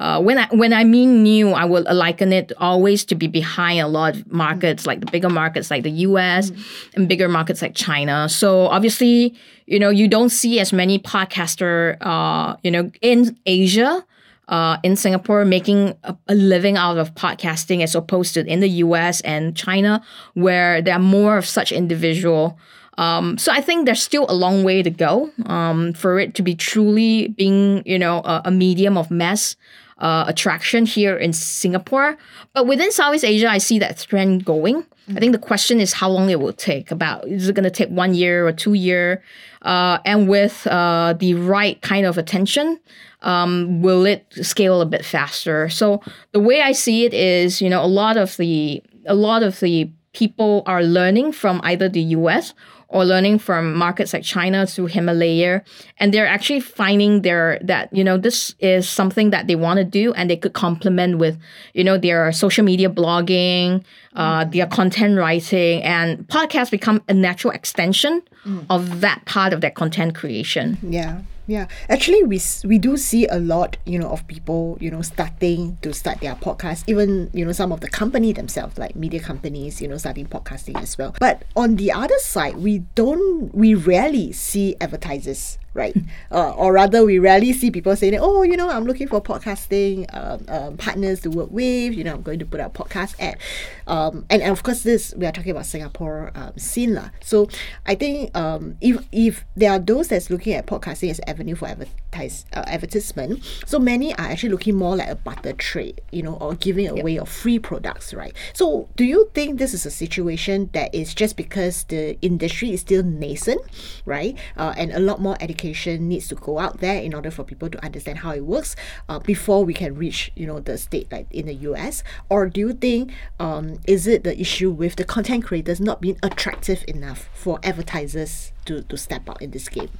Uh, 0.00 0.18
when 0.18 0.38
I 0.38 0.46
when 0.46 0.72
I 0.72 0.82
mean 0.82 1.22
new, 1.22 1.50
I 1.50 1.66
will 1.66 1.84
liken 1.92 2.32
it 2.32 2.52
always 2.56 3.04
to 3.04 3.14
be 3.14 3.26
behind 3.26 3.80
a 3.80 3.86
lot 3.86 4.16
of 4.16 4.32
markets, 4.32 4.86
like 4.86 5.00
the 5.00 5.06
bigger 5.06 5.28
markets 5.28 5.70
like 5.70 5.82
the 5.82 5.90
U.S. 6.08 6.50
Mm. 6.50 6.94
and 6.94 7.08
bigger 7.08 7.28
markets 7.28 7.60
like 7.60 7.74
China. 7.74 8.26
So 8.30 8.68
obviously, 8.68 9.36
you 9.66 9.78
know, 9.78 9.90
you 9.90 10.08
don't 10.08 10.30
see 10.30 10.58
as 10.58 10.72
many 10.72 10.98
podcaster, 10.98 11.98
uh, 12.00 12.56
you 12.62 12.70
know, 12.70 12.90
in 13.02 13.38
Asia. 13.44 14.04
Uh, 14.48 14.78
in 14.82 14.96
Singapore, 14.96 15.44
making 15.44 15.96
a, 16.02 16.16
a, 16.26 16.34
living 16.34 16.76
out 16.76 16.98
of 16.98 17.14
podcasting 17.14 17.84
as 17.84 17.94
opposed 17.94 18.34
to 18.34 18.44
in 18.44 18.58
the 18.58 18.68
US 18.82 19.20
and 19.20 19.54
China, 19.54 20.02
where 20.34 20.82
there 20.82 20.96
are 20.96 20.98
more 20.98 21.38
of 21.38 21.46
such 21.46 21.70
individual. 21.70 22.58
Um, 22.98 23.38
so 23.38 23.52
I 23.52 23.60
think 23.60 23.86
there's 23.86 24.02
still 24.02 24.26
a 24.28 24.34
long 24.34 24.64
way 24.64 24.82
to 24.82 24.90
go 24.90 25.30
um, 25.46 25.92
for 25.92 26.18
it 26.18 26.34
to 26.34 26.42
be 26.42 26.56
truly 26.56 27.28
being, 27.28 27.84
you 27.86 27.96
know, 27.96 28.22
a, 28.24 28.42
a 28.46 28.50
medium 28.50 28.98
of 28.98 29.08
mass 29.08 29.54
uh, 30.00 30.24
attraction 30.26 30.86
here 30.86 31.16
in 31.16 31.32
Singapore. 31.32 32.16
But 32.52 32.66
within 32.66 32.90
Southeast 32.92 33.24
Asia, 33.24 33.48
I 33.48 33.58
see 33.58 33.78
that 33.78 33.98
trend 34.08 34.44
going. 34.44 34.84
I 35.08 35.18
think 35.18 35.32
the 35.32 35.38
question 35.38 35.80
is 35.80 35.92
how 35.92 36.08
long 36.08 36.30
it 36.30 36.40
will 36.40 36.52
take. 36.52 36.90
About 36.90 37.26
is 37.26 37.48
it 37.48 37.54
going 37.54 37.64
to 37.64 37.70
take 37.70 37.88
one 37.88 38.14
year 38.14 38.46
or 38.46 38.52
two 38.52 38.74
year? 38.74 39.22
Uh, 39.62 39.98
and 40.04 40.28
with 40.28 40.66
uh, 40.66 41.14
the 41.18 41.34
right 41.34 41.80
kind 41.82 42.06
of 42.06 42.16
attention, 42.16 42.78
um, 43.22 43.82
will 43.82 44.06
it 44.06 44.26
scale 44.42 44.80
a 44.80 44.86
bit 44.86 45.04
faster? 45.04 45.68
So 45.68 46.00
the 46.32 46.40
way 46.40 46.62
I 46.62 46.72
see 46.72 47.04
it 47.04 47.12
is, 47.12 47.60
you 47.60 47.68
know, 47.68 47.84
a 47.84 47.88
lot 47.88 48.16
of 48.16 48.36
the 48.36 48.82
a 49.06 49.14
lot 49.14 49.42
of 49.42 49.60
the 49.60 49.90
people 50.12 50.62
are 50.66 50.82
learning 50.82 51.32
from 51.32 51.60
either 51.64 51.88
the 51.88 52.02
U.S 52.18 52.54
or 52.90 53.04
learning 53.04 53.38
from 53.38 53.74
markets 53.74 54.12
like 54.12 54.24
China 54.24 54.66
through 54.66 54.86
Himalaya, 54.86 55.62
and 55.98 56.12
they're 56.12 56.26
actually 56.26 56.60
finding 56.60 57.22
their 57.22 57.58
that 57.62 57.92
you 57.92 58.04
know 58.04 58.18
this 58.18 58.54
is 58.58 58.88
something 58.88 59.30
that 59.30 59.46
they 59.46 59.54
want 59.54 59.78
to 59.78 59.84
do, 59.84 60.12
and 60.14 60.28
they 60.28 60.36
could 60.36 60.52
complement 60.52 61.18
with 61.18 61.38
you 61.72 61.84
know 61.84 61.96
their 61.96 62.32
social 62.32 62.64
media 62.64 62.90
blogging, 62.90 63.84
uh, 64.14 64.44
their 64.44 64.66
content 64.66 65.16
writing, 65.16 65.82
and 65.82 66.26
podcasts 66.28 66.70
become 66.70 67.02
a 67.08 67.14
natural 67.14 67.52
extension 67.52 68.22
mm. 68.44 68.66
of 68.68 69.00
that 69.00 69.24
part 69.24 69.52
of 69.52 69.60
their 69.60 69.70
content 69.70 70.14
creation. 70.14 70.76
Yeah. 70.82 71.20
Yeah, 71.50 71.66
actually, 71.88 72.22
we 72.22 72.38
we 72.62 72.78
do 72.78 72.96
see 72.96 73.26
a 73.26 73.42
lot, 73.42 73.76
you 73.84 73.98
know, 73.98 74.06
of 74.10 74.22
people, 74.30 74.78
you 74.78 74.88
know, 74.88 75.02
starting 75.02 75.78
to 75.82 75.92
start 75.92 76.20
their 76.20 76.36
podcast. 76.36 76.84
Even 76.86 77.28
you 77.34 77.44
know, 77.44 77.50
some 77.50 77.72
of 77.72 77.80
the 77.80 77.90
company 77.90 78.30
themselves, 78.32 78.78
like 78.78 78.94
media 78.94 79.18
companies, 79.18 79.82
you 79.82 79.88
know, 79.88 79.98
starting 79.98 80.30
podcasting 80.30 80.78
as 80.80 80.96
well. 80.96 81.10
But 81.18 81.42
on 81.56 81.74
the 81.74 81.90
other 81.90 82.18
side, 82.22 82.54
we 82.62 82.86
don't, 82.94 83.52
we 83.52 83.74
rarely 83.74 84.30
see 84.30 84.76
advertisers 84.80 85.58
right? 85.74 85.96
uh, 86.30 86.50
or 86.50 86.72
rather, 86.72 87.04
we 87.04 87.18
rarely 87.18 87.52
see 87.52 87.70
people 87.70 87.94
saying, 87.96 88.16
"Oh, 88.20 88.42
you 88.42 88.56
know, 88.56 88.68
I'm 88.68 88.84
looking 88.84 89.08
for 89.08 89.20
podcasting 89.20 90.06
um, 90.14 90.44
um, 90.48 90.76
partners 90.76 91.20
to 91.20 91.30
work 91.30 91.50
with. 91.50 91.94
You 91.94 92.04
know, 92.04 92.14
I'm 92.14 92.22
going 92.22 92.38
to 92.38 92.46
put 92.46 92.60
out 92.60 92.74
podcast 92.74 93.14
ad." 93.20 93.38
Um, 93.86 94.24
and, 94.30 94.42
and 94.42 94.52
of 94.52 94.62
course, 94.62 94.82
this 94.82 95.14
we 95.16 95.26
are 95.26 95.32
talking 95.32 95.50
about 95.50 95.66
Singapore 95.66 96.32
um, 96.34 96.56
scene 96.56 96.94
lah. 96.94 97.10
So 97.20 97.48
I 97.86 97.94
think 97.94 98.36
um, 98.36 98.76
if 98.80 99.06
if 99.12 99.44
there 99.56 99.72
are 99.72 99.78
those 99.78 100.08
that's 100.08 100.30
looking 100.30 100.54
at 100.54 100.66
podcasting 100.66 101.10
as 101.10 101.20
avenue 101.26 101.54
for 101.54 101.68
advertise 101.68 102.46
uh, 102.52 102.64
advertisement, 102.66 103.44
so 103.66 103.78
many 103.78 104.14
are 104.14 104.26
actually 104.26 104.50
looking 104.50 104.76
more 104.76 104.96
like 104.96 105.08
a 105.08 105.16
barter 105.16 105.52
trade, 105.52 106.00
you 106.10 106.22
know, 106.22 106.34
or 106.34 106.54
giving 106.54 106.88
away 106.88 107.14
yep. 107.14 107.22
of 107.22 107.28
free 107.28 107.58
products, 107.58 108.14
right? 108.14 108.34
So 108.52 108.88
do 108.96 109.04
you 109.04 109.30
think 109.34 109.58
this 109.58 109.74
is 109.74 109.86
a 109.86 109.90
situation 109.90 110.70
that 110.72 110.94
is 110.94 111.14
just 111.14 111.36
because 111.36 111.84
the 111.84 112.20
industry 112.22 112.72
is 112.72 112.80
still 112.80 113.02
nascent, 113.02 113.60
right? 114.04 114.36
Uh, 114.56 114.74
and 114.76 114.92
a 114.92 115.00
lot 115.00 115.20
more 115.20 115.36
education 115.40 115.59
education 115.60 116.08
needs 116.08 116.28
to 116.28 116.34
go 116.34 116.58
out 116.58 116.80
there 116.80 117.00
in 117.02 117.14
order 117.14 117.30
for 117.30 117.44
people 117.44 117.68
to 117.68 117.84
understand 117.84 118.18
how 118.18 118.32
it 118.32 118.44
works 118.44 118.76
uh, 119.08 119.18
before 119.18 119.64
we 119.64 119.74
can 119.74 119.94
reach 119.94 120.32
you 120.34 120.46
know 120.46 120.60
the 120.60 120.78
state 120.78 121.10
like 121.12 121.26
in 121.30 121.46
the 121.46 121.54
US 121.70 122.02
or 122.28 122.48
do 122.48 122.60
you 122.60 122.72
think 122.72 123.12
um, 123.38 123.78
is 123.86 124.06
it 124.06 124.24
the 124.24 124.38
issue 124.40 124.70
with 124.70 124.96
the 124.96 125.04
content 125.04 125.44
creators 125.44 125.80
not 125.80 126.00
being 126.00 126.18
attractive 126.22 126.84
enough 126.88 127.28
for 127.34 127.58
advertisers 127.62 128.52
to, 128.64 128.82
to 128.82 128.96
step 128.96 129.28
out 129.28 129.40
in 129.42 129.50
this 129.50 129.68
game? 129.68 129.90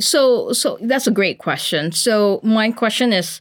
So 0.00 0.52
so 0.52 0.78
that's 0.80 1.06
a 1.06 1.12
great 1.12 1.38
question. 1.38 1.92
So 1.92 2.40
my 2.42 2.70
question 2.70 3.12
is 3.12 3.40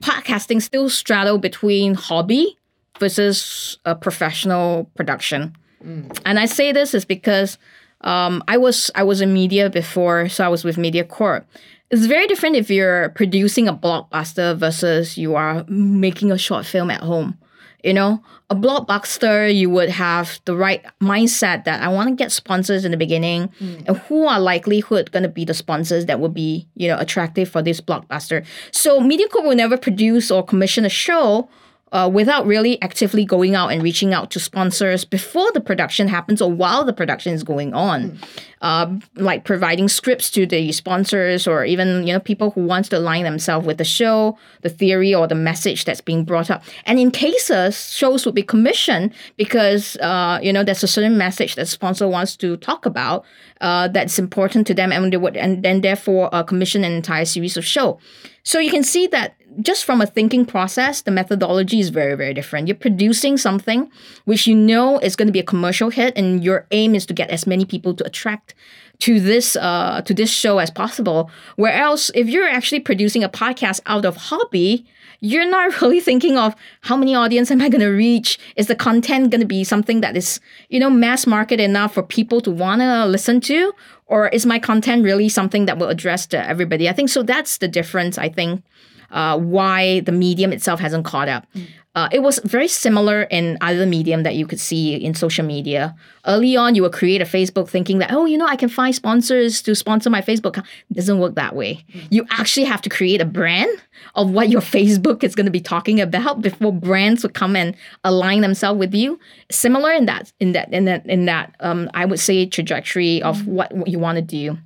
podcasting 0.00 0.60
still 0.60 0.88
straddle 0.88 1.38
between 1.38 1.94
hobby 1.94 2.56
versus 2.98 3.78
a 3.84 3.94
professional 3.94 4.90
production? 4.96 5.56
Mm. 5.82 6.20
and 6.26 6.38
i 6.38 6.44
say 6.44 6.72
this 6.72 6.92
is 6.92 7.06
because 7.06 7.56
um, 8.02 8.42
I 8.48 8.56
was 8.56 8.90
I 8.94 9.02
was 9.02 9.20
in 9.20 9.32
media 9.32 9.68
before, 9.70 10.28
so 10.28 10.44
I 10.44 10.48
was 10.48 10.64
with 10.64 10.76
MediaCorp. 10.76 11.44
It's 11.90 12.06
very 12.06 12.26
different 12.26 12.56
if 12.56 12.70
you're 12.70 13.10
producing 13.10 13.66
a 13.66 13.74
blockbuster 13.74 14.56
versus 14.56 15.18
you 15.18 15.34
are 15.34 15.64
making 15.68 16.30
a 16.30 16.38
short 16.38 16.64
film 16.64 16.90
at 16.90 17.02
home. 17.02 17.36
You 17.82 17.94
know, 17.94 18.22
a 18.50 18.54
blockbuster, 18.54 19.54
you 19.54 19.70
would 19.70 19.88
have 19.88 20.38
the 20.44 20.54
right 20.54 20.84
mindset 21.00 21.64
that 21.64 21.82
I 21.82 21.88
want 21.88 22.10
to 22.10 22.14
get 22.14 22.30
sponsors 22.30 22.84
in 22.84 22.90
the 22.90 22.96
beginning, 22.98 23.48
mm. 23.58 23.88
and 23.88 23.96
who 23.96 24.26
are 24.26 24.38
likelihood 24.38 25.10
going 25.12 25.22
to 25.22 25.30
be 25.30 25.44
the 25.44 25.54
sponsors 25.54 26.06
that 26.06 26.20
would 26.20 26.34
be 26.34 26.68
you 26.74 26.88
know 26.88 26.98
attractive 26.98 27.48
for 27.48 27.62
this 27.62 27.80
blockbuster. 27.80 28.46
So 28.70 29.00
MediaCorp 29.00 29.44
will 29.44 29.56
never 29.56 29.76
produce 29.76 30.30
or 30.30 30.44
commission 30.44 30.84
a 30.84 30.90
show 30.90 31.48
uh, 31.92 32.08
without 32.12 32.46
really 32.46 32.80
actively 32.82 33.24
going 33.24 33.54
out 33.54 33.68
and 33.68 33.82
reaching 33.82 34.14
out 34.14 34.30
to 34.30 34.40
sponsors 34.40 35.04
before 35.04 35.50
the 35.52 35.60
production 35.60 36.08
happens 36.08 36.40
or 36.40 36.50
while 36.50 36.84
the 36.84 36.92
production 36.92 37.32
is 37.32 37.42
going 37.42 37.74
on. 37.74 38.12
Mm. 38.12 38.28
Uh, 38.62 38.92
like 39.14 39.44
providing 39.44 39.88
scripts 39.88 40.30
to 40.30 40.44
the 40.44 40.70
sponsors 40.70 41.46
or 41.46 41.64
even 41.64 42.06
you 42.06 42.12
know 42.12 42.20
people 42.20 42.50
who 42.50 42.62
want 42.62 42.84
to 42.84 42.98
align 42.98 43.24
themselves 43.24 43.66
with 43.66 43.78
the 43.78 43.84
show, 43.84 44.36
the 44.60 44.68
theory 44.68 45.14
or 45.14 45.26
the 45.26 45.34
message 45.34 45.86
that's 45.86 46.02
being 46.02 46.24
brought 46.24 46.50
up. 46.50 46.62
And 46.84 46.98
in 46.98 47.10
cases, 47.10 47.90
shows 47.90 48.26
would 48.26 48.34
be 48.34 48.42
commissioned 48.42 49.14
because 49.38 49.96
uh, 49.96 50.40
you 50.42 50.52
know 50.52 50.62
there's 50.62 50.82
a 50.82 50.88
certain 50.88 51.16
message 51.16 51.54
that 51.54 51.68
sponsor 51.68 52.06
wants 52.06 52.36
to 52.36 52.58
talk 52.58 52.84
about 52.84 53.24
uh, 53.60 53.88
that's 53.88 54.18
important 54.18 54.66
to 54.66 54.74
them, 54.74 54.92
and 54.92 55.12
they 55.12 55.16
would 55.16 55.36
and 55.36 55.62
then 55.62 55.80
therefore 55.80 56.34
uh, 56.34 56.42
commission 56.42 56.84
an 56.84 56.92
entire 56.92 57.24
series 57.24 57.56
of 57.56 57.64
show. 57.64 57.98
So 58.42 58.58
you 58.58 58.70
can 58.70 58.82
see 58.82 59.06
that 59.08 59.36
just 59.60 59.84
from 59.84 60.00
a 60.00 60.06
thinking 60.06 60.46
process, 60.46 61.02
the 61.02 61.10
methodology 61.10 61.80
is 61.80 61.90
very, 61.90 62.14
very 62.14 62.32
different. 62.32 62.68
You're 62.68 62.76
producing 62.76 63.36
something 63.36 63.90
which 64.24 64.46
you 64.46 64.54
know 64.54 64.98
is 65.00 65.16
going 65.16 65.26
to 65.28 65.32
be 65.32 65.40
a 65.40 65.44
commercial 65.44 65.90
hit, 65.90 66.16
and 66.16 66.42
your 66.42 66.66
aim 66.70 66.94
is 66.94 67.06
to 67.06 67.14
get 67.14 67.30
as 67.30 67.46
many 67.46 67.64
people 67.64 67.94
to 67.94 68.06
attract 68.06 68.54
to 69.00 69.18
this 69.18 69.56
uh, 69.56 70.02
to 70.02 70.14
this 70.14 70.30
show 70.30 70.58
as 70.58 70.70
possible. 70.70 71.30
Whereas 71.56 72.10
if 72.14 72.28
you're 72.28 72.48
actually 72.48 72.80
producing 72.80 73.24
a 73.24 73.28
podcast 73.28 73.80
out 73.86 74.04
of 74.04 74.16
hobby, 74.16 74.86
you're 75.20 75.48
not 75.48 75.80
really 75.82 76.00
thinking 76.00 76.36
of 76.36 76.54
how 76.82 76.96
many 76.96 77.14
audience 77.14 77.50
am 77.50 77.60
I 77.60 77.68
going 77.68 77.80
to 77.80 77.88
reach? 77.88 78.38
Is 78.56 78.66
the 78.66 78.74
content 78.74 79.30
going 79.30 79.40
to 79.40 79.46
be 79.46 79.64
something 79.64 80.00
that 80.00 80.16
is 80.16 80.40
you 80.68 80.80
know 80.80 80.90
mass 80.90 81.26
market 81.26 81.60
enough 81.60 81.94
for 81.94 82.02
people 82.02 82.40
to 82.42 82.50
want 82.50 82.80
to 82.80 83.06
listen 83.06 83.40
to, 83.42 83.72
or 84.06 84.28
is 84.28 84.46
my 84.46 84.58
content 84.58 85.04
really 85.04 85.28
something 85.28 85.66
that 85.66 85.78
will 85.78 85.88
address 85.88 86.26
to 86.28 86.48
everybody? 86.48 86.88
I 86.88 86.92
think 86.92 87.08
so. 87.08 87.22
That's 87.22 87.58
the 87.58 87.68
difference. 87.68 88.18
I 88.18 88.28
think 88.28 88.62
uh, 89.10 89.38
why 89.38 90.00
the 90.00 90.12
medium 90.12 90.52
itself 90.52 90.80
hasn't 90.80 91.04
caught 91.04 91.28
up. 91.28 91.46
Mm. 91.54 91.66
Uh, 91.96 92.08
it 92.12 92.20
was 92.20 92.38
very 92.44 92.68
similar 92.68 93.22
in 93.24 93.58
other 93.60 93.84
medium 93.84 94.22
that 94.22 94.36
you 94.36 94.46
could 94.46 94.60
see 94.60 94.94
in 94.94 95.12
social 95.12 95.44
media. 95.44 95.94
Early 96.24 96.56
on, 96.56 96.76
you 96.76 96.82
would 96.82 96.92
create 96.92 97.20
a 97.20 97.24
Facebook 97.24 97.68
thinking 97.68 97.98
that, 97.98 98.12
oh, 98.12 98.26
you 98.26 98.38
know, 98.38 98.46
I 98.46 98.54
can 98.54 98.68
find 98.68 98.94
sponsors 98.94 99.60
to 99.62 99.74
sponsor 99.74 100.08
my 100.08 100.20
Facebook. 100.20 100.58
It 100.58 100.94
doesn't 100.94 101.18
work 101.18 101.34
that 101.34 101.56
way. 101.56 101.84
Mm. 101.92 102.06
You 102.10 102.26
actually 102.30 102.66
have 102.66 102.80
to 102.82 102.88
create 102.88 103.20
a 103.20 103.24
brand 103.24 103.70
of 104.14 104.30
what 104.30 104.50
your 104.50 104.60
Facebook 104.76 105.24
is 105.24 105.34
going 105.34 105.46
to 105.46 105.50
be 105.50 105.60
talking 105.60 106.00
about 106.00 106.42
before 106.42 106.72
brands 106.72 107.24
would 107.24 107.34
come 107.34 107.56
and 107.56 107.74
align 108.04 108.40
themselves 108.40 108.78
with 108.78 108.94
you. 108.94 109.18
Similar 109.50 109.92
in 109.92 110.06
that, 110.06 110.32
in 110.38 110.52
that, 110.52 110.72
in 110.72 110.84
that, 110.84 111.04
in 111.06 111.24
that, 111.24 111.56
um, 111.58 111.90
I 111.92 112.04
would 112.04 112.20
say 112.20 112.46
trajectory 112.46 113.20
of 113.20 113.38
mm. 113.38 113.46
what, 113.46 113.72
what 113.74 113.88
you 113.88 113.98
want 113.98 114.14
to 114.14 114.22
do. 114.22 114.56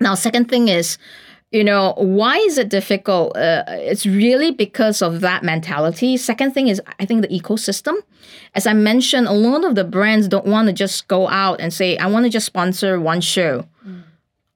Now, 0.00 0.14
second 0.14 0.48
thing 0.48 0.68
is 0.68 0.98
you 1.50 1.64
know 1.64 1.94
why 1.96 2.36
is 2.36 2.58
it 2.58 2.68
difficult 2.68 3.36
uh, 3.36 3.64
it's 3.68 4.04
really 4.04 4.50
because 4.50 5.00
of 5.00 5.20
that 5.20 5.42
mentality. 5.42 6.16
Second 6.16 6.52
thing 6.52 6.68
is 6.68 6.80
i 6.98 7.06
think 7.06 7.22
the 7.22 7.28
ecosystem. 7.28 7.94
As 8.54 8.66
i 8.66 8.72
mentioned 8.72 9.26
a 9.26 9.32
lot 9.32 9.64
of 9.64 9.74
the 9.74 9.84
brands 9.84 10.28
don't 10.28 10.46
want 10.46 10.66
to 10.68 10.72
just 10.72 11.08
go 11.08 11.28
out 11.28 11.60
and 11.60 11.72
say 11.72 11.96
i 11.98 12.06
want 12.06 12.24
to 12.24 12.30
just 12.30 12.46
sponsor 12.46 13.00
one 13.00 13.20
show. 13.20 13.66
Mm. 13.86 14.02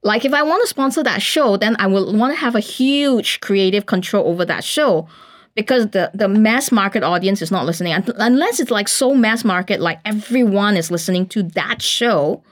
like 0.02 0.24
if 0.24 0.35
i 0.35 0.42
want 0.42 0.62
to 0.62 0.68
sponsor 0.68 1.02
that 1.02 1.22
show 1.22 1.57
then 1.57 1.76
i 1.78 1.87
will 1.87 2.14
want 2.14 2.33
to 2.35 2.38
have 2.38 2.55
a 2.55 2.61
huge 2.61 3.40
creative 3.40 3.87
control 3.87 4.26
over 4.28 4.44
that 4.44 4.64
show 4.64 5.09
because 5.55 5.88
the, 5.88 6.11
the 6.14 6.28
mass 6.28 6.72
market 6.72 7.02
audience 7.02 7.42
is 7.42 7.50
not 7.50 7.66
listening. 7.66 7.92
Unless 8.16 8.59
it's 8.59 8.70
like 8.70 8.88
so 8.88 9.14
mass 9.14 9.44
market 9.44 9.81
like 9.81 10.00
everyone 10.05 10.76
is 10.76 10.90
listening 10.90 11.26
to 11.28 11.42
that 11.42 11.83
show 11.83 12.42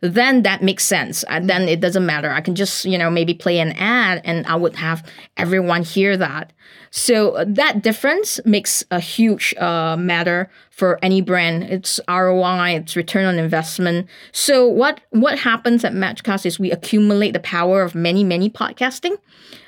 then 0.00 0.42
that 0.42 0.62
makes 0.62 0.84
sense. 0.84 1.24
And 1.24 1.48
then 1.48 1.68
it 1.68 1.80
doesn't 1.80 2.04
matter. 2.04 2.30
I 2.30 2.40
can 2.40 2.54
just, 2.54 2.84
you 2.84 2.98
know, 2.98 3.10
maybe 3.10 3.34
play 3.34 3.58
an 3.58 3.72
ad 3.72 4.20
and 4.24 4.46
I 4.46 4.56
would 4.56 4.76
have 4.76 5.06
everyone 5.36 5.82
hear 5.82 6.16
that. 6.16 6.52
So 6.90 7.32
uh, 7.32 7.44
that 7.48 7.82
difference 7.82 8.40
makes 8.44 8.84
a 8.90 9.00
huge 9.00 9.54
uh, 9.56 9.96
matter 9.98 10.48
for 10.70 10.98
any 11.02 11.20
brand. 11.20 11.64
It's 11.64 12.00
ROI, 12.08 12.76
it's 12.76 12.96
return 12.96 13.26
on 13.26 13.38
investment. 13.38 14.08
So 14.32 14.66
what 14.66 15.00
what 15.10 15.38
happens 15.38 15.84
at 15.84 15.92
Matchcast 15.92 16.46
is 16.46 16.58
we 16.58 16.70
accumulate 16.70 17.32
the 17.32 17.40
power 17.40 17.82
of 17.82 17.94
many 17.94 18.24
many 18.24 18.48
podcasting 18.48 19.16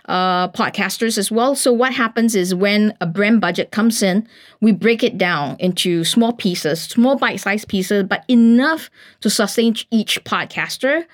uh, 0.09 0.49
podcasters 0.49 1.19
as 1.19 1.31
well. 1.31 1.55
So 1.55 1.73
what 1.73 1.93
happens 1.93 2.35
is 2.35 2.55
when 2.55 2.97
a 3.01 3.07
brand 3.07 3.41
budget 3.41 3.71
comes 3.71 4.03
in, 4.03 4.27
we 4.61 4.73
break 4.73 5.05
it 5.05 5.19
down 5.19 5.57
into 5.61 6.03
small 6.03 6.33
pieces, 6.33 6.83
small 6.83 7.17
bite-sized 7.17 7.69
pieces, 7.69 8.05
but 8.05 8.25
enough 8.29 8.91
to 9.21 9.31
sustain 9.31 9.77
each 9.91 10.23
podcaster 10.25 11.05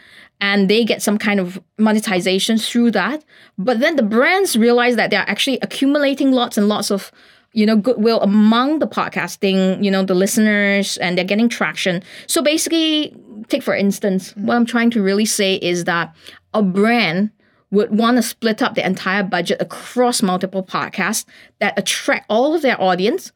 and 0.40 0.68
they 0.68 0.84
get 0.84 1.02
some 1.02 1.18
kind 1.18 1.40
of 1.40 1.60
monetization 1.78 2.58
through 2.58 2.92
that. 2.92 3.24
But 3.58 3.80
then 3.80 3.96
the 3.96 4.02
brands 4.02 4.56
realize 4.56 4.96
that 4.96 5.10
they're 5.10 5.28
actually 5.28 5.58
accumulating 5.60 6.32
lots 6.32 6.56
and 6.56 6.68
lots 6.68 6.90
of 6.90 7.10
you 7.52 7.64
know 7.64 7.76
goodwill 7.76 8.20
among 8.20 8.80
the 8.80 8.86
podcasting 8.86 9.82
you 9.82 9.88
know 9.88 10.02
the 10.02 10.14
listeners 10.14 10.96
and 10.98 11.16
they're 11.16 11.24
getting 11.24 11.48
traction 11.48 12.02
so 12.26 12.42
basically 12.42 13.14
take 13.46 13.62
for 13.62 13.76
instance 13.76 14.34
what 14.38 14.56
i'm 14.56 14.66
trying 14.66 14.90
to 14.90 15.00
really 15.00 15.24
say 15.24 15.54
is 15.56 15.84
that 15.84 16.12
a 16.52 16.62
brand 16.62 17.30
would 17.74 17.96
want 17.96 18.16
to 18.16 18.22
split 18.22 18.62
up 18.62 18.74
the 18.74 18.86
entire 18.86 19.22
budget 19.22 19.60
across 19.60 20.22
multiple 20.22 20.62
podcasts 20.62 21.24
that 21.58 21.78
attract 21.78 22.26
all 22.28 22.54
of 22.54 22.62
their 22.62 22.80
audience 22.80 23.32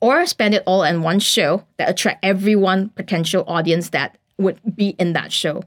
or 0.00 0.26
spend 0.26 0.54
it 0.54 0.62
all 0.66 0.82
in 0.82 1.02
one 1.02 1.20
show 1.20 1.64
that 1.76 1.88
attract 1.88 2.24
every 2.24 2.56
one 2.56 2.88
potential 2.90 3.44
audience 3.46 3.90
that 3.90 4.18
would 4.38 4.58
be 4.74 4.96
in 4.98 5.12
that 5.12 5.30
show. 5.30 5.62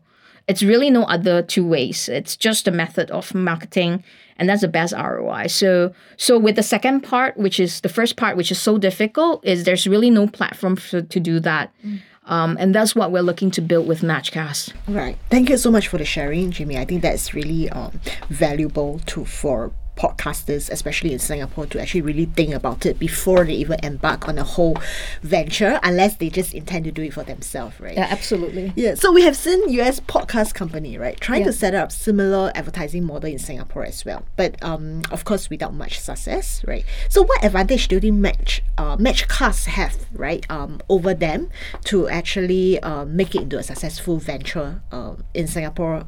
It's 0.48 0.62
really 0.62 0.90
no 0.90 1.04
other 1.04 1.42
two 1.42 1.66
ways. 1.66 2.10
It's 2.10 2.36
just 2.36 2.68
a 2.68 2.72
method 2.72 3.10
of 3.12 3.34
marketing 3.34 4.04
and 4.38 4.50
that's 4.50 4.62
the 4.62 4.68
best 4.68 4.94
ROI. 4.94 5.48
So 5.48 5.94
so 6.18 6.38
with 6.38 6.56
the 6.56 6.64
second 6.64 7.02
part, 7.02 7.38
which 7.38 7.60
is 7.60 7.82
the 7.82 7.90
first 7.90 8.18
part, 8.18 8.38
which 8.38 8.52
is 8.52 8.60
so 8.60 8.78
difficult, 8.78 9.46
is 9.46 9.64
there's 9.64 9.88
really 9.88 10.10
no 10.10 10.28
platform 10.28 10.76
for, 10.76 11.02
to 11.02 11.20
do 11.20 11.40
that. 11.40 11.72
Mm. 11.86 12.02
Um, 12.28 12.58
and 12.60 12.74
that's 12.74 12.96
what 12.96 13.12
we're 13.12 13.22
looking 13.22 13.52
to 13.52 13.62
build 13.62 13.88
with 13.88 14.02
Matchcast. 14.02 14.74
Right. 14.88 15.18
Thank 15.30 15.50
you 15.50 15.58
so 15.58 15.70
much 15.70 15.88
for 15.88 15.98
the 15.98 16.06
sharing, 16.06 16.52
Jimmy. 16.52 16.78
I 16.78 16.86
think 16.86 17.02
that's 17.02 17.34
really 17.34 17.70
um, 17.70 17.99
valuable 18.30 18.99
to 19.08 19.26
for 19.26 19.72
podcasters, 19.96 20.70
especially 20.70 21.14
in 21.14 21.20
Singapore, 21.20 21.66
to 21.68 21.82
actually 21.82 22.02
really 22.02 22.26
think 22.26 22.54
about 22.54 22.86
it 22.86 23.00
before 23.00 23.46
they 23.46 23.54
even 23.54 23.80
embark 23.84 24.28
on 24.28 24.38
a 24.38 24.43
whole 24.43 24.78
venture, 25.22 25.80
unless 25.84 26.16
they 26.18 26.30
just 26.30 26.54
intend 26.54 26.86
to 26.86 26.91
do 26.91 27.02
it 27.04 27.14
for 27.14 27.24
themselves, 27.24 27.80
right? 27.80 27.96
Yeah, 27.96 28.08
absolutely. 28.10 28.74
Yeah. 28.76 28.96
So 28.96 29.12
we 29.12 29.24
have 29.24 29.36
seen 29.36 29.70
US 29.82 30.00
podcast 30.00 30.54
company, 30.54 30.98
right, 30.98 31.20
trying 31.20 31.41
Yeah. 31.41 31.48
to 31.48 31.54
set 31.54 31.74
up 31.76 31.91
similar 31.91 32.52
advertising 32.56 33.04
model 33.06 33.30
in 33.30 33.39
Singapore 33.39 33.86
as 33.86 34.04
well, 34.06 34.24
but 34.36 34.62
um, 34.64 35.02
of 35.12 35.26
course 35.26 35.50
without 35.50 35.74
much 35.74 36.00
success, 36.00 36.64
right? 36.68 36.84
So 37.10 37.24
what 37.24 37.43
advantage 37.43 37.88
do 37.88 37.96
you 37.96 38.02
think 38.02 38.16
Match 38.16 38.64
uh, 38.78 38.98
Matchcast 38.98 39.66
have, 39.68 39.96
right, 40.14 40.46
um, 40.50 40.82
over 40.89 41.14
them 41.14 41.50
to 41.86 42.08
actually 42.10 42.80
uh, 42.82 43.06
make 43.06 43.36
it 43.36 43.41
into 43.43 43.58
a 43.58 43.64
successful 43.64 44.18
venture 44.18 44.82
um, 44.91 45.24
in 45.34 45.48
Singapore, 45.48 46.06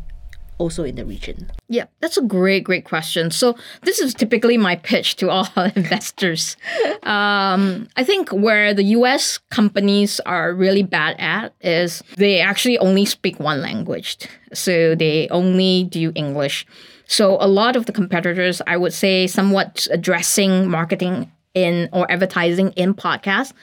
also 0.58 0.84
in 0.84 0.96
the 0.96 1.06
region? 1.06 1.52
Yeah, 1.68 1.86
that's 2.00 2.18
a 2.18 2.22
great, 2.22 2.64
great 2.64 2.86
question. 2.86 3.32
So 3.32 3.56
this 3.84 4.00
is 4.00 4.14
typically 4.14 4.58
my 4.58 4.76
pitch 4.76 5.16
to 5.18 5.30
all 5.30 5.48
investors. 5.76 6.58
Um, 7.04 7.88
I 7.96 8.04
think 8.04 8.30
where 8.30 8.74
the 8.74 8.84
U.S. 8.84 9.40
companies 9.50 10.20
are 10.22 10.54
really 10.54 10.84
bad 10.84 11.16
at 11.20 11.54
is 11.62 12.04
they 12.18 12.40
actually 12.40 12.78
only 12.80 13.06
speak 13.06 13.40
one 13.40 13.62
language, 13.62 14.18
so 14.54 14.96
they 14.96 15.28
only 15.30 15.86
do 15.86 16.12
English. 16.16 16.66
So 17.08 17.38
a 17.40 17.48
lot 17.48 17.76
of 17.76 17.86
the 17.86 17.94
competitors, 17.94 18.62
I 18.68 18.78
would 18.78 18.94
say, 18.94 19.28
somewhat 19.28 19.88
addressing 19.92 20.70
marketing 20.70 21.32
in 21.54 21.90
or 21.94 22.10
advertising 22.12 22.72
in 22.72 22.94
podcasts, 22.94 23.54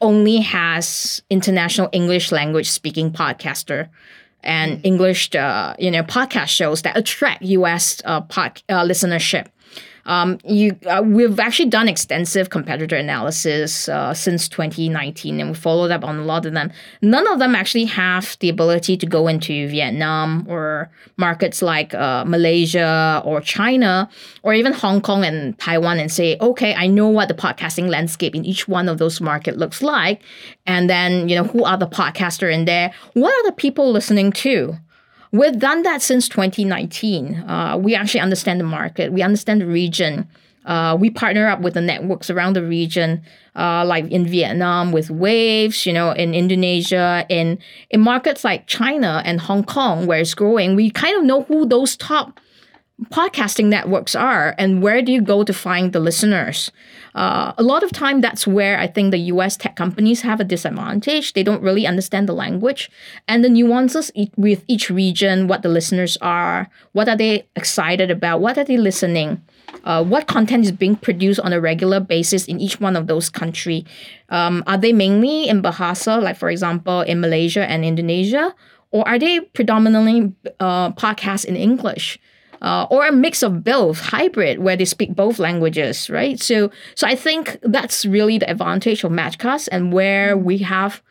only 0.00 0.38
has 0.38 1.22
international 1.30 1.88
English 1.92 2.30
language 2.30 2.70
speaking 2.70 3.10
podcaster 3.10 3.88
and 4.44 4.80
English, 4.84 5.34
uh, 5.34 5.74
you 5.78 5.90
know, 5.90 6.02
podcast 6.02 6.48
shows 6.48 6.82
that 6.82 6.96
attract 6.96 7.42
U.S. 7.42 8.00
Uh, 8.04 8.20
pod, 8.20 8.62
uh, 8.68 8.84
listenership. 8.84 9.46
Um, 10.06 10.38
you, 10.44 10.76
uh, 10.86 11.02
we've 11.04 11.40
actually 11.40 11.70
done 11.70 11.88
extensive 11.88 12.50
competitor 12.50 12.96
analysis 12.96 13.88
uh, 13.88 14.12
since 14.14 14.48
2019, 14.48 15.40
and 15.40 15.50
we 15.50 15.54
followed 15.54 15.90
up 15.90 16.04
on 16.04 16.18
a 16.18 16.24
lot 16.24 16.46
of 16.46 16.52
them. 16.52 16.70
None 17.00 17.26
of 17.26 17.38
them 17.38 17.54
actually 17.54 17.86
have 17.86 18.36
the 18.40 18.48
ability 18.48 18.96
to 18.98 19.06
go 19.06 19.28
into 19.28 19.68
Vietnam 19.68 20.46
or 20.48 20.90
markets 21.16 21.62
like 21.62 21.94
uh, 21.94 22.24
Malaysia 22.26 23.22
or 23.24 23.40
China 23.40 24.08
or 24.42 24.52
even 24.54 24.72
Hong 24.72 25.00
Kong 25.00 25.24
and 25.24 25.58
Taiwan 25.58 25.98
and 25.98 26.12
say, 26.12 26.36
okay, 26.40 26.74
I 26.74 26.86
know 26.86 27.08
what 27.08 27.28
the 27.28 27.34
podcasting 27.34 27.88
landscape 27.88 28.34
in 28.34 28.44
each 28.44 28.68
one 28.68 28.88
of 28.88 28.98
those 28.98 29.20
market 29.20 29.56
looks 29.56 29.82
like, 29.82 30.22
and 30.66 30.90
then 30.90 31.28
you 31.28 31.36
know 31.36 31.44
who 31.44 31.64
are 31.64 31.78
the 31.78 31.86
podcaster 31.86 32.52
in 32.52 32.64
there, 32.64 32.92
what 33.14 33.32
are 33.32 33.44
the 33.48 33.56
people 33.56 33.90
listening 33.90 34.32
to. 34.32 34.76
We've 35.34 35.58
done 35.58 35.82
that 35.82 36.00
since 36.00 36.28
2019. 36.28 37.34
Uh, 37.40 37.76
we 37.76 37.96
actually 37.96 38.20
understand 38.20 38.60
the 38.60 38.64
market, 38.64 39.12
we 39.12 39.20
understand 39.20 39.62
the 39.62 39.66
region. 39.66 40.28
Uh, 40.64 40.96
we 40.98 41.10
partner 41.10 41.48
up 41.48 41.60
with 41.60 41.74
the 41.74 41.80
networks 41.80 42.30
around 42.30 42.54
the 42.54 42.62
region, 42.62 43.20
uh, 43.56 43.84
like 43.84 44.08
in 44.12 44.28
Vietnam 44.28 44.92
with 44.92 45.10
Waves, 45.10 45.86
you 45.86 45.92
know, 45.92 46.12
in 46.12 46.34
Indonesia, 46.34 47.26
in 47.28 47.58
in 47.90 48.00
markets 48.00 48.44
like 48.44 48.68
China 48.68 49.22
and 49.26 49.40
Hong 49.40 49.64
Kong, 49.64 50.06
where 50.06 50.20
it's 50.20 50.34
growing. 50.34 50.76
We 50.76 50.88
kind 50.88 51.18
of 51.18 51.24
know 51.24 51.42
who 51.42 51.66
those 51.66 51.96
top 51.96 52.38
podcasting 53.10 53.66
networks 53.66 54.14
are 54.14 54.54
and 54.56 54.80
where 54.80 55.02
do 55.02 55.10
you 55.10 55.20
go 55.20 55.42
to 55.42 55.52
find 55.52 55.92
the 55.92 55.98
listeners? 55.98 56.70
Uh, 57.14 57.52
a 57.58 57.62
lot 57.62 57.82
of 57.82 57.90
time 57.90 58.20
that's 58.20 58.46
where 58.46 58.78
i 58.78 58.86
think 58.86 59.10
the 59.10 59.18
us 59.18 59.56
tech 59.56 59.74
companies 59.76 60.22
have 60.22 60.40
a 60.40 60.44
disadvantage. 60.44 61.32
They 61.32 61.42
don't 61.42 61.62
really 61.62 61.86
understand 61.86 62.28
the 62.28 62.32
language 62.32 62.90
and 63.26 63.42
the 63.44 63.48
nuances 63.48 64.12
e- 64.14 64.30
with 64.36 64.64
each 64.68 64.90
region 64.90 65.48
what 65.48 65.62
the 65.62 65.68
listeners 65.68 66.16
are 66.20 66.68
what 66.92 67.08
are 67.08 67.16
they 67.16 67.46
excited 67.56 68.10
about 68.10 68.40
what 68.40 68.58
are 68.58 68.64
they 68.64 68.76
listening 68.76 69.42
uh, 69.82 70.04
what 70.04 70.28
content 70.28 70.64
is 70.64 70.72
being 70.72 70.94
produced 70.94 71.40
on 71.40 71.52
a 71.52 71.60
regular 71.60 71.98
basis 71.98 72.46
in 72.46 72.60
each 72.60 72.80
one 72.80 72.94
of 72.96 73.08
those 73.08 73.28
country. 73.28 73.84
Um, 74.28 74.62
are 74.66 74.78
they 74.78 74.92
mainly 74.92 75.48
in 75.48 75.62
bahasa 75.62 76.22
like 76.22 76.36
for 76.36 76.48
example 76.48 77.00
in 77.02 77.20
malaysia 77.20 77.68
and 77.68 77.84
indonesia 77.84 78.54
or 78.92 79.06
are 79.06 79.18
they 79.18 79.40
predominantly 79.40 80.32
uh, 80.60 80.90
podcasts 80.92 81.44
in 81.44 81.56
english 81.56 82.18
uh, 82.62 82.86
or 82.90 83.06
a 83.06 83.12
mix 83.12 83.42
of 83.42 83.64
both, 83.64 84.00
hybrid, 84.00 84.58
where 84.58 84.76
they 84.76 84.84
speak 84.84 85.14
both 85.14 85.38
languages, 85.38 86.10
right? 86.10 86.40
So, 86.40 86.70
so 86.94 87.06
I 87.06 87.14
think 87.14 87.58
that's 87.62 88.04
really 88.04 88.38
the 88.38 88.50
advantage 88.50 89.04
of 89.04 89.12
Matchcast, 89.12 89.68
and 89.72 89.92
where 89.92 90.36
we 90.36 90.58
have, 90.58 91.02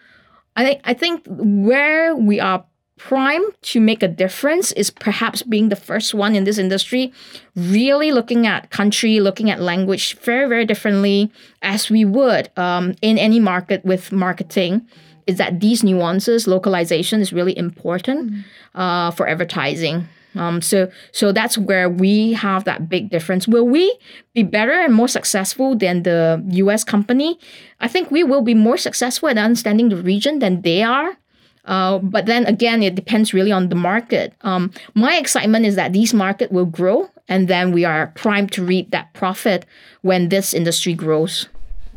I 0.55 0.63
think, 0.63 0.81
I 0.83 0.93
think 0.93 1.25
where 1.27 2.15
we 2.15 2.39
are 2.39 2.65
prime 2.97 3.41
to 3.61 3.81
make 3.81 4.01
a 4.01 4.07
difference 4.07 4.71
is 4.73 4.89
perhaps 4.89 5.43
being 5.43 5.69
the 5.69 5.75
first 5.75 6.13
one 6.13 6.35
in 6.35 6.45
this 6.45 6.57
industry, 6.57 7.11
really 7.55 8.11
looking 8.11 8.47
at 8.47 8.69
country, 8.69 9.19
looking 9.19 9.49
at 9.49 9.59
language 9.59 10.17
very, 10.19 10.47
very 10.47 10.65
differently 10.65 11.31
as 11.61 11.89
we 11.89 12.05
would 12.05 12.49
um, 12.57 12.93
in 13.01 13.17
any 13.17 13.39
market 13.39 13.83
with 13.83 14.11
marketing. 14.11 14.87
Is 15.25 15.37
that 15.37 15.61
these 15.61 15.83
nuances, 15.83 16.47
localization 16.47 17.21
is 17.21 17.31
really 17.31 17.57
important 17.57 18.45
uh, 18.75 19.09
for 19.11 19.27
advertising. 19.27 20.07
Um, 20.35 20.61
so 20.61 20.89
so 21.11 21.31
that's 21.31 21.57
where 21.57 21.89
we 21.89 22.33
have 22.33 22.63
that 22.65 22.89
big 22.89 23.09
difference. 23.09 23.47
Will 23.47 23.67
we 23.67 23.97
be 24.33 24.43
better 24.43 24.71
and 24.71 24.93
more 24.93 25.07
successful 25.07 25.75
than 25.75 26.03
the 26.03 26.43
US 26.63 26.83
company? 26.83 27.39
I 27.79 27.87
think 27.87 28.11
we 28.11 28.23
will 28.23 28.41
be 28.41 28.53
more 28.53 28.77
successful 28.77 29.29
at 29.29 29.37
understanding 29.37 29.89
the 29.89 29.97
region 29.97 30.39
than 30.39 30.61
they 30.61 30.83
are. 30.83 31.17
Uh, 31.65 31.97
but 31.99 32.25
then 32.25 32.45
again, 32.45 32.83
it 32.83 32.95
depends 32.95 33.33
really 33.33 33.51
on 33.51 33.69
the 33.69 33.75
market. 33.75 34.33
Um, 34.41 34.71
my 34.95 35.15
excitement 35.15 35.65
is 35.65 35.75
that 35.75 35.93
these 35.93 36.13
market 36.13 36.51
will 36.51 36.65
grow, 36.65 37.09
and 37.29 37.47
then 37.47 37.71
we 37.71 37.85
are 37.85 38.07
primed 38.15 38.51
to 38.53 38.65
reap 38.65 38.91
that 38.91 39.13
profit 39.13 39.65
when 40.01 40.27
this 40.27 40.53
industry 40.53 40.93
grows. 40.93 41.47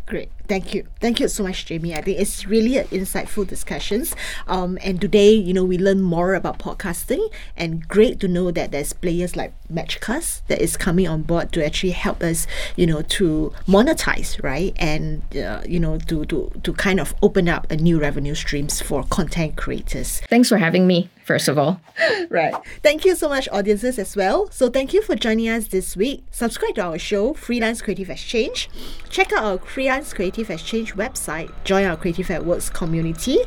Great. 0.07 0.31
Thank 0.49 0.75
you. 0.75 0.87
Thank 1.01 1.21
you 1.21 1.29
so 1.29 1.43
much, 1.43 1.67
Jamie. 1.67 1.95
I 1.95 2.03
think 2.03 2.21
it's 2.21 2.47
really 2.47 2.77
an 2.79 2.87
insightful 2.87 3.47
discussions. 3.47 4.15
Um, 4.47 4.79
and 4.83 5.01
today, 5.01 5.31
you 5.33 5.53
know, 5.53 5.65
we 5.65 5.79
learn 5.79 6.03
more 6.03 6.35
about 6.35 6.59
podcasting 6.59 7.33
and 7.57 7.87
great 7.89 8.21
to 8.21 8.29
know 8.29 8.51
that 8.53 8.71
there's 8.71 8.93
players 8.93 9.35
like 9.35 9.53
Matchcast 9.69 10.43
that 10.47 10.61
is 10.61 10.77
coming 10.77 11.09
on 11.09 11.23
board 11.23 11.53
to 11.53 11.65
actually 11.65 11.91
help 11.91 12.23
us, 12.23 12.47
you 12.77 12.87
know, 12.87 13.03
to 13.03 13.53
monetize, 13.67 14.41
right? 14.43 14.73
And, 14.77 15.23
uh, 15.37 15.63
you 15.67 15.81
know, 15.81 15.99
to, 15.99 16.25
to, 16.27 16.53
to 16.63 16.73
kind 16.73 17.01
of 17.01 17.15
open 17.23 17.49
up 17.49 17.71
a 17.71 17.77
new 17.77 17.99
revenue 18.01 18.35
streams 18.35 18.81
for 18.81 19.03
content 19.05 19.57
creators. 19.57 20.21
Thanks 20.29 20.49
for 20.49 20.59
having 20.59 20.87
me, 20.87 21.11
first 21.25 21.49
of 21.49 21.59
all. 21.59 21.81
Right. 22.29 22.55
Thank 22.83 23.05
you 23.05 23.15
so 23.15 23.29
much, 23.29 23.49
audiences, 23.53 23.99
as 23.99 24.17
well. 24.17 24.51
So, 24.51 24.69
thank 24.69 24.93
you 24.93 25.01
for 25.01 25.15
joining 25.15 25.49
us 25.49 25.69
this 25.69 25.97
week. 25.97 26.25
Subscribe 26.31 26.75
to 26.75 26.83
our 26.83 26.99
show, 26.99 27.35
Freelance 27.35 27.81
Creative 27.81 28.11
Exchange. 28.11 28.69
Check 29.09 29.33
out 29.33 29.45
our 29.45 29.59
Freelance 29.59 30.13
Creative 30.37 30.51
Exchange 30.51 30.95
website. 30.97 31.51
Join 31.65 31.87
our 31.87 31.97
Creative 31.97 32.31
at 32.31 32.45
Works 32.45 32.69
community 32.69 33.39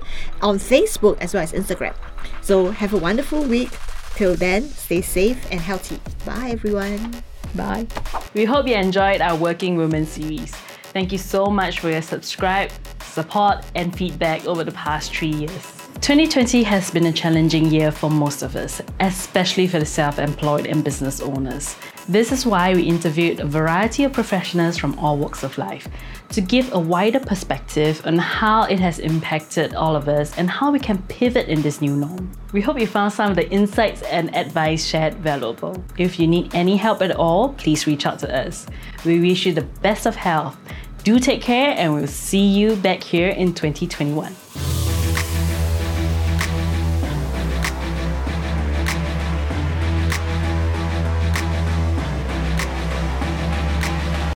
on 0.42 0.58
Facebook 0.58 1.20
as 1.22 1.36
well 1.36 1.44
as 1.44 1.52
Instagram. 1.52 1.94
So, 2.42 2.72
have 2.72 2.96
a 2.96 2.98
wonderful 2.98 3.44
week. 3.44 3.70
Till 4.16 4.36
then, 4.36 4.64
stay 4.64 5.02
safe 5.02 5.38
and 5.52 5.60
healthy. 5.60 6.00
Bye, 6.26 6.50
everyone. 6.50 7.24
Bye. 7.54 7.86
We 8.34 8.44
hope 8.44 8.68
you 8.68 8.74
enjoyed 8.74 9.22
our 9.22 9.36
Working 9.36 9.78
Women 9.78 10.08
series. 10.08 10.52
Thank 10.92 11.12
you 11.12 11.20
so 11.20 11.46
much 11.46 11.80
for 11.80 11.92
your 11.92 12.02
subscribe, 12.02 12.72
support, 13.04 13.64
and 13.76 13.96
feedback 13.96 14.48
over 14.48 14.64
the 14.64 14.72
past 14.72 15.16
three 15.16 15.30
years. 15.30 15.62
2020 16.02 16.64
has 16.64 16.90
been 16.90 17.06
a 17.06 17.14
challenging 17.14 17.68
year 17.68 17.92
for 17.92 18.10
most 18.10 18.42
of 18.42 18.56
us, 18.56 18.82
especially 19.00 19.68
for 19.68 19.78
the 19.78 19.86
self 19.86 20.18
employed 20.18 20.66
and 20.66 20.84
business 20.84 21.22
owners. 21.22 21.76
This 22.10 22.32
is 22.32 22.44
why 22.44 22.74
we 22.74 22.82
interviewed 22.82 23.40
a 23.40 23.46
variety 23.46 24.04
of 24.04 24.14
professionals 24.14 24.80
from 24.80 24.98
all 24.98 25.16
walks 25.16 25.44
of 25.44 25.60
life 25.60 25.88
to 26.30 26.42
give 26.42 26.74
a 26.74 26.80
wider 26.80 27.20
perspective 27.20 28.02
on 28.04 28.18
how 28.18 28.64
it 28.64 28.80
has 28.80 28.98
impacted 28.98 29.76
all 29.76 29.96
of 29.96 30.08
us 30.08 30.36
and 30.36 30.50
how 30.50 30.72
we 30.72 30.80
can 30.80 31.04
pivot 31.04 31.48
in 31.48 31.62
this 31.62 31.82
new 31.82 31.96
norm. 31.96 32.32
We 32.52 32.62
hope 32.62 32.80
you 32.80 32.88
found 32.88 33.14
some 33.14 33.30
of 33.30 33.36
the 33.36 33.48
insights 33.52 34.02
and 34.02 34.36
advice 34.36 34.88
shared 34.88 35.18
valuable. 35.18 35.84
If 36.00 36.20
you 36.20 36.26
need 36.26 36.56
any 36.56 36.78
help 36.78 37.04
at 37.04 37.16
all, 37.16 37.50
please 37.54 37.86
reach 37.86 38.08
out 38.08 38.18
to 38.22 38.36
us. 38.36 38.66
We 39.06 39.20
wish 39.20 39.46
you 39.46 39.54
the 39.54 39.70
best 39.84 40.08
of 40.08 40.16
health. 40.16 40.58
Do 41.04 41.20
take 41.20 41.44
care, 41.44 41.76
and 41.78 41.94
we'll 41.94 42.08
see 42.08 42.44
you 42.44 42.76
back 42.78 43.04
here 43.04 43.30
in 43.30 43.54
2021. 43.54 44.36